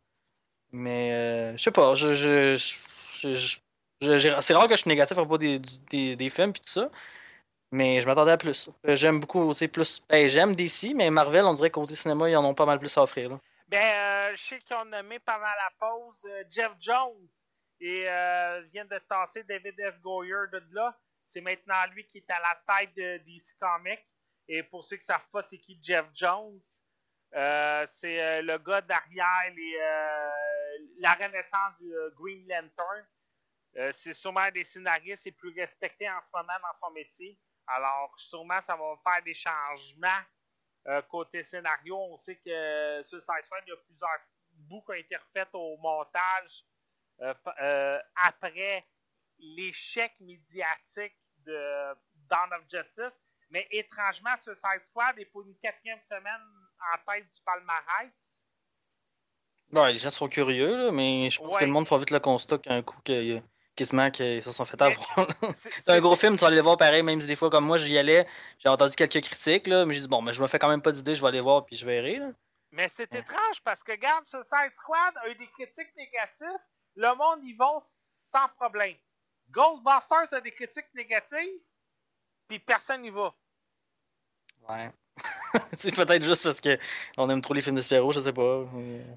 [0.73, 3.59] Mais, euh, je sais pas, je, je, je-
[4.19, 5.59] je- c'est rare que je suis négatif à propos des,
[5.91, 6.89] des, des films puis tout ça.
[7.71, 8.69] Mais je m'attendais à plus.
[8.87, 10.03] Euh, J'aime beaucoup aussi plus.
[10.09, 12.79] Ben, j'aime DC, mais Marvel, on dirait qu'au côté cinéma, ils en ont pas mal
[12.79, 13.31] plus à offrir.
[13.31, 13.41] Là.
[13.69, 17.27] Ben, euh, je sais qu'ils ont nommé pendant la pause euh, Jeff Jones
[17.81, 19.95] et euh, viennent de tasser David S.
[20.03, 20.95] Goyer de là.
[21.29, 24.05] C'est maintenant lui qui est à la tête de DC Comics.
[24.49, 26.61] Et pour ceux qui ne savent pas, c'est qui Jeff Jones?
[27.35, 30.31] Euh, c'est euh, le gars derrière euh,
[30.99, 33.07] la renaissance du Green Lantern.
[33.93, 37.39] C'est sûrement un des scénaristes les plus respectés en ce moment dans son métier.
[37.67, 40.23] Alors, sûrement, ça va faire des changements
[41.09, 43.23] côté scénario, on sait que sur
[43.65, 44.21] il y a plusieurs
[44.51, 46.67] bouts qui au montage
[48.17, 48.85] après
[49.39, 51.95] l'échec médiatique de
[52.29, 53.22] Dawn of Justice.
[53.53, 56.41] Mais étrangement, Suicide Squad est pour une quatrième semaine
[56.95, 58.11] en tête du palmarès.
[59.73, 61.61] Ouais, les gens sont curieux, là, mais je pense Ouais.
[61.61, 63.41] que le monde fera vite le constat qu'un coup que,
[63.77, 64.97] quasiment qu'ils se sont fait Mais- avoir.
[65.85, 67.67] C'est- un gros film, tu vas aller le voir pareil, même si des fois, comme
[67.67, 68.27] moi, j'y allais,
[68.59, 70.83] j'ai entendu quelques critiques, là, mais j'ai dit, bon, ben, je me fais quand même
[70.83, 72.17] pas d'idée, je vais aller voir, puis je verrai.
[72.19, 72.31] Là.
[72.71, 73.19] Mais c'est Ouais.
[73.21, 76.59] étrange parce que, regarde, Suicide Squad a eu des critiques négatives.
[76.97, 77.79] Le monde y va
[78.31, 78.97] sans problème.
[79.51, 81.61] Ghostbusters a des critiques négatives,
[82.49, 83.35] puis personne n'y va.
[84.69, 84.91] Ouais.
[85.73, 86.79] c'est peut-être juste parce que
[87.19, 88.65] on aime trop les films de super-héros, je sais pas.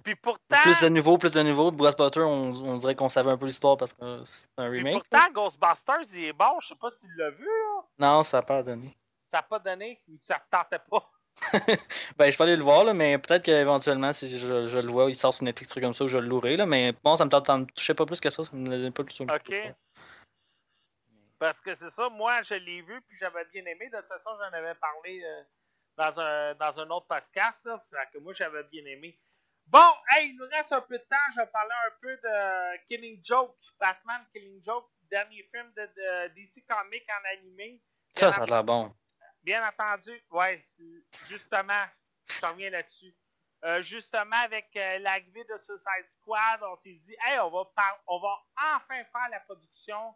[0.03, 1.71] Puis pourtant, Plus de nouveaux, plus de nouveaux.
[1.71, 4.79] De Ghostbusters, on, on dirait qu'on savait un peu l'histoire parce que c'est un puis
[4.79, 4.93] remake.
[5.09, 6.59] pourtant Ghostbusters, il est bon.
[6.61, 7.81] Je sais pas si tu l'as vu, là.
[7.99, 8.89] Non, ça n'a pas donné.
[9.31, 11.09] Ça n'a pas donné ou ça te tentait pas.
[12.17, 15.09] Ben, je peux aller le voir, là, mais peut-être qu'éventuellement, si je, je le vois,
[15.09, 16.55] il sort sur Netflix, truc comme ça, ou je le louerai.
[16.57, 18.43] Là, mais bon, ça me, tente- ça me touchait pas plus que ça.
[18.43, 19.53] Ça me donnait pas plus OK.
[21.45, 23.87] Parce que c'est ça, moi, je l'ai vu, puis j'avais bien aimé.
[23.87, 25.43] De toute façon, j'en avais parlé euh,
[25.95, 27.63] dans, un, dans un autre podcast.
[27.65, 29.19] Là, fait que moi, j'avais bien aimé.
[29.67, 31.31] Bon, hey, il nous reste un peu de temps.
[31.35, 36.33] Je vais parler un peu de Killing Joke, Batman Killing Joke, dernier film de, de
[36.33, 37.79] DC Comics en animé.
[38.11, 38.91] Ça, ça a l'air bon.
[39.43, 40.65] Bien entendu, ouais,
[41.27, 41.85] justement,
[42.27, 43.15] je reviens là-dessus.
[43.65, 47.71] Euh, justement, avec euh, l'arrivée de Suicide Squad, on s'est dit, hey, on va,
[48.07, 50.15] on va enfin faire la production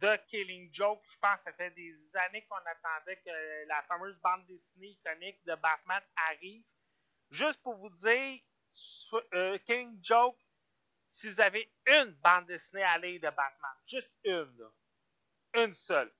[0.00, 1.02] de Killing Joke.
[1.10, 5.44] Je pense que ça fait des années qu'on attendait que la fameuse bande dessinée iconique
[5.44, 6.64] de Batman arrive.
[7.30, 8.40] Juste pour vous dire,
[9.34, 10.38] euh, Killing Joke,
[11.08, 14.70] si vous avez une bande dessinée à lire de Batman, juste une,
[15.54, 16.12] une seule,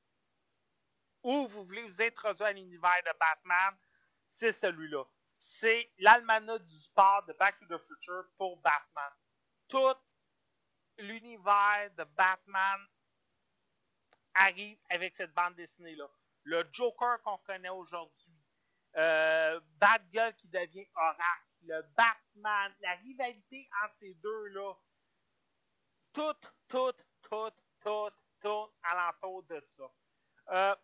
[1.23, 3.77] ou vous voulez vous introduire à l'univers de Batman,
[4.31, 5.05] c'est celui-là.
[5.37, 9.13] C'est l'almanach du sport de Back to the Future pour Batman.
[9.69, 9.97] Tout
[10.99, 12.87] l'univers de Batman
[14.35, 16.09] arrive avec cette bande dessinée-là.
[16.45, 18.35] Le Joker qu'on connaît aujourd'hui,
[18.97, 24.75] euh, Batgirl qui devient Oracle, le Batman, la rivalité entre ces deux-là,
[26.13, 26.35] tout,
[26.69, 26.93] tout,
[27.23, 27.51] tout,
[27.81, 29.85] tout, tout alentour de ça.
[30.51, 30.77] Euh,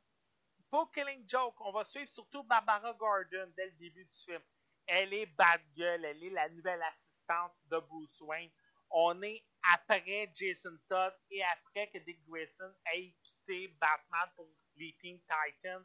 [0.71, 4.43] pour Killing Joke, on va suivre surtout Barbara Gordon dès le début du film.
[4.87, 8.51] Elle est Batgirl, elle est la nouvelle assistante de Bruce Wayne.
[8.91, 9.45] On est
[9.75, 13.15] après Jason Todd et après que Dick Grayson ait
[13.47, 15.85] Batman pour les Teen Titans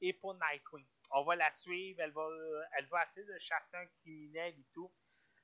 [0.00, 0.86] et pour Nightwing.
[1.10, 2.28] On va la suivre, elle va,
[2.76, 4.90] elle va essayer de chasser un criminel et tout.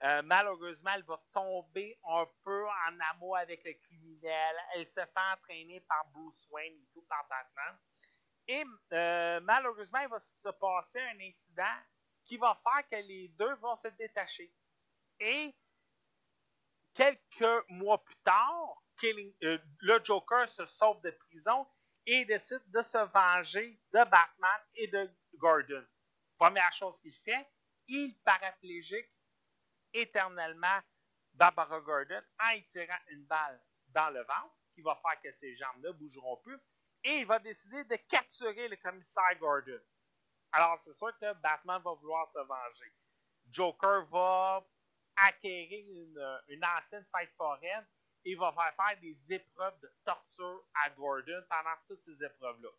[0.02, 4.56] Euh, malheureusement, elle va tomber un peu en amour avec le criminel.
[4.74, 7.78] Elle se fait entraîner par Bruce Wayne et tout, par Batman.
[8.46, 11.80] Et euh, malheureusement, il va se passer un incident
[12.24, 14.52] qui va faire que les deux vont se détacher.
[15.20, 15.54] Et
[16.92, 21.66] quelques mois plus tard, euh, le Joker se sauve de prison
[22.06, 25.84] et décide de se venger de Batman et de Gordon.
[26.38, 27.46] Première chose qu'il fait,
[27.88, 29.10] il paraplégique
[29.92, 30.80] éternellement
[31.32, 35.56] Barbara Gordon en y tirant une balle dans le ventre, qui va faire que ses
[35.56, 36.58] jambes ne bougeront plus,
[37.04, 39.80] et il va décider de capturer le commissaire Gordon.
[40.52, 42.92] Alors, c'est sûr que Batman va vouloir se venger.
[43.50, 44.66] Joker va
[45.16, 47.86] acquérir une, une ancienne fête foraine
[48.24, 52.70] et va faire faire des épreuves de torture à Gordon pendant toutes ces épreuves-là.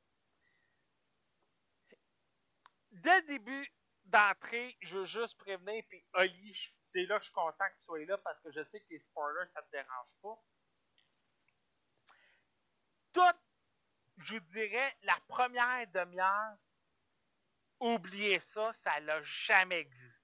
[2.92, 3.72] Dès le début
[4.06, 7.86] d'entrée, je veux juste prévenir, puis Oli, c'est là que je suis content que tu
[7.86, 10.44] sois là parce que je sais que les spoilers, ça ne te dérange pas.
[13.14, 13.40] Tout,
[14.18, 16.58] je dirais, la première demi-heure,
[17.80, 20.15] oubliez ça, ça n'a jamais existé.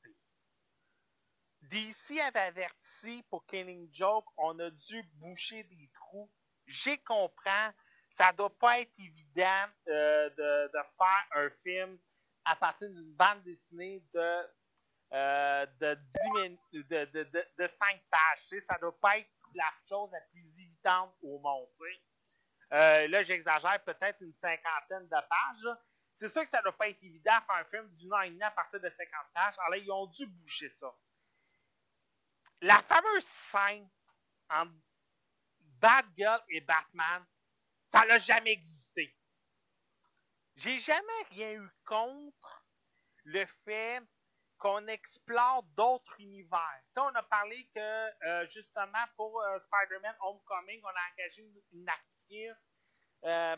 [1.72, 6.30] DC avait averti pour Killing Joke, on a dû boucher des trous.
[6.68, 7.50] J'ai compris,
[8.10, 11.98] ça doit pas être évident euh, de, faire un film
[12.44, 14.48] à partir d'une bande dessinée de,
[15.14, 15.98] euh, de,
[16.44, 18.42] 10 de, de, de, de 5 pages.
[18.50, 21.68] Tu sais, ça doit pas être la chose la plus évidente au monde.
[22.74, 25.78] Euh, là, j'exagère peut-être une cinquantaine de pages.
[26.16, 28.30] C'est sûr que ça doit pas être évident de faire un film d'une heure et
[28.30, 29.54] demie à partir de 50 pages.
[29.60, 30.94] Alors là, ils ont dû boucher ça.
[32.62, 33.90] La fameuse scène
[34.50, 34.72] entre
[35.80, 37.26] Batgirl et Batman,
[37.92, 39.16] ça n'a jamais existé.
[40.58, 42.66] J'ai jamais rien eu contre
[43.24, 44.04] le fait
[44.60, 46.84] qu'on explore d'autres univers.
[46.94, 51.90] Tu on a parlé que, euh, justement, pour euh, Spider-Man Homecoming, on a engagé une,
[51.90, 52.56] actrice,
[53.24, 53.56] euh,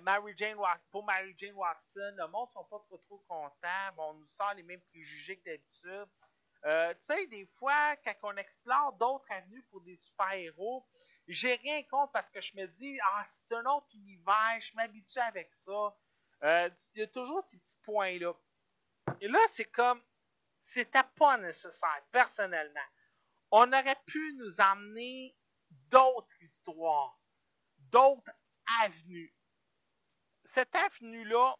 [0.92, 2.16] pour Mary Jane Watson.
[2.16, 3.92] Le monde ne sont pas trop, trop contents.
[3.98, 6.10] On nous sort les mêmes préjugés que d'habitude.
[6.66, 10.86] Euh, tu sais, des fois, quand on explore d'autres avenues pour des super-héros,
[11.28, 15.20] j'ai rien contre parce que je me dis, ah, c'est un autre univers, je m'habitue
[15.20, 15.96] avec ça.
[16.44, 18.34] Euh, il y a toujours ces petits points-là.
[19.20, 20.02] Et là, c'est comme,
[20.62, 22.80] c'était pas nécessaire, personnellement.
[23.52, 25.36] On aurait pu nous emmener
[25.70, 27.20] d'autres histoires,
[27.78, 28.32] d'autres
[28.82, 29.34] avenues.
[30.46, 31.56] Cette avenue-là,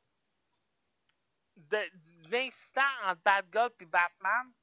[2.30, 4.54] l'incident entre Batgirl et Batman,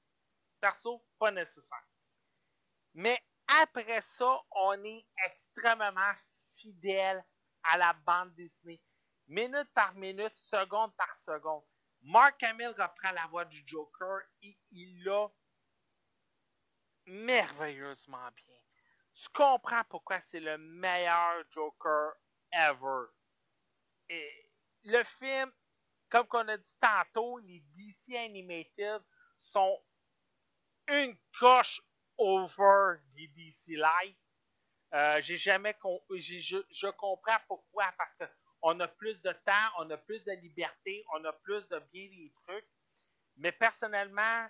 [0.60, 1.84] perso, pas nécessaire.
[2.94, 6.12] Mais après ça, on est extrêmement
[6.54, 7.24] fidèle
[7.62, 8.82] à la bande dessinée.
[9.26, 11.62] Minute par minute, seconde par seconde.
[12.02, 15.28] Mark Hamill reprend la voix du Joker et il l'a
[17.06, 18.56] merveilleusement bien.
[19.14, 22.12] Tu comprends pourquoi c'est le meilleur Joker
[22.52, 23.06] ever.
[24.08, 24.50] Et
[24.84, 25.52] le film,
[26.08, 29.02] comme on a dit tantôt, les DC Animated
[29.38, 29.78] sont
[30.90, 31.80] une coche
[32.18, 34.16] over des DC Light.
[34.92, 35.76] Euh, j'ai jamais
[36.10, 38.24] je, comprends pourquoi parce que
[38.62, 42.08] on a plus de temps, on a plus de liberté, on a plus de bien
[42.08, 42.66] des trucs.
[43.36, 44.48] Mais personnellement,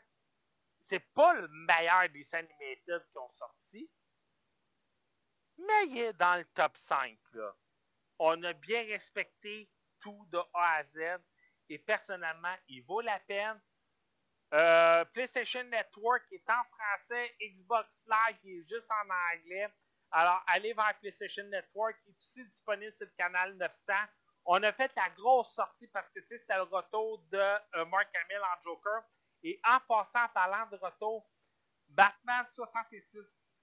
[0.80, 3.90] c'est pas le meilleur des animated qui ont sorti.
[5.58, 7.16] Mais il est dans le top 5.
[7.34, 7.54] Là.
[8.18, 11.20] On a bien respecté tout de A à Z.
[11.68, 13.60] Et personnellement, il vaut la peine.
[14.52, 19.68] Euh, PlayStation Network est en français, Xbox Live est juste en anglais.
[20.10, 23.72] Alors, allez vers PlayStation Network, qui est aussi disponible sur le canal 900.
[24.46, 28.42] On a fait la grosse sortie parce que c'était le retour de euh, Mark Hamill
[28.42, 29.02] en Joker.
[29.42, 31.30] Et en passant, en parlant de retour,
[31.88, 33.06] Batman 66,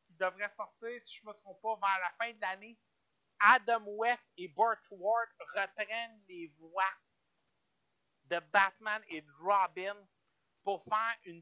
[0.05, 2.79] qui devrait sortir, si je ne me trompe pas, vers la fin de l'année,
[3.39, 6.93] Adam West et Burt Ward reprennent les voix
[8.25, 9.95] de Batman et de Robin
[10.67, 11.41] pour faire une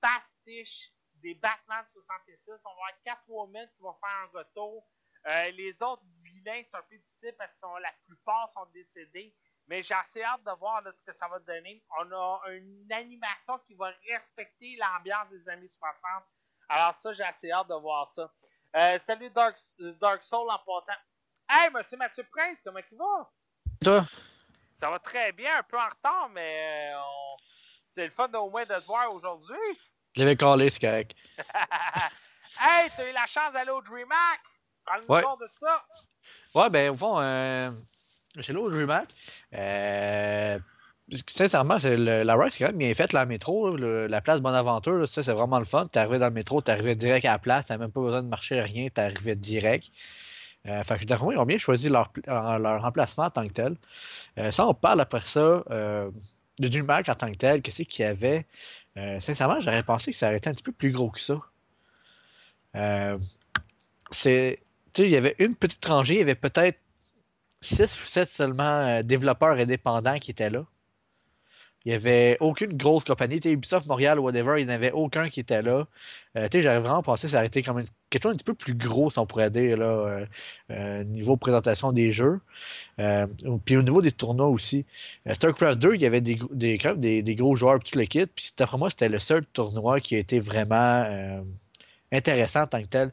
[0.00, 2.38] pastiche des Batman 66.
[2.48, 4.86] On va avoir Catwoman qui va faire un retour.
[5.26, 9.34] Euh, les autres vilains, c'est un peu difficile parce que la plupart sont décédés.
[9.66, 11.84] Mais j'ai assez hâte de voir là, ce que ça va donner.
[11.98, 16.24] On a une animation qui va respecter l'ambiance des années 60.
[16.70, 18.32] Alors ça, j'ai assez hâte de voir ça.
[18.76, 19.58] Euh, salut Dark,
[20.00, 20.98] Dark Soul en passant.
[21.50, 23.30] Hey, monsieur Mathieu Prince, comment il va?
[23.84, 24.06] Toi?
[24.76, 27.36] Ça va très bien, un peu en retard, mais euh, on-
[27.94, 29.56] c'est le fun au moins de te voir aujourd'hui.
[30.14, 31.14] Je l'avais collé, c'est correct.
[32.60, 34.40] hey, t'as eu la chance d'aller au DreamHack?
[34.84, 35.22] Parle-nous Ouais.
[35.22, 35.84] de ça.
[36.54, 37.70] Ouais, ben, au fond, euh,
[38.40, 39.08] chez l'autre DreamHack,
[39.54, 40.58] euh,
[41.28, 44.94] sincèrement, le- la ride, c'est quand même bien faite, la métro, le- la place Bonaventure,
[44.94, 45.86] là, ça, c'est vraiment le fun.
[45.86, 48.60] T'arrivais dans le métro, t'arrivais direct à la place, t'avais même pas besoin de marcher,
[48.60, 49.88] rien, t'arrivais direct.
[50.66, 53.52] Euh, fait que ils ont bien choisi leur, pl- leur, leur emplacement en tant que
[53.52, 53.76] tel.
[54.38, 56.10] Euh, ça, on parle après ça euh,
[56.58, 58.46] de DreamHack en tant que tel, qu'est-ce qu'il y avait?
[58.96, 61.40] Euh, sincèrement, j'aurais pensé que ça aurait été un petit peu plus gros que ça.
[62.76, 63.18] Euh,
[64.10, 64.60] c'est,
[64.98, 66.78] il y avait une petite rangée, il y avait peut-être
[67.60, 70.64] 6 ou 7 seulement euh, développeurs indépendants qui étaient là.
[71.84, 73.40] Il n'y avait aucune grosse compagnie.
[73.40, 75.86] Tu sais, Ubisoft Montréal ou whatever, il n'y en avait aucun qui était là.
[76.36, 78.54] Euh, sais, j'aurais vraiment pensé que ça aurait été comme quelque chose un petit peu
[78.54, 80.26] plus gros, si on pourrait dire, là, euh,
[80.70, 82.40] euh, niveau présentation des jeux.
[83.00, 83.26] Euh,
[83.64, 84.86] puis au niveau des tournois aussi.
[85.28, 87.98] Euh, StarCraft 2, il y avait des, des, quand même des, des gros joueurs, tout
[87.98, 88.26] le kit.
[88.26, 91.42] Puis d'après moi, c'était le seul tournoi qui a été vraiment euh,
[92.12, 93.12] intéressant en tant que tel.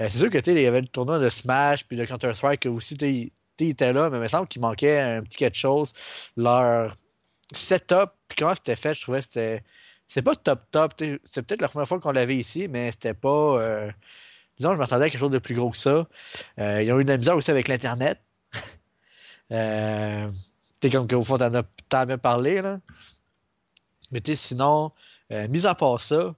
[0.00, 2.96] Euh, c'est sûr que il y avait le tournoi de Smash puis de Counter-Strike aussi,
[2.96, 5.22] tu sais, il- tu sais, il était là, mais il me semble qu'il manquait un
[5.22, 5.92] petit quelque chose.
[6.36, 6.96] Leur
[7.56, 9.62] setup, puis comment c'était fait, je trouvais que c'était.
[10.08, 10.94] C'est pas top top.
[11.24, 13.28] C'est peut-être la première fois qu'on l'avait ici, mais c'était pas.
[13.62, 13.90] euh,
[14.58, 16.06] disons, je m'attendais à quelque chose de plus gros que ça.
[16.58, 18.20] Euh, ils ont eu de la misère aussi avec l'Internet.
[19.52, 20.30] euh,
[20.80, 22.78] tu comme qu'au fond, t'en as, as parlé, là.
[24.10, 24.92] Mais tu sinon,
[25.30, 26.34] euh, mis à part ça,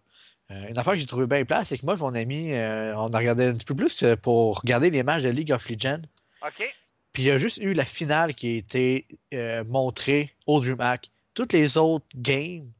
[0.50, 3.18] euh, une affaire que j'ai trouvé bien place, c'est que moi mon ami, on a
[3.18, 6.02] regardé un petit peu plus pour regarder les matchs de League of Legends.
[6.46, 6.74] OK?
[7.14, 11.10] Puis il y a juste eu la finale qui a été euh, montrée au DreamHack.
[11.32, 12.70] Toutes les autres games,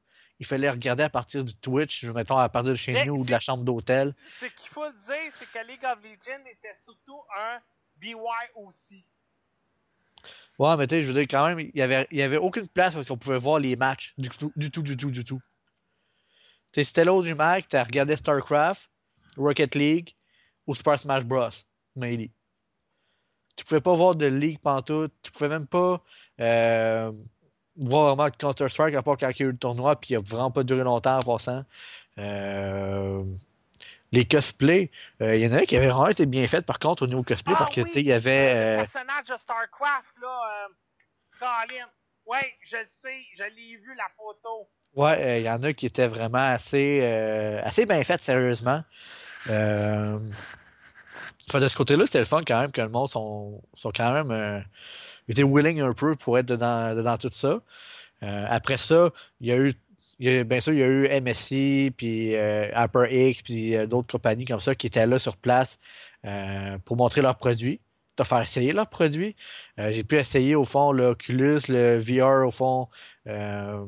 [0.40, 3.24] il fallait regarder à partir du Twitch, mettons à partir de chez Mais nous ou
[3.24, 4.12] de la chambre d'hôtel.
[4.40, 7.60] Ce qu'il faut dire, c'est que League of Legends était surtout un
[7.96, 8.16] BY
[10.58, 12.36] Ouais, mais tu sais, je veux dire, quand même, il y avait, il y avait
[12.36, 14.14] aucune place parce qu'on pouvait voir les matchs.
[14.18, 15.40] Du tout, du tout, du tout, du tout.
[16.72, 18.90] Tu sais, c'était là au DreamHack, tu regardais StarCraft,
[19.36, 20.16] Rocket League
[20.66, 21.50] ou Super Smash Bros.
[21.94, 22.32] Melee.
[23.56, 25.12] Tu pouvais pas voir de League pantoute.
[25.22, 26.02] Tu pouvais même pas
[26.40, 27.12] euh,
[27.76, 30.20] voir vraiment Counter-Strike à part quand il y a eu le tournoi, puis il a
[30.20, 31.64] vraiment pas duré longtemps en passant.
[32.18, 33.22] Euh,
[34.12, 34.90] les cosplays,
[35.20, 37.22] euh, il y en avait qui avaient vraiment été bien fait par contre au niveau
[37.22, 38.76] cosplay, Ah parce que oui, tu sais, il y avait.
[38.76, 40.68] Le personnage de StarCraft, là,
[41.38, 41.86] Colin.
[42.26, 44.68] Ouais, je le sais, je l'ai vu la photo.
[44.94, 48.82] Ouais, euh, il y en a qui étaient vraiment assez, euh, assez bien faites, sérieusement.
[49.50, 50.18] Euh,
[51.52, 54.12] fait, de ce côté-là, c'était le fun quand même que le monde sont, sont quand
[54.12, 54.60] même euh,
[55.28, 57.60] willing un peu pour être dedans, tout ça.
[58.22, 59.10] Euh, après ça,
[59.40, 59.74] il y a eu,
[60.44, 64.60] bien sûr, il y a eu MSI, puis euh, HyperX, puis euh, d'autres compagnies comme
[64.60, 65.78] ça qui étaient là sur place
[66.24, 67.80] euh, pour montrer leurs produits,
[68.16, 69.34] te faire essayer leurs produits.
[69.76, 72.88] J'ai pu essayer au fond l'Oculus, le VR au fond.
[73.26, 73.82] de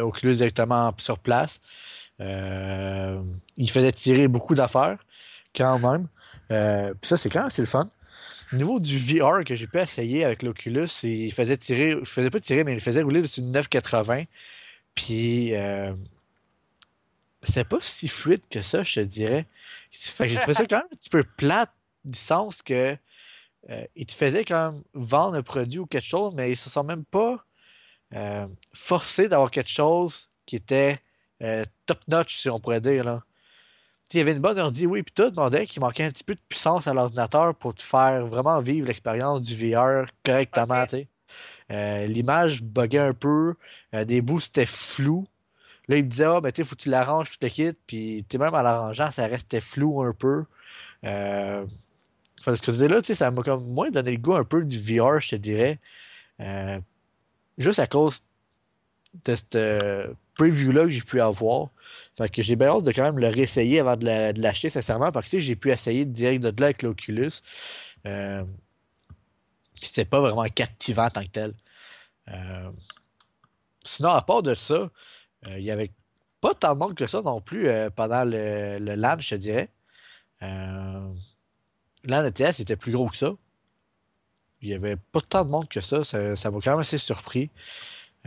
[0.00, 1.60] Oculus directement sur place.
[2.20, 4.98] Il faisait tirer beaucoup d'affaires,
[5.54, 6.08] quand même.
[6.50, 7.90] Euh, puis ça, c'est quand assez le fun.
[8.52, 12.30] Au niveau du VR que j'ai pu essayer avec l'Oculus, il faisait tirer, je faisais
[12.30, 14.24] pas tirer, mais il faisait rouler dessus une 980.
[14.94, 15.94] Puis, euh,
[17.42, 19.46] c'est pas si fluide que ça, je te dirais.
[19.90, 21.70] Fait que j'ai trouvé ça quand même un petit peu plate,
[22.04, 22.96] du sens que
[23.70, 26.68] euh, il te faisait quand même vendre un produit ou quelque chose, mais ils se
[26.68, 27.44] sont même pas
[28.14, 30.98] euh, forcés d'avoir quelque chose qui était
[31.42, 33.04] euh, top-notch, si on pourrait dire.
[33.04, 33.22] Là.
[34.12, 36.04] Tu Il y avait une bonne ordi, oui, puis tout, mais on dirait qu'il manquait
[36.04, 40.04] un petit peu de puissance à l'ordinateur pour te faire vraiment vivre l'expérience du VR
[40.22, 40.84] correctement.
[40.84, 41.08] Tu.
[41.70, 43.54] Euh, L'image buguait un peu,
[43.94, 45.24] euh, des bouts c'était flou.
[45.88, 47.72] Là, il me disait, ah, ben, tu sais, faut que tu l'arranges, tout le kit,
[47.86, 50.44] puis tu même en l'arrangeant, ça restait flou un peu.
[51.04, 51.64] Euh,
[52.42, 54.34] fait, ce que tu disais là, tu sais, ça m'a comme moins donné le goût
[54.34, 55.80] un peu du VR, je te dirais.
[56.40, 56.78] Euh,
[57.56, 58.22] juste à cause
[59.14, 61.68] de cette euh, preview-là que j'ai pu avoir.
[62.16, 64.70] Fait que j'ai bien hâte de quand même le réessayer avant de la- de l'acheter,
[64.70, 67.30] sincèrement, parce que j'ai pu essayer direct de là avec l'Oculus.
[68.06, 68.44] Euh,
[69.74, 71.54] c'était pas vraiment captivant en tant que tel.
[72.28, 72.70] Euh,
[73.84, 74.90] sinon, à part de ça,
[75.48, 75.90] il y avait
[76.40, 79.70] pas tant de monde que ça non plus pendant le, LAN, je te dirais.
[80.40, 83.32] LAN ETS était plus gros que ça.
[84.60, 85.80] Il y avait pas tant de monde que.
[85.80, 87.50] Ça, ça m'a quand même assez surpris.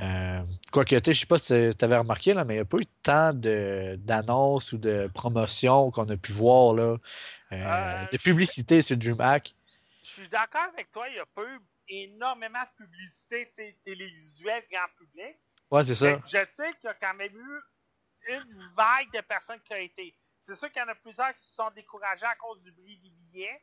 [0.02, 0.42] Euh,
[0.72, 2.66] Quoique, tu sais, je sais pas si tu avais remarqué, là, mais il n'y a
[2.66, 6.98] pas eu tant de- d'annonces ou de promotions qu'on a pu voir, là, euh,
[7.54, 9.56] Euh, de publicité sur DreamHack.
[10.04, 14.88] Je suis d'accord avec toi, il n'y a pas eu énormément de publicité télévisuelle grand
[14.98, 15.38] public.
[15.72, 16.20] Ouais, c'est ça.
[16.28, 17.62] Je sais qu'il y a quand même eu
[18.34, 20.14] une vague de personnes qui ont été.
[20.46, 22.98] C'est sûr qu'il y en a plusieurs qui se sont découragés à cause du prix
[22.98, 23.62] des billets.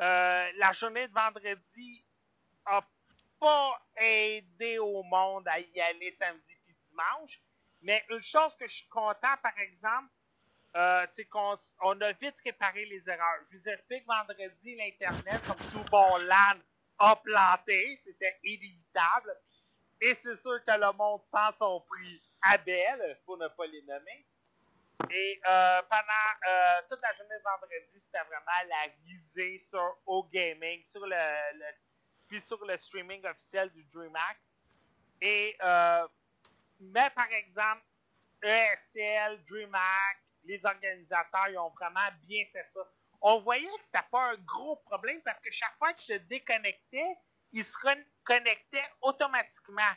[0.00, 2.04] Euh, la journée de vendredi
[2.66, 2.82] a
[3.40, 7.40] pas aidé au monde à y aller samedi puis dimanche.
[7.82, 10.10] Mais une chose que je suis content, par exemple,
[10.76, 11.54] euh, c'est qu'on
[12.00, 13.40] a vite réparé les erreurs.
[13.50, 16.58] Je vous explique, vendredi, l'Internet, comme tout bon LAN,
[16.98, 18.00] a planté.
[18.04, 19.36] C'était inévitable.
[20.00, 23.82] Et c'est sûr que le monde sent son prix à belle, pour ne pas les
[23.82, 24.26] nommer.
[25.10, 30.82] Et euh, pendant euh, toute la journée de vendredi, c'était vraiment la risée sur O-Gaming,
[30.84, 31.16] sur le,
[31.58, 31.74] le-
[32.28, 34.38] puis sur le streaming officiel du DreamHack.
[35.20, 36.06] Et, euh,
[36.80, 37.82] mais par exemple,
[38.42, 42.80] ESL, DreamHack, les organisateurs, ils ont vraiment bien fait ça.
[43.20, 47.16] On voyait que c'était pas un gros problème parce que chaque fois qu'ils se déconnectaient,
[47.52, 49.92] ils se reconnectaient automatiquement.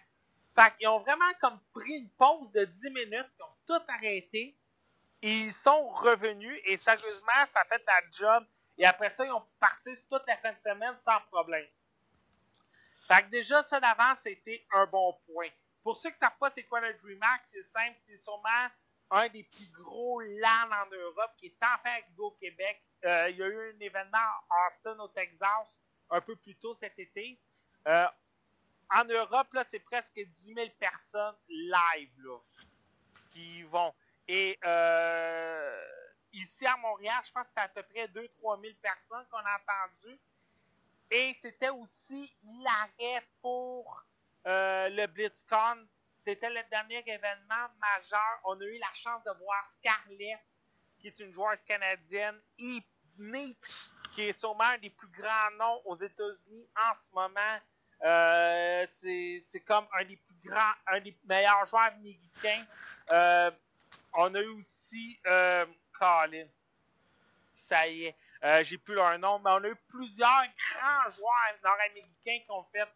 [0.56, 4.58] Fait qu'ils ont vraiment comme pris une pause de 10 minutes, ils ont tout arrêté.
[5.22, 8.46] Ils sont revenus et sérieusement, ça fait la job.
[8.78, 11.68] Et après ça, ils ont parti toute la fin de semaine sans problème.
[13.12, 15.50] Fait que déjà, ça d'avant, c'était un bon point.
[15.84, 18.70] Pour ceux qui ne savent pas c'est quoi le DreamHack, c'est simple, c'est sûrement
[19.10, 22.82] un des plus gros LAN en Europe qui est enfin arrivé au Québec.
[23.04, 25.68] Euh, il y a eu un événement à Austin, au Texas,
[26.10, 27.38] un peu plus tôt cet été.
[27.88, 28.08] Euh,
[28.92, 32.38] en Europe, là, c'est presque 10 000 personnes live là,
[33.32, 33.94] qui y vont.
[34.28, 35.84] Et euh,
[36.32, 39.58] ici à Montréal, je pense que c'était à peu près 2-3 000 personnes qu'on a
[39.58, 40.20] entendues.
[41.12, 42.34] Et c'était aussi
[42.64, 44.02] l'arrêt pour
[44.48, 45.86] euh, le BlitzCon.
[46.26, 48.40] C'était le dernier événement majeur.
[48.46, 50.40] On a eu la chance de voir Scarlett,
[51.00, 52.40] qui est une joueuse canadienne,
[53.18, 53.56] Nate,
[54.16, 57.60] qui est sûrement un des plus grands noms aux États-Unis en ce moment.
[58.04, 58.88] Euh,
[59.52, 62.66] c'est comme un des plus grands, un des meilleurs joueurs américains.
[63.12, 63.52] Euh,
[64.14, 65.20] on a eu aussi
[66.00, 66.48] Colin.
[67.54, 68.16] Ça y est.
[68.44, 72.64] Euh, J'ai plus leur nom, mais on a eu plusieurs grands joueurs nord-américains qui ont
[72.72, 72.88] fait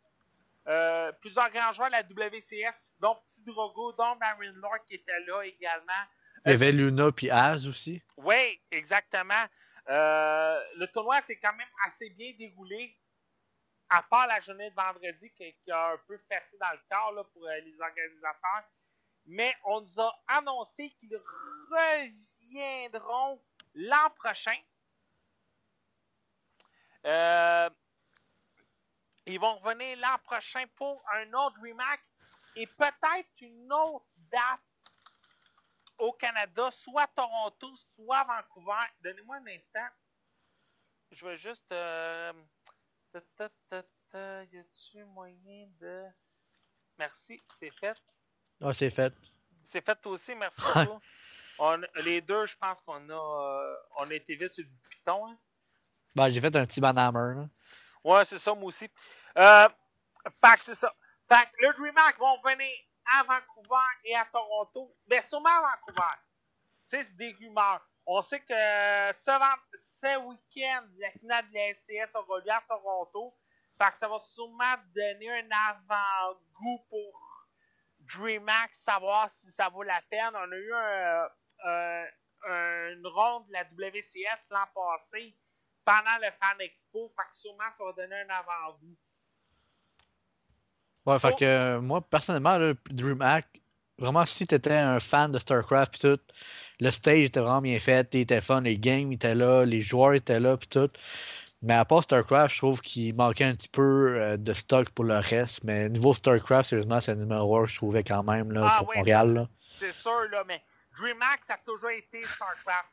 [0.67, 5.19] euh, plusieurs grands joueurs de la WCS, dont Petit Drogo, dont Darren Lord qui était
[5.21, 5.93] là également.
[6.45, 8.01] Il y avait Luna puis Az aussi.
[8.17, 9.43] Oui, exactement.
[9.87, 12.97] Euh, le tournoi s'est quand même assez bien déroulé,
[13.89, 17.11] à part la journée de vendredi qui, qui a un peu fessé dans le corps
[17.11, 18.63] là, pour euh, les organisateurs.
[19.27, 21.15] Mais on nous a annoncé qu'ils
[21.71, 23.39] reviendront
[23.75, 24.55] l'an prochain.
[27.05, 27.69] Euh,
[29.25, 32.01] ils vont revenir l'an prochain pour un autre remake
[32.55, 34.59] et peut-être une autre date
[35.97, 38.85] au Canada, soit Toronto, soit Vancouver.
[39.01, 39.87] Donnez-moi un instant.
[41.11, 41.71] Je vais juste.
[41.71, 42.33] Euh...
[44.13, 46.05] Y a-tu moyen de.
[46.97, 48.01] Merci, c'est fait.
[48.61, 49.13] Ah, c'est fait.
[49.69, 51.01] C'est fait aussi, merci beaucoup.
[51.59, 55.27] On, les deux, je pense qu'on a, euh, on a été vite sur le piton.
[55.27, 55.37] Hein.
[56.15, 57.35] Ben, j'ai fait un petit banhammer.
[57.41, 57.45] là.
[58.03, 58.89] Ouais, c'est ça, moi aussi.
[59.37, 59.67] Euh,
[60.43, 60.93] fait que c'est ça.
[61.27, 62.71] Fait le DreamHack vont venir
[63.17, 64.95] à Vancouver et à Toronto.
[65.09, 66.13] Mais sûrement à Vancouver.
[66.89, 67.81] Tu sais, c'est des rumeurs.
[68.05, 72.61] On sait que ce, vend- ce week-end, la finale de la SCS aura lieu à
[72.67, 73.35] Toronto.
[73.81, 77.47] Fait que ça va sûrement donner un avant-goût pour
[78.15, 80.31] DreamHack, savoir si ça vaut la peine.
[80.35, 81.29] On a eu un,
[81.65, 82.05] un-
[82.93, 85.35] une ronde de la WCS l'an passé
[85.85, 87.11] pendant le Fan Expo.
[87.15, 88.95] Fait que sûrement ça va donner un avant-goût.
[91.05, 91.35] Ouais, fait Oh.
[91.37, 92.57] que euh, moi, personnellement,
[92.89, 93.61] DreamHack,
[93.99, 96.19] vraiment, si t'étais un fan de StarCraft pis tout,
[96.79, 100.13] le stage était vraiment bien fait, il était fun, les games étaient là, les joueurs
[100.15, 100.89] étaient là pis tout.
[101.61, 105.05] Mais à part StarCraft, je trouve qu'il manquait un petit peu euh, de stock pour
[105.05, 105.63] le reste.
[105.63, 108.89] Mais niveau StarCraft, sérieusement, c'est le numéro 1, je trouvais quand même là, Ah pour
[108.89, 109.47] ouais, Montréal.
[109.79, 110.61] C'est sûr, là, mais
[110.97, 112.89] DreamHack, ça a toujours été StarCraft.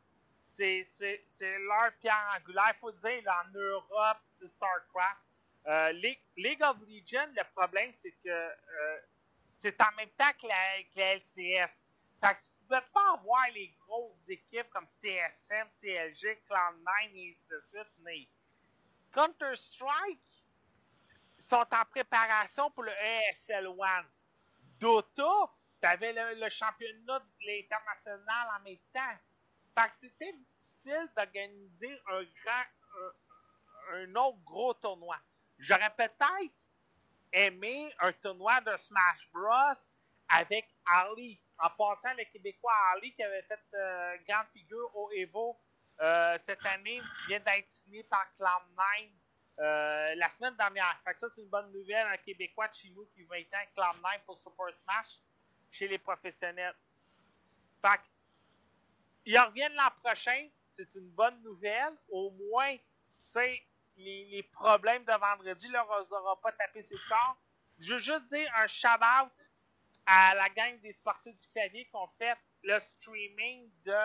[0.62, 2.72] C'est, leur pierre angulaire.
[2.76, 5.18] Il faut dire, en Europe, c'est StarCraft.
[5.66, 5.92] Euh,
[6.36, 9.00] League, of Legends, le problème, c'est que euh,
[9.58, 11.68] c'est en même temps que la, que la.
[12.20, 17.64] Fait que tu pouvais pas avoir les grosses équipes comme TSM, CLG, Cloud9 et de
[17.72, 17.92] suite.
[17.98, 18.28] Mais
[19.12, 20.44] Counter-Strike
[21.48, 24.06] sont en préparation pour le ESL One.
[24.78, 29.18] Dota, t'avais le, le championnat de l'international en même temps.
[29.74, 32.64] Fait que c'était difficile d'organiser un grand,
[33.92, 35.16] un, autre gros tournoi.
[35.58, 36.50] J'aurais peut-être
[37.32, 39.80] aimé un tournoi de Smash Bros
[40.28, 41.40] avec Ali.
[41.58, 45.56] En passant, le Québécois Ali qui avait fait euh, grande figure au Evo
[46.00, 49.10] euh, cette année vient d'être signé par Cloud9
[49.60, 51.00] euh, la semaine dernière.
[51.04, 52.06] Fait que ça, c'est une bonne nouvelle.
[52.08, 55.20] Un Québécois de chez nous qui va être en Cloud9 pour Super Smash
[55.70, 56.74] chez les professionnels.
[57.80, 58.02] Fait que,
[59.24, 60.48] ils reviennent l'an prochain.
[60.76, 61.94] C'est une bonne nouvelle.
[62.08, 62.76] Au moins,
[63.34, 63.66] les,
[63.96, 67.36] les, problèmes de vendredi leur aura pas tapé sur le corps.
[67.78, 69.32] Je veux juste dire un shout-out
[70.06, 73.98] à la gang des sportifs du clavier qui ont fait le streaming de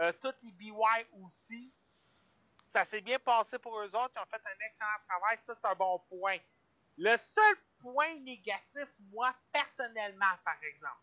[0.00, 0.72] euh, toutes les BY
[1.22, 1.72] aussi.
[2.68, 4.12] Ça s'est bien passé pour eux autres.
[4.16, 5.38] Ils ont fait un excellent travail.
[5.44, 6.38] Ça, c'est un bon point.
[6.96, 11.00] Le seul point négatif, moi, personnellement, par exemple,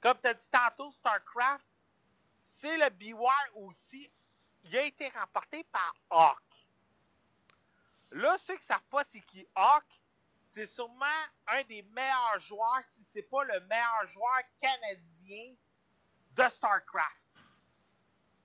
[0.00, 1.64] comme tu as dit tantôt, StarCraft,
[2.60, 3.14] c'est le BY
[3.54, 4.10] aussi.
[4.64, 6.42] Il a été remporté par Hawk.
[8.10, 9.84] Là, ceux qui ne savent pas c'est qui Hawk,
[10.48, 11.06] c'est sûrement
[11.46, 15.54] un des meilleurs joueurs, si ce n'est pas le meilleur joueur canadien
[16.32, 17.16] de StarCraft.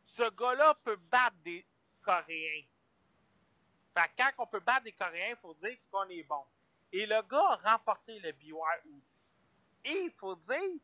[0.06, 1.65] Ce gars-là peut battre des
[2.03, 2.65] Coréens.
[3.95, 6.45] Quand on peut battre des Coréens, il faut dire qu'on est bon.
[6.91, 9.22] Et le gars a remporté le BY aussi.
[9.85, 10.80] Et il faut dire,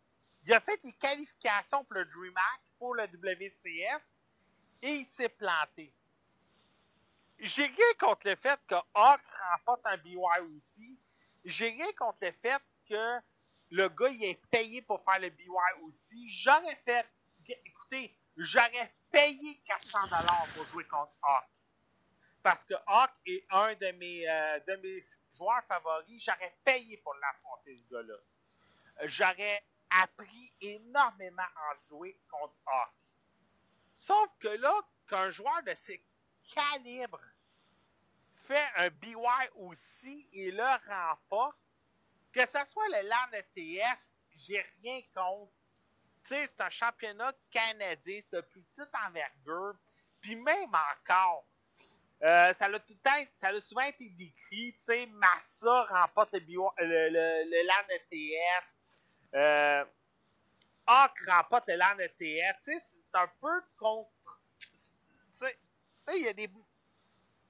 [0.45, 4.01] il a fait des qualifications pour le DreamHack, pour le WCF,
[4.81, 5.93] et il s'est planté.
[7.39, 10.97] J'ai rien contre le fait que Hawk remporte un BY aussi.
[11.45, 13.19] J'ai rien contre le fait que
[13.71, 15.47] le gars il est payé pour faire le BY
[15.83, 16.29] aussi.
[16.41, 17.05] J'aurais fait,
[17.65, 21.45] écoutez, j'aurais payé 400 dollars pour jouer contre Hawk.
[22.43, 26.23] Parce que Hawk est un de mes, euh, de mes joueurs favoris.
[26.23, 28.15] J'aurais payé pour l'affronter, ce gars-là.
[29.05, 32.93] J'aurais appris énormément à jouer contre Hawk.
[33.99, 34.73] Sauf que là,
[35.07, 35.93] qu'un joueur de ce
[36.53, 37.21] calibre
[38.47, 39.15] fait un BY
[39.55, 41.57] aussi et le remporte,
[42.31, 43.99] que ce soit le LAN ETS,
[44.37, 45.51] j'ai rien contre.
[46.23, 49.75] Tu sais, c'est un championnat canadien, c'est de plus petite envergure.
[50.21, 51.45] Puis même encore,
[52.23, 57.87] euh, ça, a a souvent été décrit, tu sais, Massa remporte le, BY, le LAN
[57.89, 58.78] ETS.
[59.35, 59.85] Euh,
[60.87, 62.15] Hawk remporte le LAN ETS.
[62.17, 64.09] Tu sais, c'est un peu contre.
[66.13, 66.49] Il y a des.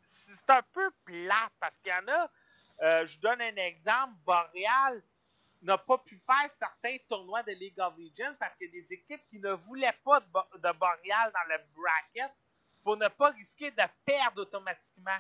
[0.10, 2.32] C'est un peu plat parce qu'il y en a.
[2.82, 4.14] Euh, je donne un exemple.
[4.26, 5.02] Boreal
[5.62, 8.94] n'a pas pu faire certains tournois de League of Legends parce qu'il y a des
[8.94, 12.32] équipes qui ne voulaient pas de, de Boreal dans le bracket
[12.84, 15.20] pour ne pas risquer de perdre automatiquement.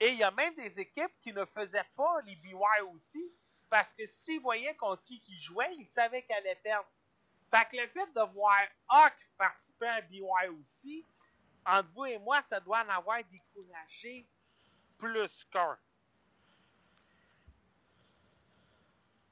[0.00, 2.54] Et il y a même des équipes qui ne faisaient pas les BY
[2.94, 3.32] aussi
[3.74, 6.88] parce que s'ils voyaient contre qui jouait, ils savaient qu'elle allait perdre.
[7.50, 10.22] Fait que le fait de voir Hawk participer à BY
[10.60, 11.04] aussi,
[11.66, 14.28] entre vous et moi, ça doit en avoir découragé
[14.96, 15.76] plus qu'un.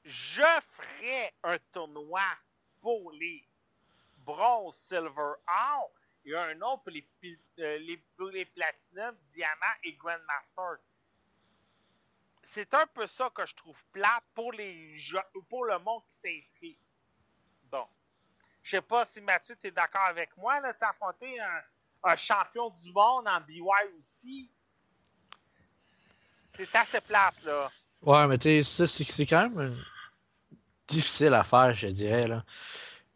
[0.03, 2.19] Je ferai un tournoi
[2.81, 3.47] pour les
[4.25, 5.89] bronze, silver, or.
[6.25, 7.07] Il a un autre pour les,
[7.59, 10.81] euh, les, pour les platinum, diamant et grandmaster.
[12.53, 14.95] C'est un peu ça que je trouve plat pour les
[15.49, 16.77] pour le monde qui s'inscrit.
[17.71, 17.85] Bon.
[18.61, 20.61] Je sais pas si Mathieu, tu es d'accord avec moi.
[20.61, 23.61] Tu as affronté un, champion du monde en BY
[23.99, 24.51] aussi.
[26.55, 27.71] C'est assez plate, là.
[28.03, 29.83] Ouais, mais tu sais, c'est quand même
[30.87, 32.27] difficile à faire, je dirais.
[32.27, 32.43] là.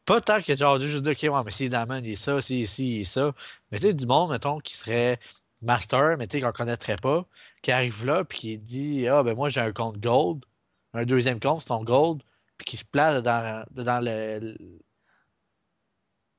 [0.05, 2.65] Pas tant que genre juste dire, ok, ouais, mais si Diamond il est ça, si,
[2.65, 3.33] si, il est ça.
[3.71, 5.19] Mais tu sais, du monde, mettons, qui serait
[5.61, 7.25] master, mais tu sais, qu'on connaîtrait pas,
[7.61, 10.43] qui arrive là, puis qui dit, ah, ben moi, j'ai un compte gold,
[10.93, 12.21] un deuxième compte, c'est ton gold,
[12.57, 14.57] puis qui se place dans, dans le,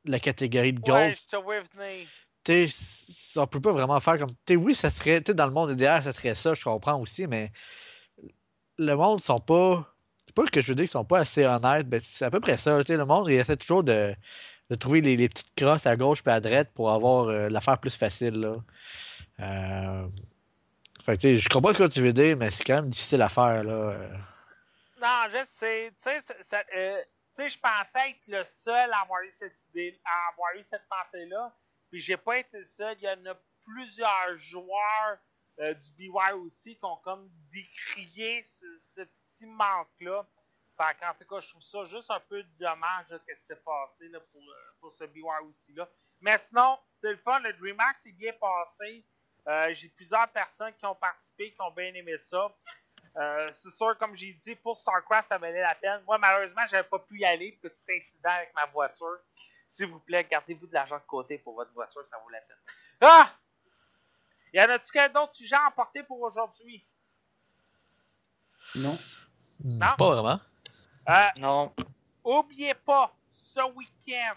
[0.05, 1.16] la catégorie de gold.
[1.47, 2.07] Ouais.
[2.45, 4.31] Tu sais, on peut pas vraiment faire comme.
[4.47, 5.20] Tu sais, oui, ça serait.
[5.20, 7.53] Tu sais, dans le monde idéal, ça serait ça, je comprends aussi, mais
[8.78, 9.95] le monde sont pas.
[10.27, 12.40] C'est pas que je veux dire qu'ils sont pas assez honnêtes, mais c'est à peu
[12.40, 12.78] près ça.
[12.81, 14.15] Tu sais, le monde, il essaie toujours de,
[14.70, 17.97] de trouver les, petites crosses à gauche et à droite pour avoir euh, l'affaire plus
[17.97, 18.55] facile, là.
[19.40, 20.09] Euh...
[21.09, 23.28] Fait que, je comprends ce que tu veux dire, mais c'est quand même difficile à
[23.28, 23.73] faire, là.
[23.73, 24.16] Euh.
[25.01, 25.93] Non, je sais.
[26.03, 27.03] Tu sais, euh,
[27.39, 31.55] je pensais être le seul à avoir eu cette idée, à avoir eu cette pensée-là.
[31.90, 32.97] Puis j'ai pas été le seul.
[33.01, 35.19] Il y en a plusieurs joueurs
[35.61, 38.45] euh, du BY aussi qui ont comme décrié
[38.95, 40.27] ce petit manque-là.
[40.78, 44.09] Fait qu'en tout cas, je trouve ça juste un peu dommage là, que c'est passé
[44.09, 44.42] là, pour,
[44.80, 45.88] pour ce BY aussi là.
[46.20, 47.40] Mais sinon, c'est le fun.
[47.40, 49.05] Le DreamHack s'est bien passé.
[49.48, 52.55] Euh, j'ai plusieurs personnes qui ont participé, qui ont bien aimé ça.
[53.16, 56.02] Euh, c'est sûr, comme j'ai dit, pour StarCraft, ça valait la peine.
[56.06, 57.59] Moi, malheureusement, j'avais pas pu y aller.
[57.60, 59.18] Petit incident avec ma voiture.
[59.68, 62.56] S'il vous plaît, gardez-vous de l'argent de côté pour votre voiture, ça vaut la peine.
[63.00, 63.32] Ah!
[64.52, 66.86] Y en a-tu quel d'autres sujets à emporter pour aujourd'hui?
[68.74, 68.98] Non.
[69.64, 69.94] Non.
[69.98, 70.40] Pas vraiment.
[71.09, 71.74] Euh, Non.
[72.22, 74.35] Oubliez pas, ce week-end,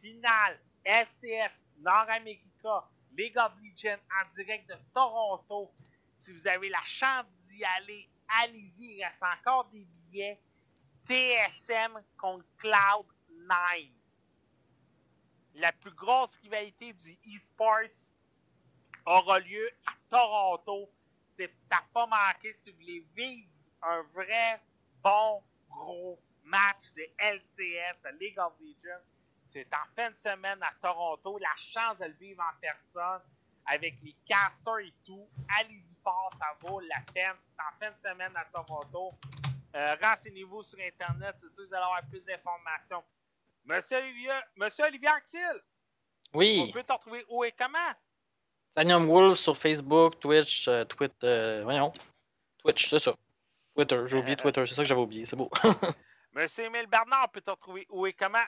[0.00, 5.70] finale LCS Nord-América, League of Legends en direct de Toronto.
[6.18, 8.08] Si vous avez la chance d'y aller,
[8.42, 10.40] allez-y, il reste encore des billets.
[11.06, 13.90] TSM contre Cloud9.
[15.56, 18.12] La plus grosse rivalité du e-sports
[19.04, 20.90] aura lieu à Toronto.
[21.36, 23.50] C'est à pas manquer si vous voulez vivre
[23.82, 24.62] un vrai
[25.02, 25.42] bon
[25.76, 29.02] gros match de LCS, de League of Legends.
[29.52, 31.38] C'est en fin de semaine à Toronto.
[31.38, 33.20] La chance de le vivre en personne
[33.66, 35.26] avec les casters et tout.
[35.60, 37.36] Allez-y fort, ça vaut la peine.
[37.56, 39.10] C'est en fin de semaine à Toronto.
[39.76, 43.02] Euh, Renseignez-vous sur Internet, c'est sûr que vous allez avoir plus d'informations.
[43.64, 45.62] Monsieur Olivier, Monsieur Olivier Axil,
[46.32, 46.70] on Oui.
[46.72, 47.78] peut te retrouver où et comment?
[48.74, 51.14] Tanium Wolf sur Facebook, Twitch, euh, Twitter.
[51.26, 51.92] euh, voyons.
[52.58, 53.14] Twitch, c'est ça.
[53.74, 55.50] Twitter, j'ai oublié Twitter, c'est ça que j'avais oublié, c'est beau.
[56.34, 58.38] Monsieur Emile Bernard, on peut te retrouver où et comment?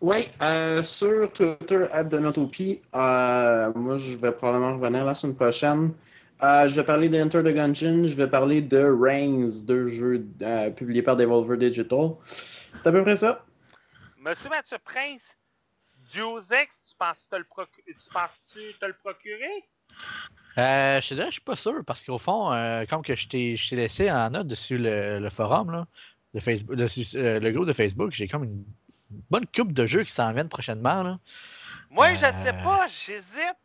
[0.00, 5.94] Oui, euh, sur Twitter, Donatopie, euh, moi je vais probablement revenir la semaine prochaine.
[6.42, 10.70] Euh, je vais parler d'Enter the Gungeon, je vais parler de Reigns, deux jeux euh,
[10.70, 12.10] publiés par Devolver Digital.
[12.24, 13.44] C'est à peu près ça.
[14.18, 15.22] Monsieur Mathieu Prince,
[16.14, 19.64] Deus Ex, tu penses te le, procu- tu penses-tu te le procurer?
[20.58, 23.28] Euh, je te dirais, je suis pas sûr parce qu'au fond, euh, comme que je
[23.28, 25.86] t'ai laissé en note dessus le, le forum, là,
[26.34, 28.64] de Facebook, dessus, euh, le groupe de Facebook, j'ai comme une
[29.30, 31.02] bonne coupe de jeux qui s'en viennent prochainement.
[31.02, 31.18] Là.
[31.90, 32.44] Moi, je Euh.
[32.44, 33.56] sais pas, j'hésite.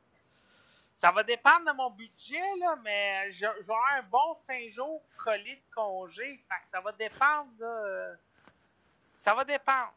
[0.97, 4.71] Ça va dépendre de mon budget, là, mais je, je vais avoir un bon 5
[4.71, 6.39] jours collé de congé.
[6.47, 7.49] Fait que ça va dépendre,
[9.17, 9.93] Ça va dépendre.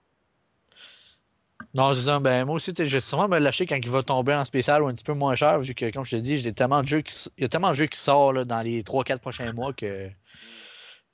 [1.75, 2.21] Non, c'est ça.
[2.21, 4.87] Ben, moi aussi, je vais sûrement me lâcher quand il va tomber en spécial ou
[4.87, 7.03] un petit peu moins cher, vu que, comme je te dis, j'ai tellement de jeux
[7.03, 9.73] qui, il y a tellement de jeux qui sortent là, dans les 3-4 prochains mois
[9.73, 10.09] que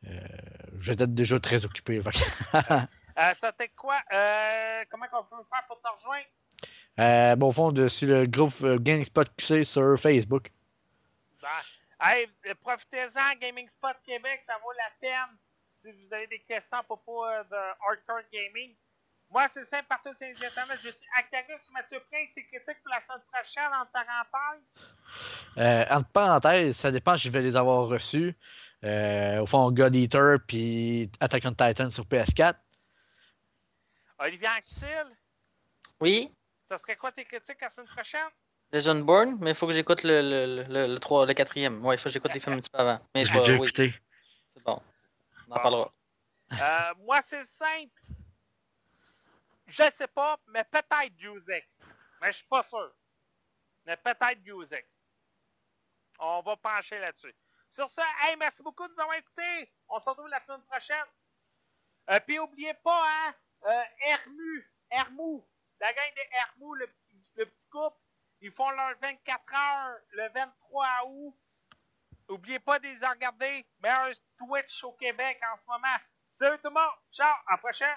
[0.07, 0.20] euh,
[0.78, 2.01] je vais être déjà très occupé.
[3.19, 3.97] Euh, ça t'est quoi?
[4.15, 7.37] Euh, comment on peut faire pour te rejoindre?
[7.37, 10.51] Bon, au fond, de, sur le groupe GameSpot QC sur Facebook.
[11.43, 11.49] Ben,
[12.01, 12.28] hey,
[12.62, 15.37] profitez-en, Gaming Spot Québec, ça vaut la peine.
[15.77, 18.74] Si vous avez des questions à propos de Hardcore Gaming.
[19.31, 20.78] Moi, c'est simple, partout sur les Internet.
[20.82, 24.65] Je suis Actarus Mathieu Prince, tes critiques pour la semaine prochaine en parenthèse.
[25.59, 28.36] Euh, entre parenthèses, ça dépend si je vais les avoir reçus.
[28.82, 32.55] Euh, au fond, God Eater puis Attack on Titan sur PS4.
[34.19, 35.07] Olivier Axel,
[36.01, 36.32] Oui?
[36.70, 38.28] ça serait quoi tes critiques la semaine prochaine?
[38.73, 41.85] Legendborn, mais il faut que j'écoute le, le, le, le, 3, le quatrième.
[41.85, 43.01] Ouais, il faut que j'écoute les films un petit peu avant.
[43.15, 43.94] Mais je J'ai déjà vais, oui, écouté.
[44.57, 44.81] c'est bon.
[45.48, 45.62] On en Bon.
[45.62, 45.93] parlera.
[46.52, 47.99] Euh, moi, c'est simple.
[49.70, 51.66] Je sais pas, mais peut-être Usex.
[52.20, 52.92] Mais je suis pas sûr.
[53.86, 55.01] Mais peut-être Usex.
[56.18, 57.34] On va pencher là-dessus.
[57.68, 59.72] Sur ce, hey, merci beaucoup de nous avoir écoutés.
[59.88, 61.05] On se retrouve la semaine prochaine.
[62.10, 63.34] Euh, Puis oubliez pas, hein,
[63.66, 65.48] euh, Hermu, Hermou,
[65.78, 67.97] la gang de Hermou, le petit, le petit couple,
[68.40, 71.36] ils font leur 24 heures le 23 août.
[72.28, 73.66] Oubliez pas de les regarder.
[73.80, 75.97] Meilleur Twitch au Québec en ce moment.
[76.30, 76.94] Salut tout le monde.
[77.12, 77.32] Ciao.
[77.47, 77.97] À la prochaine.